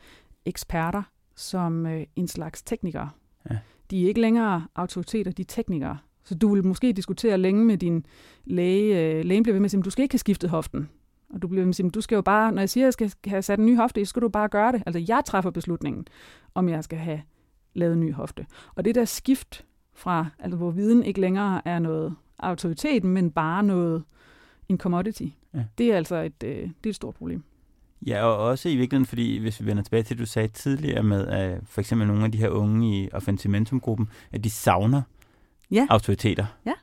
eksperter 0.46 1.04
som 1.36 1.86
øh, 1.86 2.04
en 2.16 2.28
slags 2.28 2.62
teknikere. 2.64 3.10
Ja. 3.50 3.58
De 3.92 4.04
er 4.04 4.08
ikke 4.08 4.22
længere 4.22 4.68
autoriteter, 4.76 5.32
de 5.32 5.42
er 5.42 5.46
teknikere. 5.46 5.98
Så 6.24 6.36
du 6.36 6.54
vil 6.54 6.66
måske 6.66 6.94
diskutere 6.94 7.38
længe 7.38 7.66
med 7.66 7.78
din 7.78 8.06
læge. 8.46 9.00
Øh, 9.00 9.26
lægen 9.26 9.44
bliver 9.44 9.54
ved 9.54 9.60
med 9.60 9.66
at 9.66 9.72
sige, 9.72 9.82
du 9.82 9.90
skal 9.90 10.04
ikke 10.04 10.14
have 10.14 10.20
skiftet 10.20 10.50
hoften. 10.50 10.90
Og 11.30 11.42
du 11.42 11.48
bliver 11.48 11.60
ved 11.60 11.66
med 11.66 11.72
at 11.72 11.76
sige, 11.76 11.90
du 11.90 12.02
skal 12.02 12.16
jo 12.16 12.22
bare, 12.22 12.52
når 12.52 12.62
jeg 12.62 12.70
siger, 12.70 12.88
at 12.88 13.02
jeg 13.02 13.10
skal 13.10 13.30
have 13.32 13.42
sat 13.42 13.60
en 13.60 13.66
ny 13.66 13.78
hofte, 13.78 14.06
så 14.06 14.10
skal 14.10 14.22
du 14.22 14.30
bare 14.30 14.50
gøre 14.50 14.72
det. 14.72 14.84
Altså 14.86 15.06
jeg 15.08 15.22
træffer 15.26 15.52
beslutningen, 15.52 16.08
om 16.56 16.70
jeg 16.70 16.84
skal 16.84 16.98
have 16.98 17.22
lavet 17.74 17.94
en 17.94 18.00
ny 18.00 18.14
hofte. 18.14 18.46
Og 18.76 18.86
det 18.86 18.96
der 18.96 19.06
skift 19.06 19.66
fra, 19.94 20.26
altså 20.40 20.58
hvor 20.58 20.72
viden 20.72 21.04
ikke 21.04 21.22
længere 21.22 21.68
er 21.68 21.80
noget 21.80 22.16
autoritet, 22.40 23.04
men 23.04 23.32
bare 23.32 23.64
noget, 23.64 24.04
en 24.70 24.78
commodity, 24.78 25.28
ja. 25.54 25.64
det 25.78 25.92
er 25.92 25.98
altså 25.98 26.16
et, 26.16 26.44
øh, 26.44 26.56
det 26.58 26.86
er 26.86 26.90
et 26.90 26.96
stort 26.96 27.16
problem. 27.16 27.44
Ja, 28.08 28.24
og 28.24 28.38
også 28.38 28.70
i 28.70 28.76
virkeligheden, 28.76 29.06
fordi 29.06 29.38
hvis 29.38 29.62
vi 29.62 29.66
vender 29.66 29.84
tilbage 29.84 30.04
til, 30.04 30.18
det, 30.18 30.22
du 30.22 30.26
sagde 30.26 30.48
tidligere 30.48 31.04
med, 31.04 31.28
at 31.28 31.60
for 31.66 31.82
eksempel 31.82 32.08
nogle 32.08 32.26
af 32.26 32.32
de 32.32 32.38
her 32.38 32.50
unge 32.50 33.04
i 33.04 33.10
Offensimentum-gruppen, 33.12 34.10
at 34.32 34.44
de 34.44 34.50
savner 34.50 35.02
ja. 35.72 35.88
autoriteter. 35.90 36.46
Ja. 36.66 36.74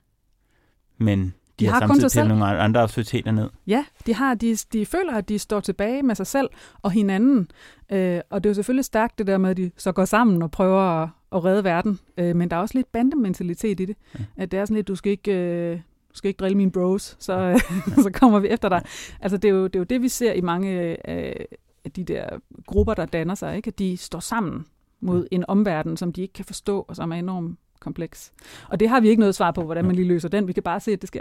Men 0.98 1.24
de, 1.24 1.32
de 1.60 1.66
har, 1.66 1.72
har 1.72 1.86
samtidig 1.86 2.10
til 2.10 2.28
nogle 2.28 2.44
andre 2.46 2.80
autoriteter 2.80 3.32
ned. 3.32 3.50
Ja, 3.66 3.84
de, 4.06 4.14
har, 4.14 4.34
de, 4.34 4.56
de 4.72 4.86
føler, 4.86 5.12
at 5.12 5.28
de 5.28 5.38
står 5.38 5.60
tilbage 5.60 6.02
med 6.02 6.14
sig 6.14 6.26
selv 6.26 6.48
og 6.82 6.90
hinanden. 6.90 7.50
Øh, 7.92 8.20
og 8.30 8.44
det 8.44 8.48
er 8.48 8.50
jo 8.50 8.54
selvfølgelig 8.54 8.84
stærkt 8.84 9.18
det 9.18 9.26
der 9.26 9.38
med, 9.38 9.50
at 9.50 9.56
de 9.56 9.70
så 9.76 9.92
går 9.92 10.04
sammen 10.04 10.42
og 10.42 10.50
prøver 10.50 11.02
at, 11.02 11.08
at 11.32 11.44
redde 11.44 11.64
verden. 11.64 11.98
Øh, 12.18 12.36
men 12.36 12.50
der 12.50 12.56
er 12.56 12.60
også 12.60 12.78
lidt 12.78 12.92
bandementalitet 12.92 13.80
i 13.80 13.84
det. 13.84 13.96
Ja. 14.18 14.24
At 14.36 14.50
det 14.50 14.58
er 14.58 14.64
sådan 14.64 14.74
lidt, 14.74 14.88
du 14.88 14.94
skal 14.94 15.12
ikke... 15.12 15.32
Øh, 15.32 15.80
du 16.16 16.18
skal 16.18 16.28
ikke 16.28 16.38
drille 16.38 16.56
mine 16.56 16.70
bros, 16.70 17.16
så, 17.18 17.32
ja. 17.32 17.58
så 18.04 18.10
kommer 18.14 18.38
vi 18.38 18.48
efter 18.48 18.68
dig. 18.68 18.82
Altså, 19.20 19.36
det 19.36 19.48
er, 19.48 19.52
jo, 19.52 19.64
det 19.64 19.76
er 19.76 19.80
jo 19.80 19.84
det, 19.84 20.02
vi 20.02 20.08
ser 20.08 20.32
i 20.32 20.40
mange 20.40 20.70
af 21.08 21.46
de 21.96 22.04
der 22.04 22.28
grupper, 22.66 22.94
der 22.94 23.06
danner 23.06 23.34
sig, 23.34 23.56
ikke? 23.56 23.68
at 23.68 23.78
de 23.78 23.96
står 23.96 24.20
sammen 24.20 24.66
mod 25.00 25.26
en 25.30 25.44
omverden, 25.48 25.96
som 25.96 26.12
de 26.12 26.22
ikke 26.22 26.34
kan 26.34 26.44
forstå, 26.44 26.84
og 26.88 26.96
som 26.96 27.12
er 27.12 27.16
enormt 27.16 27.58
kompleks. 27.80 28.32
Og 28.68 28.80
det 28.80 28.88
har 28.88 29.00
vi 29.00 29.08
ikke 29.08 29.20
noget 29.20 29.34
svar 29.34 29.50
på, 29.50 29.62
hvordan 29.62 29.84
man 29.84 29.94
lige 29.94 30.08
løser 30.08 30.28
den. 30.28 30.48
Vi 30.48 30.52
kan 30.52 30.62
bare 30.62 30.80
se, 30.80 30.92
at 30.92 31.00
det 31.00 31.08
sker. 31.08 31.20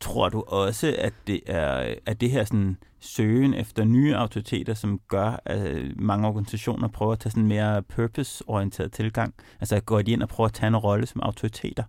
Tror 0.00 0.28
du 0.28 0.40
også, 0.40 0.94
at 0.98 1.12
det 1.26 1.40
er 1.46 1.94
at 2.06 2.20
det 2.20 2.30
her 2.30 2.44
sådan 2.44 2.76
søgen 3.00 3.54
efter 3.54 3.84
nye 3.84 4.16
autoriteter, 4.16 4.74
som 4.74 5.00
gør, 5.08 5.40
at 5.44 5.96
mange 5.96 6.28
organisationer 6.28 6.88
prøver 6.88 7.12
at 7.12 7.18
tage 7.18 7.30
sådan 7.30 7.42
en 7.42 7.48
mere 7.48 7.82
purpose-orienteret 7.82 8.92
tilgang? 8.92 9.34
Altså 9.60 9.76
at 9.76 9.86
gå 9.86 9.98
ind 9.98 10.22
og 10.22 10.28
prøve 10.28 10.44
at 10.44 10.52
tage 10.52 10.68
en 10.68 10.76
rolle 10.76 11.06
som 11.06 11.20
autoriteter? 11.20 11.82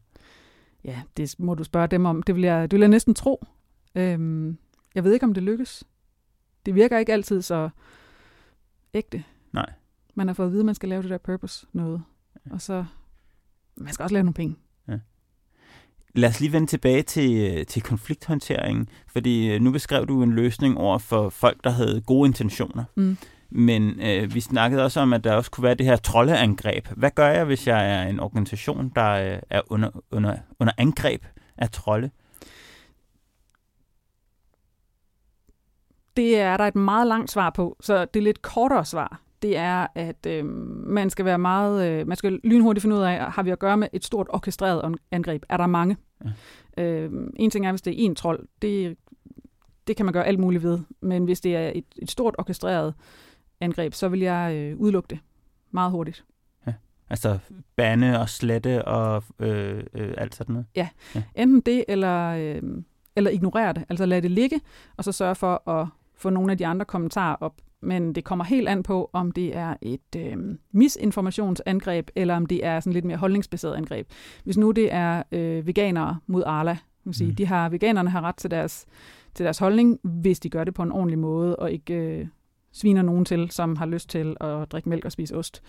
Ja, 0.84 1.02
det 1.18 1.36
må 1.39 1.56
du 1.56 1.63
spørge 1.63 1.88
dem 1.88 2.06
om. 2.06 2.24
Det 2.24 2.36
vil 2.36 2.44
jeg, 2.44 2.72
det 2.72 2.78
vil 2.78 2.82
jeg 2.82 2.89
næsten 2.89 3.13
tro. 3.13 3.46
Øhm, 3.96 4.58
jeg 4.96 5.04
ved 5.04 5.13
ikke, 5.13 5.26
om 5.26 5.34
det 5.34 5.44
lykkes. 5.44 5.84
Det 6.65 6.76
virker 6.76 6.98
ikke 6.98 7.13
altid 7.13 7.42
så 7.42 7.70
ægte. 8.94 9.24
Nej. 9.54 9.74
Man 10.15 10.28
har 10.28 10.34
fået 10.34 10.46
at 10.48 10.52
vide, 10.52 10.62
at 10.62 10.65
man 10.65 10.76
skal 10.76 10.89
lave 10.89 11.02
det 11.02 11.10
der 11.10 11.18
purpose 11.18 11.68
noget. 11.74 12.02
Ja. 12.46 12.54
Og 12.54 12.62
så 12.62 12.86
man 13.76 13.94
skal 13.94 14.04
også 14.04 14.13
lave 14.13 14.24
nogle 14.24 14.34
penge. 14.34 14.56
Lad 16.15 16.30
os 16.30 16.39
lige 16.39 16.52
vende 16.52 16.68
tilbage 16.68 17.02
til, 17.02 17.58
øh, 17.58 17.65
til 17.65 17.82
konflikthåndteringen, 17.82 18.89
fordi 19.08 19.52
øh, 19.52 19.62
nu 19.62 19.72
beskrev 19.72 20.08
du 20.08 20.24
en 20.24 20.32
løsning 20.32 20.78
over 20.78 20.98
for 20.98 21.30
folk, 21.30 21.63
der 21.63 21.70
havde 21.70 22.02
gode 22.02 22.28
intentioner. 22.28 22.84
Mm. 22.96 23.18
Men 23.49 24.01
øh, 24.01 24.33
vi 24.33 24.39
snakkede 24.39 24.83
også 24.83 24.99
om, 24.99 25.13
at 25.13 25.23
der 25.23 25.33
også 25.33 25.51
kunne 25.51 25.63
være 25.63 25.75
det 25.75 25.85
her 25.85 25.95
troldeangreb. 25.95 26.88
Hvad 26.95 27.12
gør 27.12 27.27
jeg, 27.27 27.45
hvis 27.45 27.67
jeg 27.67 27.91
er 27.91 28.07
en 28.07 28.19
organisation, 28.19 28.91
der 28.95 29.12
øh, 29.12 29.39
er 29.49 29.62
under, 29.69 29.89
under, 30.12 30.38
under 30.59 30.73
angreb 30.77 31.25
af 31.57 31.69
trolde? 31.69 32.09
Det 36.17 36.39
er 36.39 36.57
der 36.57 36.63
et 36.63 36.75
meget 36.75 37.07
langt 37.07 37.31
svar 37.31 37.49
på, 37.49 37.77
så 37.81 38.05
det 38.05 38.19
er 38.19 38.23
lidt 38.23 38.41
kortere 38.41 38.85
svar. 38.85 39.21
Det 39.41 39.57
er, 39.57 39.88
at 39.95 40.25
øh, 40.27 40.45
man 40.85 41.09
skal 41.09 41.25
være 41.25 41.38
meget, 41.38 41.89
øh, 41.89 42.07
man 42.07 42.17
skal 42.17 42.39
lynhurtigt 42.43 42.81
finde 42.81 42.95
ud 42.95 43.01
af, 43.01 43.31
har 43.31 43.43
vi 43.43 43.49
at 43.49 43.59
gøre 43.59 43.77
med 43.77 43.88
et 43.93 44.05
stort 44.05 44.27
orkestreret 44.29 44.95
angreb? 45.12 45.43
Er 45.49 45.57
der 45.57 45.67
mange? 45.67 45.97
Ja. 46.77 46.83
Øh, 46.83 47.12
en 47.35 47.49
ting 47.51 47.65
er, 47.65 47.71
hvis 47.71 47.81
det 47.81 47.91
er 47.91 48.05
en 48.05 48.15
trold, 48.15 48.47
det, 48.62 48.97
det 49.88 49.95
kan 49.95 50.05
man 50.05 50.13
gøre 50.13 50.25
alt 50.27 50.39
muligt 50.39 50.63
ved. 50.63 50.79
Men 51.01 51.25
hvis 51.25 51.41
det 51.41 51.55
er 51.55 51.71
et, 51.75 51.85
et 52.01 52.12
stort 52.12 52.35
orkestreret 52.38 52.93
angreb, 53.62 53.93
så 53.93 54.08
vil 54.08 54.19
jeg 54.19 54.56
øh, 54.56 54.78
udelukke 54.78 55.08
det 55.08 55.19
meget 55.72 55.91
hurtigt. 55.91 56.26
Ja. 56.67 56.74
Altså 57.10 57.39
bande 57.76 58.19
og 58.19 58.30
slette 58.30 58.86
og 58.86 59.24
øh, 59.39 59.84
øh, 59.93 60.13
alt 60.17 60.36
sådan 60.36 60.54
noget? 60.54 60.65
Ja, 60.76 60.89
ja. 61.15 61.24
enten 61.36 61.62
det, 61.62 61.86
eller, 61.88 62.28
øh, 62.30 62.62
eller 63.15 63.32
ignorere 63.32 63.74
det. 63.74 63.84
Altså 63.89 64.06
lade 64.06 64.22
det 64.22 64.32
ligge, 64.32 64.62
og 64.98 65.04
så 65.04 65.12
sørge 65.12 65.36
for 65.36 65.69
at 65.69 65.88
få 66.15 66.30
nogle 66.30 66.52
af 66.52 66.58
de 66.58 66.67
andre 66.67 66.86
kommentarer 66.86 67.36
op. 67.36 67.54
Men 67.82 68.15
det 68.15 68.24
kommer 68.24 68.45
helt 68.45 68.69
an 68.69 68.84
på, 68.84 69.10
om 69.13 69.32
det 69.32 69.58
er 69.58 69.76
et 69.82 70.15
øh, 70.17 70.38
misinformationsangreb, 70.72 72.10
eller 72.15 72.36
om 72.36 72.45
det 72.45 72.65
er 72.65 72.80
sådan 72.80 72.93
lidt 72.93 73.06
mere 73.06 73.17
holdningsbaseret 73.17 73.76
angreb. 73.76 74.08
Hvis 74.43 74.58
nu 74.58 74.72
det 74.72 74.93
er 74.93 75.24
øh, 75.32 75.67
veganere 75.67 76.19
mod 76.28 76.43
Arla, 76.45 76.78
kan 77.10 77.13
sige, 77.13 77.30
mm. 77.30 77.36
de 77.36 77.45
har, 77.45 77.69
veganerne 77.69 78.10
har 78.10 78.22
ret 78.22 78.36
til 78.36 78.52
deres, 78.52 78.86
til 79.34 79.43
deres 79.43 79.58
holdning, 79.58 80.00
hvis 80.04 80.39
de 80.39 80.50
gør 80.50 80.63
det 80.63 80.74
på 80.74 80.84
en 80.84 80.91
ordentlig 80.91 81.19
måde, 81.19 81.56
og 81.56 81.72
ikke 81.72 81.93
øh, 81.93 82.28
sviner 82.71 83.01
nogen 83.01 83.25
til, 83.25 83.51
som 83.51 83.75
har 83.75 83.86
lyst 83.86 84.10
til 84.10 84.38
at 84.41 84.71
drikke 84.71 84.89
mælk 84.89 85.05
og 85.05 85.12
spise 85.12 85.36
ost. 85.36 85.63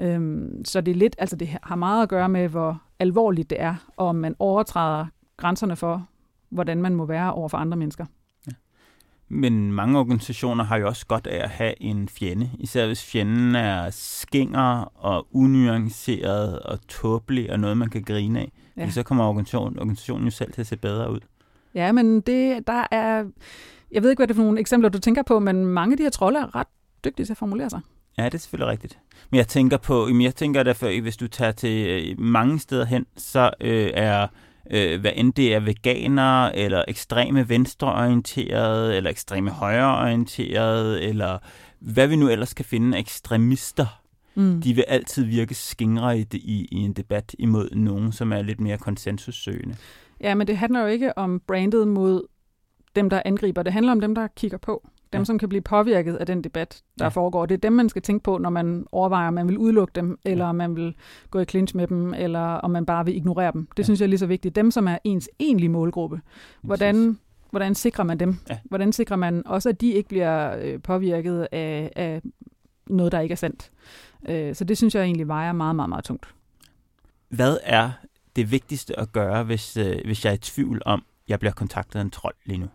Øhm, 0.00 0.64
så 0.64 0.80
det 0.80 0.92
er 0.92 0.96
lidt, 0.96 1.16
altså 1.18 1.36
det 1.36 1.48
har 1.62 1.76
meget 1.76 2.02
at 2.02 2.08
gøre 2.08 2.28
med, 2.28 2.48
hvor 2.48 2.82
alvorligt 2.98 3.50
det 3.50 3.60
er, 3.60 3.74
og 3.96 4.06
om 4.06 4.16
man 4.16 4.36
overtræder 4.38 5.06
grænserne 5.36 5.76
for, 5.76 6.08
hvordan 6.48 6.82
man 6.82 6.94
må 6.94 7.06
være 7.06 7.32
over 7.32 7.48
for 7.48 7.58
andre 7.58 7.76
mennesker. 7.76 8.06
Men 9.28 9.72
mange 9.72 9.98
organisationer 9.98 10.64
har 10.64 10.76
jo 10.76 10.86
også 10.86 11.06
godt 11.06 11.26
af 11.26 11.44
at 11.44 11.50
have 11.50 11.82
en 11.82 12.08
fjende, 12.08 12.50
især 12.58 12.86
hvis 12.86 13.04
fjenden 13.04 13.54
er 13.54 13.90
skænger 13.90 14.92
og 14.94 15.26
unuanceret 15.32 16.58
og 16.58 16.86
tåbelig 16.88 17.52
og 17.52 17.60
noget, 17.60 17.76
man 17.76 17.90
kan 17.90 18.02
grine 18.02 18.40
af. 18.40 18.52
Ja. 18.76 18.90
Så 18.90 19.02
kommer 19.02 19.24
organisationen, 19.24 19.78
organisationen 19.78 20.24
jo 20.24 20.30
selv 20.30 20.52
til 20.52 20.60
at 20.60 20.66
se 20.66 20.76
bedre 20.76 21.12
ud. 21.12 21.20
Ja, 21.74 21.92
men 21.92 22.20
det, 22.20 22.66
der 22.66 22.86
er... 22.90 23.24
Jeg 23.94 24.02
ved 24.02 24.10
ikke, 24.10 24.20
hvad 24.20 24.28
det 24.28 24.34
er 24.34 24.36
for 24.36 24.42
nogle 24.42 24.60
eksempler, 24.60 24.88
du 24.88 24.98
tænker 24.98 25.22
på, 25.22 25.38
men 25.38 25.66
mange 25.66 25.92
af 25.92 25.96
de 25.96 26.02
her 26.02 26.10
trolde 26.10 26.38
er 26.38 26.54
ret 26.54 26.66
dygtige 27.04 27.26
til 27.26 27.32
at 27.32 27.36
formulere 27.36 27.70
sig. 27.70 27.80
Ja, 28.18 28.24
det 28.24 28.34
er 28.34 28.38
selvfølgelig 28.38 28.70
rigtigt. 28.70 28.98
Men 29.30 29.38
jeg 29.38 29.48
tænker 29.48 29.76
på, 29.76 30.08
jeg 30.20 30.34
tænker 30.34 30.62
derfor, 30.62 31.00
hvis 31.00 31.16
du 31.16 31.28
tager 31.28 31.52
til 31.52 31.86
øh, 31.88 32.20
mange 32.20 32.58
steder 32.58 32.84
hen, 32.84 33.06
så 33.16 33.50
øh, 33.60 33.90
er 33.94 34.26
øh, 34.70 35.00
hvad 35.00 35.10
end 35.14 35.32
det 35.32 35.54
er 35.54 35.60
veganere, 35.60 36.56
eller 36.56 36.84
ekstreme 36.88 37.48
venstreorienterede, 37.48 38.96
eller 38.96 39.10
ekstreme 39.10 39.50
højreorienterede, 39.50 41.02
eller 41.02 41.38
hvad 41.78 42.06
vi 42.06 42.16
nu 42.16 42.28
ellers 42.28 42.54
kan 42.54 42.64
finde 42.64 42.98
ekstremister. 42.98 44.00
Mm. 44.34 44.60
De 44.60 44.74
vil 44.74 44.84
altid 44.88 45.24
virke 45.24 45.54
skingre 45.54 46.18
i, 46.18 46.26
i, 46.32 46.68
i 46.72 46.76
en 46.76 46.92
debat 46.92 47.34
imod 47.38 47.70
nogen, 47.70 48.12
som 48.12 48.32
er 48.32 48.42
lidt 48.42 48.60
mere 48.60 48.78
konsensussøgende. 48.78 49.76
Ja, 50.20 50.34
men 50.34 50.46
det 50.46 50.56
handler 50.56 50.80
jo 50.80 50.86
ikke 50.86 51.18
om 51.18 51.40
brandet 51.46 51.88
mod 51.88 52.22
dem, 52.96 53.10
der 53.10 53.22
angriber. 53.24 53.62
Det 53.62 53.72
handler 53.72 53.92
om 53.92 54.00
dem, 54.00 54.14
der 54.14 54.26
kigger 54.26 54.58
på. 54.58 54.88
Dem, 55.12 55.20
ja. 55.20 55.24
som 55.24 55.38
kan 55.38 55.48
blive 55.48 55.60
påvirket 55.60 56.16
af 56.16 56.26
den 56.26 56.44
debat, 56.44 56.82
der 56.98 57.04
ja. 57.04 57.08
foregår. 57.08 57.46
Det 57.46 57.54
er 57.54 57.58
dem, 57.58 57.72
man 57.72 57.88
skal 57.88 58.02
tænke 58.02 58.22
på, 58.22 58.38
når 58.38 58.50
man 58.50 58.86
overvejer, 58.92 59.28
om 59.28 59.34
man 59.34 59.48
vil 59.48 59.58
udelukke 59.58 59.92
dem, 59.94 60.18
eller 60.24 60.44
om 60.44 60.54
man 60.54 60.76
vil 60.76 60.94
gå 61.30 61.40
i 61.40 61.44
clinch 61.44 61.76
med 61.76 61.86
dem, 61.86 62.14
eller 62.14 62.40
om 62.40 62.70
man 62.70 62.86
bare 62.86 63.04
vil 63.04 63.16
ignorere 63.16 63.52
dem. 63.52 63.66
Det 63.66 63.78
ja. 63.78 63.82
synes 63.82 64.00
jeg 64.00 64.06
er 64.06 64.08
lige 64.08 64.18
så 64.18 64.26
vigtigt. 64.26 64.56
Dem, 64.56 64.70
som 64.70 64.88
er 64.88 64.98
ens 65.04 65.28
egentlige 65.38 65.68
målgruppe. 65.68 66.20
Hvordan, 66.62 67.18
hvordan 67.50 67.74
sikrer 67.74 68.04
man 68.04 68.20
dem? 68.20 68.36
Ja. 68.50 68.58
Hvordan 68.64 68.92
sikrer 68.92 69.16
man 69.16 69.46
også, 69.46 69.68
at 69.68 69.80
de 69.80 69.92
ikke 69.92 70.08
bliver 70.08 70.56
øh, 70.56 70.82
påvirket 70.82 71.48
af, 71.52 71.92
af 71.96 72.22
noget, 72.86 73.12
der 73.12 73.20
ikke 73.20 73.32
er 73.32 73.36
sandt? 73.36 73.70
Øh, 74.28 74.54
så 74.54 74.64
det 74.64 74.76
synes 74.76 74.94
jeg 74.94 75.02
egentlig 75.02 75.28
vejer 75.28 75.52
meget, 75.52 75.76
meget, 75.76 75.88
meget 75.88 76.04
tungt. 76.04 76.34
Hvad 77.28 77.58
er 77.62 77.90
det 78.36 78.50
vigtigste 78.50 79.00
at 79.00 79.12
gøre, 79.12 79.44
hvis, 79.44 79.76
øh, 79.76 79.96
hvis 80.04 80.24
jeg 80.24 80.30
er 80.30 80.34
i 80.34 80.38
tvivl 80.38 80.82
om, 80.86 81.02
jeg 81.28 81.38
bliver 81.38 81.52
kontaktet 81.52 81.98
af 81.98 82.02
en 82.02 82.10
trold 82.10 82.34
lige 82.44 82.58
nu? 82.58 82.66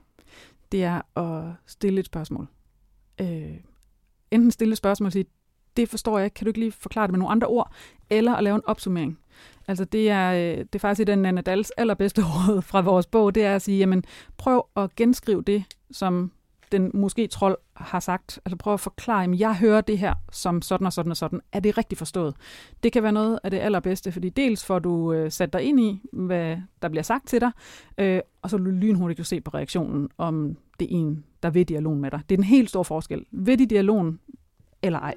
Det 0.71 0.83
er 0.83 1.17
at 1.17 1.53
stille 1.65 1.99
et 1.99 2.05
spørgsmål. 2.05 2.47
Øh, 3.21 3.57
enten 4.31 4.51
stille 4.51 4.71
et 4.71 4.77
spørgsmål 4.77 5.05
og 5.05 5.13
sige, 5.13 5.25
det 5.77 5.89
forstår 5.89 6.17
jeg 6.17 6.25
ikke, 6.25 6.35
kan 6.35 6.45
du 6.45 6.49
ikke 6.49 6.59
lige 6.59 6.71
forklare 6.71 7.07
det 7.07 7.11
med 7.11 7.19
nogle 7.19 7.31
andre 7.31 7.47
ord, 7.47 7.73
eller 8.09 8.35
at 8.35 8.43
lave 8.43 8.55
en 8.55 8.65
opsummering. 8.65 9.19
Altså 9.67 9.85
det 9.85 10.09
er, 10.09 10.33
øh, 10.33 10.57
det 10.57 10.75
er 10.75 10.79
faktisk 10.79 11.07
den 11.07 11.19
Nana 11.19 11.41
Dals 11.41 11.71
allerbedste 11.71 12.21
råd 12.31 12.61
fra 12.61 12.81
vores 12.81 13.07
bog, 13.07 13.35
det 13.35 13.43
er 13.43 13.55
at 13.55 13.61
sige, 13.61 13.77
jamen 13.77 14.03
prøv 14.37 14.67
at 14.75 14.95
genskrive 14.95 15.41
det, 15.41 15.63
som 15.91 16.31
den 16.71 16.91
måske 16.93 17.27
trold 17.27 17.57
har 17.73 17.99
sagt. 17.99 18.39
Altså 18.45 18.55
prøv 18.57 18.73
at 18.73 18.79
forklare, 18.79 19.23
at 19.23 19.39
jeg 19.39 19.55
hører 19.55 19.81
det 19.81 19.97
her 19.97 20.13
som 20.31 20.61
sådan 20.61 20.87
og 20.87 20.93
sådan 20.93 21.11
og 21.11 21.17
sådan. 21.17 21.41
Er 21.51 21.59
det 21.59 21.77
rigtigt 21.77 21.99
forstået? 21.99 22.35
Det 22.83 22.91
kan 22.91 23.03
være 23.03 23.11
noget 23.11 23.39
af 23.43 23.51
det 23.51 23.57
allerbedste, 23.57 24.11
fordi 24.11 24.29
dels 24.29 24.65
får 24.65 24.79
du 24.79 25.13
øh, 25.13 25.31
sat 25.31 25.53
dig 25.53 25.63
ind 25.63 25.79
i, 25.79 26.01
hvad 26.13 26.57
der 26.81 26.89
bliver 26.89 27.03
sagt 27.03 27.27
til 27.27 27.41
dig, 27.41 27.51
øh, 27.97 28.21
og 28.41 28.49
så 28.49 28.57
vil 28.57 28.65
du 28.65 28.71
lynhurtigt 28.71 29.27
se 29.27 29.41
på 29.41 29.51
reaktionen, 29.53 30.09
om 30.17 30.57
det 30.79 30.85
er 30.85 30.97
en, 30.97 31.23
der 31.43 31.49
ved 31.49 31.65
dialogen 31.65 32.01
med 32.01 32.11
dig. 32.11 32.21
Det 32.29 32.35
er 32.35 32.37
den 32.37 32.43
helt 32.43 32.69
store 32.69 32.85
forskel. 32.85 33.25
Ved 33.31 33.57
de 33.57 33.65
dialogen 33.65 34.19
eller 34.83 34.99
ej? 34.99 35.13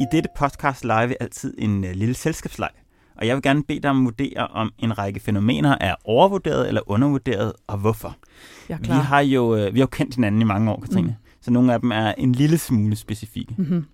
I 0.00 0.04
dette 0.12 0.28
podcast 0.36 0.84
leger 0.84 1.06
vi 1.06 1.16
altid 1.20 1.54
en 1.58 1.84
øh, 1.84 1.90
lille 1.94 2.14
selskabsleg. 2.14 2.70
Og 3.20 3.26
jeg 3.26 3.36
vil 3.36 3.42
gerne 3.42 3.64
bede 3.64 3.80
dig 3.80 3.90
om 3.90 3.98
at 3.98 4.04
vurdere, 4.04 4.46
om 4.46 4.72
en 4.78 4.98
række 4.98 5.20
fænomener 5.20 5.76
er 5.80 5.94
overvurderet 6.04 6.68
eller 6.68 6.80
undervurderet, 6.86 7.52
og 7.66 7.78
hvorfor. 7.78 8.16
Jeg 8.68 8.78
Vi 8.80 8.86
har 8.88 9.20
jo 9.20 9.56
øh, 9.56 9.74
vi 9.74 9.78
har 9.78 9.86
jo 9.86 9.90
kendt 9.90 10.14
hinanden 10.14 10.40
i 10.40 10.44
mange 10.44 10.72
år, 10.72 10.80
Katrine. 10.80 11.08
Mm. 11.08 11.26
Så 11.40 11.50
nogle 11.50 11.74
af 11.74 11.80
dem 11.80 11.90
er 11.90 12.12
en 12.12 12.32
lille 12.32 12.58
smule 12.58 12.96
specifikke. 12.96 13.54
Mm-hmm. 13.58 13.86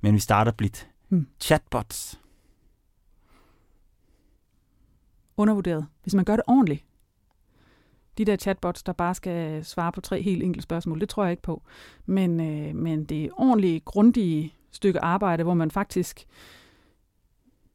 Men 0.00 0.14
vi 0.14 0.20
starter 0.20 0.52
blidt. 0.52 0.88
Mm. 1.08 1.26
Chatbots. 1.40 2.20
Undervurderet. 5.36 5.86
Hvis 6.02 6.14
man 6.14 6.24
gør 6.24 6.36
det 6.36 6.44
ordentligt. 6.46 6.84
De 8.18 8.24
der 8.24 8.36
chatbots, 8.36 8.82
der 8.82 8.92
bare 8.92 9.14
skal 9.14 9.64
svare 9.64 9.92
på 9.92 10.00
tre 10.00 10.22
helt 10.22 10.42
enkle 10.42 10.62
spørgsmål, 10.62 11.00
det 11.00 11.08
tror 11.08 11.24
jeg 11.24 11.30
ikke 11.30 11.42
på. 11.42 11.62
Men, 12.06 12.40
øh, 12.40 12.74
men 12.74 13.04
det 13.04 13.24
er 13.24 13.28
ordentligt, 13.36 13.84
grundige 13.84 14.54
stykke 14.72 15.04
arbejde, 15.04 15.42
hvor 15.42 15.54
man 15.54 15.70
faktisk 15.70 16.26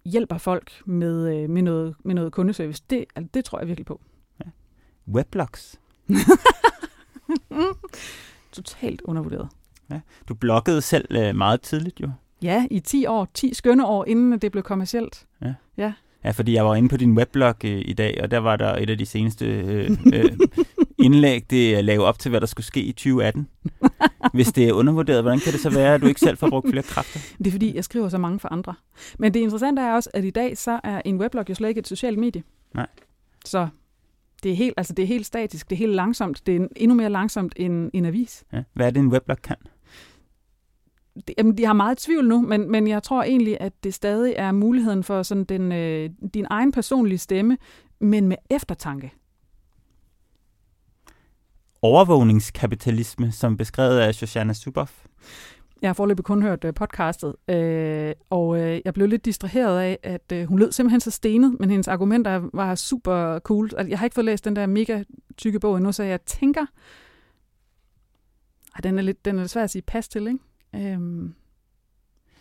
hjælper 0.05 0.37
folk 0.37 0.81
med, 0.85 1.37
øh, 1.37 1.49
med, 1.49 1.61
noget, 1.61 1.95
med 2.03 2.15
noget 2.15 2.31
kundeservice, 2.31 2.83
det, 2.89 3.05
altså, 3.15 3.29
det 3.33 3.45
tror 3.45 3.59
jeg 3.59 3.67
virkelig 3.67 3.85
på. 3.85 4.01
Ja. 4.45 4.49
Weblogs. 5.07 5.79
Totalt 8.51 9.01
undervurderet. 9.01 9.49
Ja. 9.89 9.99
Du 10.29 10.33
bloggede 10.33 10.81
selv 10.81 11.15
øh, 11.17 11.35
meget 11.35 11.61
tidligt 11.61 12.01
jo. 12.01 12.09
Ja, 12.41 12.67
i 12.71 12.79
10 12.79 13.05
år. 13.05 13.27
10 13.33 13.53
skønne 13.53 13.85
år, 13.85 14.05
inden 14.05 14.39
det 14.39 14.51
blev 14.51 14.63
kommercielt. 14.63 15.27
Ja. 15.41 15.53
ja. 15.77 15.93
Ja, 16.25 16.31
fordi 16.31 16.53
jeg 16.53 16.65
var 16.65 16.75
inde 16.75 16.89
på 16.89 16.97
din 16.97 17.17
weblog 17.17 17.55
øh, 17.65 17.81
i 17.85 17.93
dag, 17.93 18.19
og 18.23 18.31
der 18.31 18.37
var 18.37 18.55
der 18.55 18.75
et 18.75 18.89
af 18.89 18.97
de 18.97 19.05
seneste 19.05 19.45
øh, 19.45 19.91
øh, 20.13 20.31
indlæg, 20.99 21.49
det 21.49 21.85
lagde 21.85 21.99
op 21.99 22.19
til, 22.19 22.29
hvad 22.29 22.41
der 22.41 22.47
skulle 22.47 22.65
ske 22.65 22.81
i 22.81 22.91
2018. 22.91 23.47
Hvis 24.33 24.47
det 24.51 24.67
er 24.67 24.73
undervurderet, 24.73 25.23
hvordan 25.23 25.39
kan 25.39 25.53
det 25.53 25.61
så 25.61 25.69
være, 25.69 25.93
at 25.93 26.01
du 26.01 26.07
ikke 26.07 26.19
selv 26.19 26.37
får 26.37 26.49
brugt 26.49 26.69
flere 26.69 26.83
kræfter? 26.83 27.19
Det 27.37 27.47
er 27.47 27.51
fordi, 27.51 27.75
jeg 27.75 27.83
skriver 27.83 28.09
så 28.09 28.17
mange 28.17 28.39
for 28.39 28.49
andre. 28.49 28.73
Men 29.19 29.33
det 29.33 29.39
interessante 29.39 29.81
er 29.81 29.93
også, 29.93 30.09
at 30.13 30.23
i 30.23 30.29
dag 30.29 30.57
så 30.57 30.79
er 30.83 31.01
en 31.05 31.21
weblog 31.21 31.45
jo 31.49 31.55
slet 31.55 31.69
ikke 31.69 31.79
et 31.79 31.87
socialt 31.87 32.19
medie. 32.19 32.43
Nej. 32.75 32.87
Så 33.45 33.67
det 34.43 34.51
er 34.51 34.55
helt, 34.55 34.73
altså 34.77 34.93
det 34.93 35.03
er 35.03 35.07
helt 35.07 35.25
statisk, 35.25 35.69
det 35.69 35.75
er 35.75 35.79
helt 35.79 35.95
langsomt. 35.95 36.47
Det 36.47 36.55
er 36.55 36.67
endnu 36.75 36.95
mere 36.95 37.09
langsomt 37.09 37.53
end 37.55 37.91
en 37.93 38.05
avis. 38.05 38.43
Ja. 38.53 38.63
Hvad 38.73 38.87
er 38.87 38.91
det, 38.91 38.99
en 38.99 39.07
weblog 39.07 39.41
kan? 39.41 39.55
Det, 41.15 41.35
jamen, 41.37 41.57
de 41.57 41.65
har 41.65 41.73
meget 41.73 41.97
tvivl 41.97 42.27
nu, 42.27 42.41
men, 42.41 42.71
men 42.71 42.87
jeg 42.87 43.03
tror 43.03 43.23
egentlig, 43.23 43.57
at 43.59 43.83
det 43.83 43.93
stadig 43.93 44.33
er 44.37 44.51
muligheden 44.51 45.03
for 45.03 45.23
sådan 45.23 45.43
den, 45.43 45.71
øh, 45.71 46.09
din 46.33 46.45
egen 46.49 46.71
personlige 46.71 47.17
stemme, 47.17 47.57
men 47.99 48.27
med 48.27 48.37
eftertanke 48.49 49.11
overvågningskapitalisme, 51.83 53.31
som 53.31 53.57
beskrevet 53.57 53.99
af 53.99 54.15
Shoshana 54.15 54.53
Zuboff? 54.53 55.05
Jeg 55.81 55.89
har 55.89 55.93
forløbet 55.93 56.25
kun 56.25 56.41
hørt 56.41 56.63
øh, 56.63 56.73
podcastet, 56.73 57.35
øh, 57.49 58.13
og 58.29 58.59
øh, 58.59 58.81
jeg 58.85 58.93
blev 58.93 59.07
lidt 59.07 59.25
distraheret 59.25 59.79
af, 59.79 59.99
at 60.03 60.31
øh, 60.33 60.47
hun 60.47 60.59
lød 60.59 60.71
simpelthen 60.71 61.01
så 61.01 61.11
stenet, 61.11 61.57
men 61.59 61.69
hendes 61.69 61.87
argumenter 61.87 62.49
var 62.53 62.75
super 62.75 63.39
cool. 63.39 63.69
Altså, 63.77 63.89
jeg 63.89 63.99
har 63.99 64.05
ikke 64.05 64.13
fået 64.13 64.25
læst 64.25 64.45
den 64.45 64.55
der 64.55 64.65
mega 64.65 65.03
tykke 65.37 65.59
bog 65.59 65.77
endnu, 65.77 65.91
så 65.91 66.03
jeg 66.03 66.21
tænker, 66.21 66.65
at 68.75 68.83
den 68.83 68.97
er 68.97 69.01
lidt, 69.01 69.25
den 69.25 69.39
er 69.39 69.47
svær 69.47 69.63
at 69.63 69.69
sige 69.69 69.81
pas 69.81 70.07
til, 70.07 70.27
ikke? 70.27 70.39
Øhm, 70.75 71.33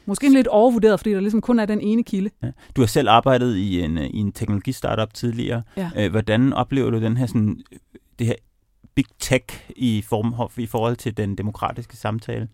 måske 0.06 0.26
en 0.26 0.32
lidt 0.32 0.46
overvurderet, 0.46 1.00
fordi 1.00 1.12
der 1.12 1.20
ligesom 1.20 1.40
kun 1.40 1.58
er 1.58 1.66
den 1.66 1.80
ene 1.80 2.04
kilde. 2.04 2.30
Ja. 2.42 2.50
Du 2.76 2.80
har 2.80 2.86
selv 2.86 3.08
arbejdet 3.08 3.56
i 3.56 3.80
en, 3.80 3.98
øh, 3.98 4.04
i 4.04 4.18
en 4.18 4.32
teknologistartup 4.32 5.14
tidligere. 5.14 5.62
Ja. 5.76 5.90
Øh, 5.96 6.10
hvordan 6.10 6.52
oplever 6.52 6.90
du 6.90 7.00
den 7.00 7.16
her 7.16 7.26
sådan, 7.26 7.62
det 8.18 8.26
her 8.26 8.34
big 8.94 9.04
tech 9.18 9.44
i, 9.76 10.02
form, 10.02 10.50
i 10.58 10.66
forhold 10.66 10.96
til 10.96 11.16
den 11.16 11.38
demokratiske 11.38 11.96
samtale? 11.96 12.48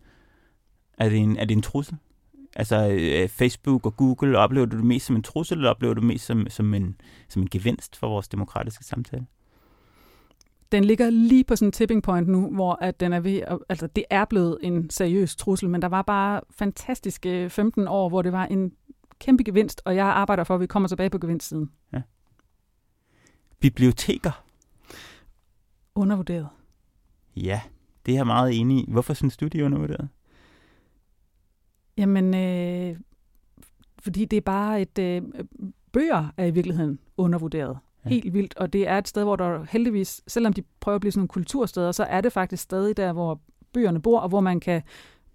Er 0.98 1.08
det 1.08 1.18
en, 1.18 1.36
er 1.36 1.44
det 1.44 1.54
en 1.54 1.62
trussel? 1.62 1.96
Altså 2.56 2.88
øh, 2.88 3.28
Facebook 3.28 3.86
og 3.86 3.96
Google, 3.96 4.38
oplever 4.38 4.66
du 4.66 4.76
det 4.76 4.84
mest 4.84 5.06
som 5.06 5.16
en 5.16 5.22
trussel, 5.22 5.58
eller 5.58 5.70
oplever 5.70 5.94
du 5.94 6.00
det 6.00 6.06
mest 6.06 6.26
som, 6.26 6.46
som, 6.50 6.74
en, 6.74 7.00
som 7.28 7.42
en 7.42 7.48
gevinst 7.50 7.96
for 7.96 8.08
vores 8.08 8.28
demokratiske 8.28 8.84
samtale? 8.84 9.26
Den 10.72 10.84
ligger 10.84 11.10
lige 11.10 11.44
på 11.44 11.56
sådan 11.56 11.68
en 11.68 11.72
tipping 11.72 12.02
point 12.02 12.28
nu, 12.28 12.50
hvor 12.50 12.78
at 12.80 13.00
den 13.00 13.12
er 13.12 13.20
ved, 13.20 13.40
at, 13.46 13.58
altså 13.68 13.86
det 13.86 14.04
er 14.10 14.24
blevet 14.24 14.58
en 14.62 14.90
seriøs 14.90 15.36
trussel, 15.36 15.68
men 15.68 15.82
der 15.82 15.88
var 15.88 16.02
bare 16.02 16.40
fantastiske 16.50 17.50
15 17.50 17.88
år, 17.88 18.08
hvor 18.08 18.22
det 18.22 18.32
var 18.32 18.46
en 18.46 18.72
kæmpe 19.18 19.44
gevinst, 19.44 19.82
og 19.84 19.96
jeg 19.96 20.06
arbejder 20.06 20.44
for, 20.44 20.54
at 20.54 20.60
vi 20.60 20.66
kommer 20.66 20.88
tilbage 20.88 21.10
på 21.10 21.18
gevinstsiden. 21.18 21.70
Biblioteker? 23.60 24.44
Undervurderet. 25.94 26.48
Ja, 27.36 27.60
det 28.06 28.12
er 28.12 28.18
jeg 28.18 28.26
meget 28.26 28.60
enig 28.60 28.78
i. 28.78 28.90
Hvorfor 28.90 29.14
synes 29.14 29.36
du, 29.36 29.48
de 29.48 29.60
er 29.60 29.64
undervurderet? 29.64 30.08
Jamen, 31.96 32.34
øh, 32.34 32.96
fordi 33.98 34.24
det 34.24 34.36
er 34.36 34.40
bare 34.40 34.82
et... 34.82 34.98
Øh, 34.98 35.22
bøger 35.92 36.32
er 36.36 36.44
i 36.44 36.50
virkeligheden 36.50 36.98
undervurderet. 37.16 37.78
Ja. 38.04 38.10
Ja. 38.10 38.14
Helt 38.14 38.34
vildt. 38.34 38.56
Og 38.56 38.72
det 38.72 38.88
er 38.88 38.98
et 38.98 39.08
sted, 39.08 39.22
hvor 39.22 39.36
der 39.36 39.64
heldigvis, 39.70 40.20
selvom 40.26 40.52
de 40.52 40.62
prøver 40.80 40.94
at 40.94 41.00
blive 41.00 41.12
sådan 41.12 41.20
nogle 41.20 41.28
kultursteder, 41.28 41.92
så 41.92 42.04
er 42.04 42.20
det 42.20 42.32
faktisk 42.32 42.62
stadig 42.62 42.96
der, 42.96 43.12
hvor 43.12 43.40
bøgerne 43.72 44.02
bor, 44.02 44.20
og 44.20 44.28
hvor 44.28 44.40
man 44.40 44.60
kan 44.60 44.82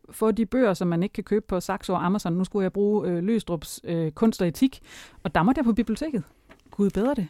få 0.10 0.32
de 0.32 0.46
bøger, 0.46 0.74
som 0.74 0.88
man 0.88 1.04
ikke 1.04 1.14
kan 1.14 1.24
købe 1.24 1.46
på 1.48 1.60
Saxo 1.60 1.94
og 1.94 2.06
Amazon. 2.06 2.34
Nu 2.34 2.44
skulle 2.44 2.64
jeg 2.64 2.74
bruge 2.74 3.08
øh, 3.10 3.24
Løstrups 3.24 3.82
øh, 3.84 4.12
kunst 4.12 4.42
og 4.42 4.48
etik, 4.48 4.80
og 5.24 5.36
der 5.36 5.44
måtte 5.44 5.60
jeg 5.60 5.66
på 5.66 5.74
biblioteket. 5.74 6.24
Gud 6.72 6.90
bedre 6.90 7.16
det. 7.16 7.28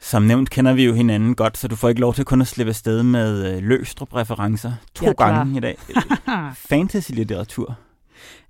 Som 0.00 0.22
nævnt 0.22 0.50
kender 0.50 0.72
vi 0.72 0.84
jo 0.84 0.94
hinanden 0.94 1.34
godt, 1.34 1.58
så 1.58 1.68
du 1.68 1.76
får 1.76 1.88
ikke 1.88 2.00
lov 2.00 2.14
til 2.14 2.24
kun 2.24 2.40
at 2.40 2.46
slippe 2.46 2.68
afsted 2.68 3.02
med 3.02 3.56
øh, 3.56 3.62
Løstrup-referencer 3.62 4.72
to 4.94 5.12
klar. 5.12 5.36
gange 5.36 5.56
i 5.56 5.60
dag. 5.60 5.78
Fantasy-litteratur. 6.70 7.74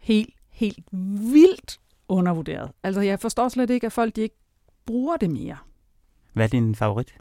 helt, 0.00 0.34
helt 0.50 0.84
vildt 1.32 1.78
undervurderet. 2.08 2.70
Altså, 2.82 3.00
jeg 3.00 3.20
forstår 3.20 3.48
slet 3.48 3.70
ikke, 3.70 3.86
at 3.86 3.92
folk 3.92 4.16
de 4.16 4.20
ikke 4.20 4.36
bruger 4.86 5.16
det 5.16 5.30
mere. 5.30 5.56
Hvad 6.32 6.44
er 6.44 6.48
din 6.48 6.74
favorit? 6.74 7.14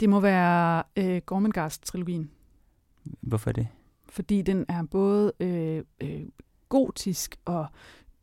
Det 0.00 0.08
må 0.08 0.20
være 0.20 0.82
øh, 0.96 1.22
Gormenghast-trilogien. 1.26 2.30
Hvorfor 3.20 3.52
det? 3.52 3.68
fordi 4.10 4.42
den 4.42 4.64
er 4.68 4.82
både 4.82 5.32
øh, 5.40 5.84
øh, 6.00 6.20
gotisk 6.68 7.36
og 7.44 7.66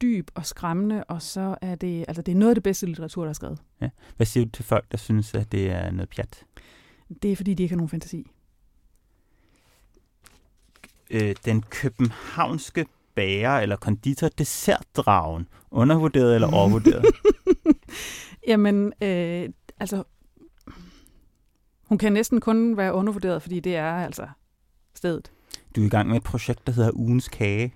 dyb 0.01 0.31
og 0.33 0.45
skræmmende, 0.45 1.03
og 1.03 1.21
så 1.21 1.55
er 1.61 1.75
det, 1.75 2.05
altså 2.07 2.21
det 2.21 2.31
er 2.31 2.35
noget 2.35 2.51
af 2.51 2.55
det 2.55 2.63
bedste 2.63 2.85
litteratur, 2.85 3.23
der 3.23 3.29
er 3.29 3.33
skrevet. 3.33 3.61
Hvad 4.15 4.25
siger 4.25 4.45
du 4.45 4.51
til 4.51 4.65
folk, 4.65 4.91
der 4.91 4.97
synes, 4.97 5.33
at 5.33 5.51
det 5.51 5.71
er 5.71 5.91
noget 5.91 6.09
pjat? 6.09 6.45
Det 7.21 7.31
er 7.31 7.35
fordi, 7.35 7.53
de 7.53 7.63
ikke 7.63 7.73
har 7.73 7.77
nogen 7.77 7.89
fantasi. 7.89 8.31
Øh, 11.09 11.35
den 11.45 11.61
københavnske 11.61 12.85
bager 13.15 13.51
eller 13.51 13.75
konditor 13.75 14.27
dessertdragen. 14.27 15.47
Undervurderet 15.71 16.35
eller 16.35 16.53
overvurderet? 16.53 17.05
Jamen, 18.47 18.93
øh, 19.01 19.49
altså, 19.79 20.03
hun 21.83 21.97
kan 21.97 22.13
næsten 22.13 22.41
kun 22.41 22.77
være 22.77 22.93
undervurderet, 22.93 23.41
fordi 23.41 23.59
det 23.59 23.75
er 23.75 23.93
altså 23.93 24.27
stedet. 24.95 25.31
Du 25.75 25.81
er 25.81 25.85
i 25.85 25.89
gang 25.89 26.09
med 26.09 26.17
et 26.17 26.23
projekt, 26.23 26.67
der 26.67 26.73
hedder 26.73 26.91
Ugens 26.93 27.27
Kage. 27.27 27.73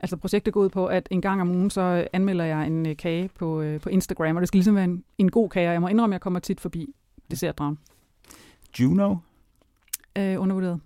Altså 0.00 0.16
projektet 0.16 0.54
går 0.54 0.60
ud 0.60 0.68
på, 0.68 0.86
at 0.86 1.08
en 1.10 1.20
gang 1.20 1.40
om 1.40 1.50
ugen, 1.50 1.70
så 1.70 2.08
anmelder 2.12 2.44
jeg 2.44 2.66
en 2.66 2.86
øh, 2.86 2.96
kage 2.96 3.30
på, 3.38 3.60
øh, 3.60 3.80
på 3.80 3.88
Instagram, 3.88 4.36
og 4.36 4.40
det 4.40 4.48
skal 4.48 4.58
ligesom 4.58 4.74
være 4.74 4.84
en, 4.84 5.04
en 5.18 5.30
god 5.30 5.48
kage, 5.48 5.68
og 5.68 5.72
jeg 5.72 5.80
må 5.80 5.88
indrømme, 5.88 6.14
at 6.14 6.16
jeg 6.16 6.20
kommer 6.20 6.40
tit 6.40 6.60
forbi 6.60 6.94
dessertdragen. 7.30 7.78
Juno, 8.80 9.16
Øh, 10.18 10.40
undervurderet. 10.40 10.80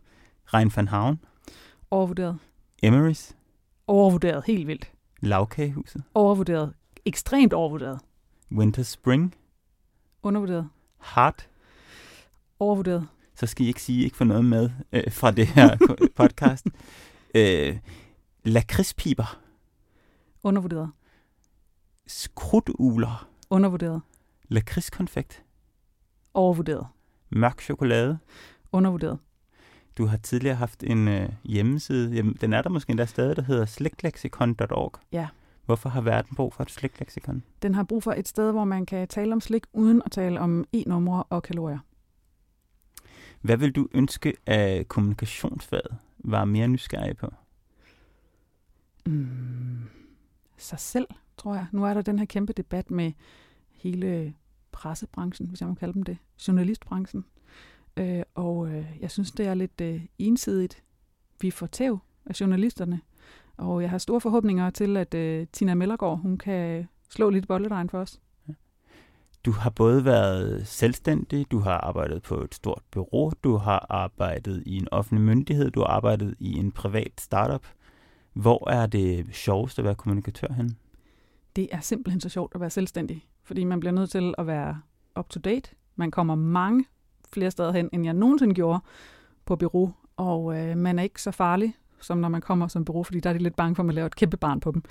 Rein 0.55 0.73
van 0.77 0.89
Havn, 0.89 1.19
Overvurderet. 1.91 2.39
Emery's, 2.85 3.33
Overvurderet. 3.87 4.45
Helt 4.47 4.67
vildt. 4.67 4.93
Lavkagehuset, 5.21 6.03
Overvurderet. 6.15 6.73
Ekstremt 7.05 7.53
overvurderet. 7.53 8.01
Winter 8.53 8.83
Spring, 8.83 9.35
Undervurderet. 10.23 10.69
Heart. 11.15 11.49
Overvurderet. 12.59 13.09
Så 13.35 13.47
skal 13.47 13.65
I 13.65 13.69
ikke 13.69 13.83
sige, 13.83 14.01
I 14.01 14.05
ikke 14.05 14.17
får 14.17 14.25
noget 14.25 14.45
med 14.45 14.71
øh, 14.93 15.13
fra 15.13 15.31
det 15.31 15.47
her 15.47 15.77
podcast. 16.17 16.67
Øh, 17.35 17.79
lakridspiber, 18.45 19.41
Undervurderet. 20.43 20.91
skrudugler, 22.07 23.29
Undervurderet. 23.51 24.01
lakridskonfekt, 24.49 25.43
Overvurderet. 26.35 26.87
mørk 27.31 27.61
chokolade. 27.61 28.19
Undervurderet. 28.73 29.19
Du 29.99 30.07
har 30.07 30.17
tidligere 30.17 30.57
haft 30.57 30.83
en 30.83 31.09
øh, 31.09 31.29
hjemmeside, 31.45 32.15
jamen, 32.15 32.37
den 32.41 32.53
er 32.53 32.63
der 32.63 32.71
måske 32.71 32.91
endda 32.91 33.07
stadig, 33.07 33.37
der 33.37 33.43
hedder 33.43 33.65
sliklexikon.org. 33.67 34.93
Ja. 35.13 35.29
Hvorfor 35.67 35.89
har 35.89 36.01
verden 36.01 36.37
brug 36.37 36.55
for 36.55 36.63
et 36.63 36.71
slikleksikon? 36.71 37.43
Den 37.63 37.75
har 37.75 37.83
brug 37.83 38.03
for 38.03 38.13
et 38.13 38.29
sted, 38.29 38.53
hvor 38.53 38.65
man 38.65 38.87
kan 38.87 39.09
tale 39.09 39.33
om 39.33 39.41
slik, 39.41 39.63
uden 39.73 40.03
at 40.05 40.13
tale 40.13 40.41
om 40.41 40.65
e-numre 40.73 41.23
og 41.23 41.43
kalorier. 41.43 41.79
Hvad 43.41 43.57
vil 43.57 43.73
du 43.73 43.89
ønske, 43.95 44.35
at 44.47 44.89
kommunikationsfaget 44.89 45.97
var 46.19 46.45
mere 46.45 46.69
nysgerrig 46.69 47.17
på? 47.17 47.33
Mm, 49.07 49.89
sig 50.57 50.79
selv, 50.81 51.07
tror 51.37 51.55
jeg. 51.55 51.67
Nu 51.73 51.85
er 51.85 51.95
der 51.95 52.03
den 52.03 52.19
her 52.19 52.27
kæmpe 52.27 52.53
debat 52.53 52.91
med 52.91 53.13
hele 53.71 54.35
pressebranchen, 54.73 55.49
hvis 55.49 55.61
jeg 55.61 55.69
må 55.69 55.75
kalde 55.75 55.95
dem 55.95 56.03
det. 56.03 56.19
Journalistbranchen. 56.49 57.25
Øh, 57.97 58.23
og 58.35 58.69
øh, 58.69 58.85
jeg 59.01 59.11
synes, 59.11 59.33
det 59.33 59.47
er 59.47 59.55
lidt 59.55 59.81
øh, 59.81 60.01
ensidigt. 60.19 60.83
Vi 61.41 61.51
får 61.51 61.67
tæv 61.67 61.99
af 62.27 62.41
journalisterne. 62.41 63.01
Og 63.57 63.83
jeg 63.83 63.91
har 63.91 63.99
store 63.99 64.21
forhåbninger 64.21 64.71
til, 64.71 64.97
at 64.97 65.15
øh, 65.15 65.47
Tina 65.53 65.75
Mellergaard, 65.75 66.19
hun 66.19 66.39
kan 66.39 66.89
slå 67.11 67.31
lidt 67.31 67.49
bolledejen 67.49 67.91
for 67.91 67.99
os. 67.99 68.21
Du 69.45 69.53
har 69.53 69.71
både 69.71 70.05
været 70.05 70.67
selvstændig, 70.67 71.51
du 71.51 71.59
har 71.59 71.79
arbejdet 71.79 72.23
på 72.23 72.35
et 72.43 72.55
stort 72.55 72.83
bureau, 72.91 73.33
du 73.45 73.57
har 73.57 73.87
arbejdet 73.91 74.63
i 74.67 74.77
en 74.77 74.89
offentlig 74.91 75.25
myndighed, 75.25 75.71
du 75.71 75.81
har 75.81 75.87
arbejdet 75.87 76.35
i 76.39 76.53
en 76.53 76.73
privat 76.73 77.21
startup. 77.21 77.67
Hvor 78.33 78.71
er 78.71 78.87
det 78.87 79.27
sjovest 79.35 79.79
at 79.79 79.85
være 79.85 79.95
kommunikatør 79.95 80.53
hen? 80.53 80.77
det 81.57 81.69
er 81.73 81.81
simpelthen 81.81 82.21
så 82.21 82.29
sjovt 82.29 82.55
at 82.55 82.61
være 82.61 82.71
selvstændig, 82.71 83.27
fordi 83.43 83.65
man 83.65 83.81
bliver 83.81 83.93
nødt 83.93 84.11
til 84.11 84.35
at 84.39 84.47
være 84.47 84.81
up 85.19 85.29
to 85.29 85.41
date. 85.41 85.71
Man 85.97 86.11
kommer 86.11 86.35
mange 86.35 86.85
flere 87.33 87.51
steder 87.51 87.73
hen, 87.73 87.89
end 87.93 88.05
jeg 88.05 88.15
nogensinde 88.15 88.55
gjorde 88.55 88.81
på 89.45 89.57
bureau, 89.57 89.93
og 90.17 90.59
øh, 90.59 90.77
man 90.77 90.99
er 90.99 91.03
ikke 91.03 91.23
så 91.23 91.31
farlig, 91.31 91.75
som 92.01 92.19
når 92.19 92.29
man 92.29 92.41
kommer 92.41 92.69
som 92.69 92.85
bureau, 92.85 93.03
fordi 93.03 93.21
der 93.21 93.31
er 93.31 93.35
de 93.35 93.39
lidt 93.39 93.57
bange 93.57 93.77
for, 93.77 93.83
at 93.83 93.87
man 93.87 93.95
laver 93.95 94.07
et 94.07 94.17
kæmpe 94.17 94.37
barn 94.37 94.61
på 94.61 94.73
dem. 94.73 94.83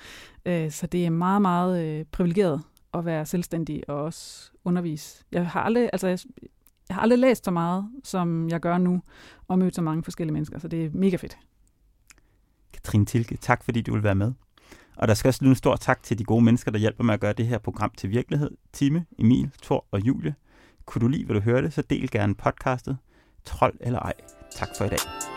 Øh, 0.45 0.71
så 0.71 0.87
det 0.87 1.05
er 1.05 1.09
meget, 1.09 1.41
meget 1.41 1.85
øh, 1.85 2.05
privilegeret 2.11 2.61
at 2.93 3.05
være 3.05 3.25
selvstændig 3.25 3.89
og 3.89 4.03
også 4.03 4.51
undervise. 4.65 5.23
Jeg 5.31 5.47
har 5.47 5.61
aldrig, 5.61 5.89
altså, 5.93 6.07
jeg, 6.07 6.19
jeg 6.89 6.95
har 6.95 7.01
aldrig 7.01 7.19
læst 7.19 7.45
så 7.45 7.51
meget, 7.51 7.89
som 8.03 8.49
jeg 8.49 8.59
gør 8.59 8.77
nu, 8.77 9.01
og 9.47 9.59
mødt 9.59 9.75
så 9.75 9.81
mange 9.81 10.03
forskellige 10.03 10.33
mennesker, 10.33 10.59
så 10.59 10.67
det 10.67 10.85
er 10.85 10.89
mega 10.93 11.15
fedt. 11.15 11.37
Katrine 12.73 13.05
Tilke, 13.05 13.37
tak 13.37 13.63
fordi 13.63 13.81
du 13.81 13.93
vil 13.93 14.03
være 14.03 14.15
med. 14.15 14.33
Og 14.95 15.07
der 15.07 15.13
skal 15.13 15.27
også 15.27 15.43
lyde 15.43 15.49
en 15.49 15.55
stor 15.55 15.75
tak 15.75 16.03
til 16.03 16.19
de 16.19 16.23
gode 16.23 16.43
mennesker, 16.43 16.71
der 16.71 16.79
hjælper 16.79 17.03
med 17.03 17.13
at 17.13 17.19
gøre 17.19 17.33
det 17.33 17.47
her 17.47 17.57
program 17.57 17.91
til 17.97 18.09
virkelighed. 18.09 18.51
Time, 18.73 19.05
Emil, 19.19 19.51
Thor 19.63 19.85
og 19.91 20.07
Julie. 20.07 20.35
Kunne 20.85 21.01
du 21.01 21.07
lide, 21.07 21.25
hvad 21.25 21.35
du 21.35 21.41
hørte, 21.41 21.71
så 21.71 21.81
del 21.81 22.11
gerne 22.11 22.35
podcastet. 22.35 22.97
Trold 23.45 23.77
eller 23.79 23.99
ej. 23.99 24.13
Tak 24.51 24.69
for 24.77 24.85
i 24.85 24.89
dag. 24.89 25.34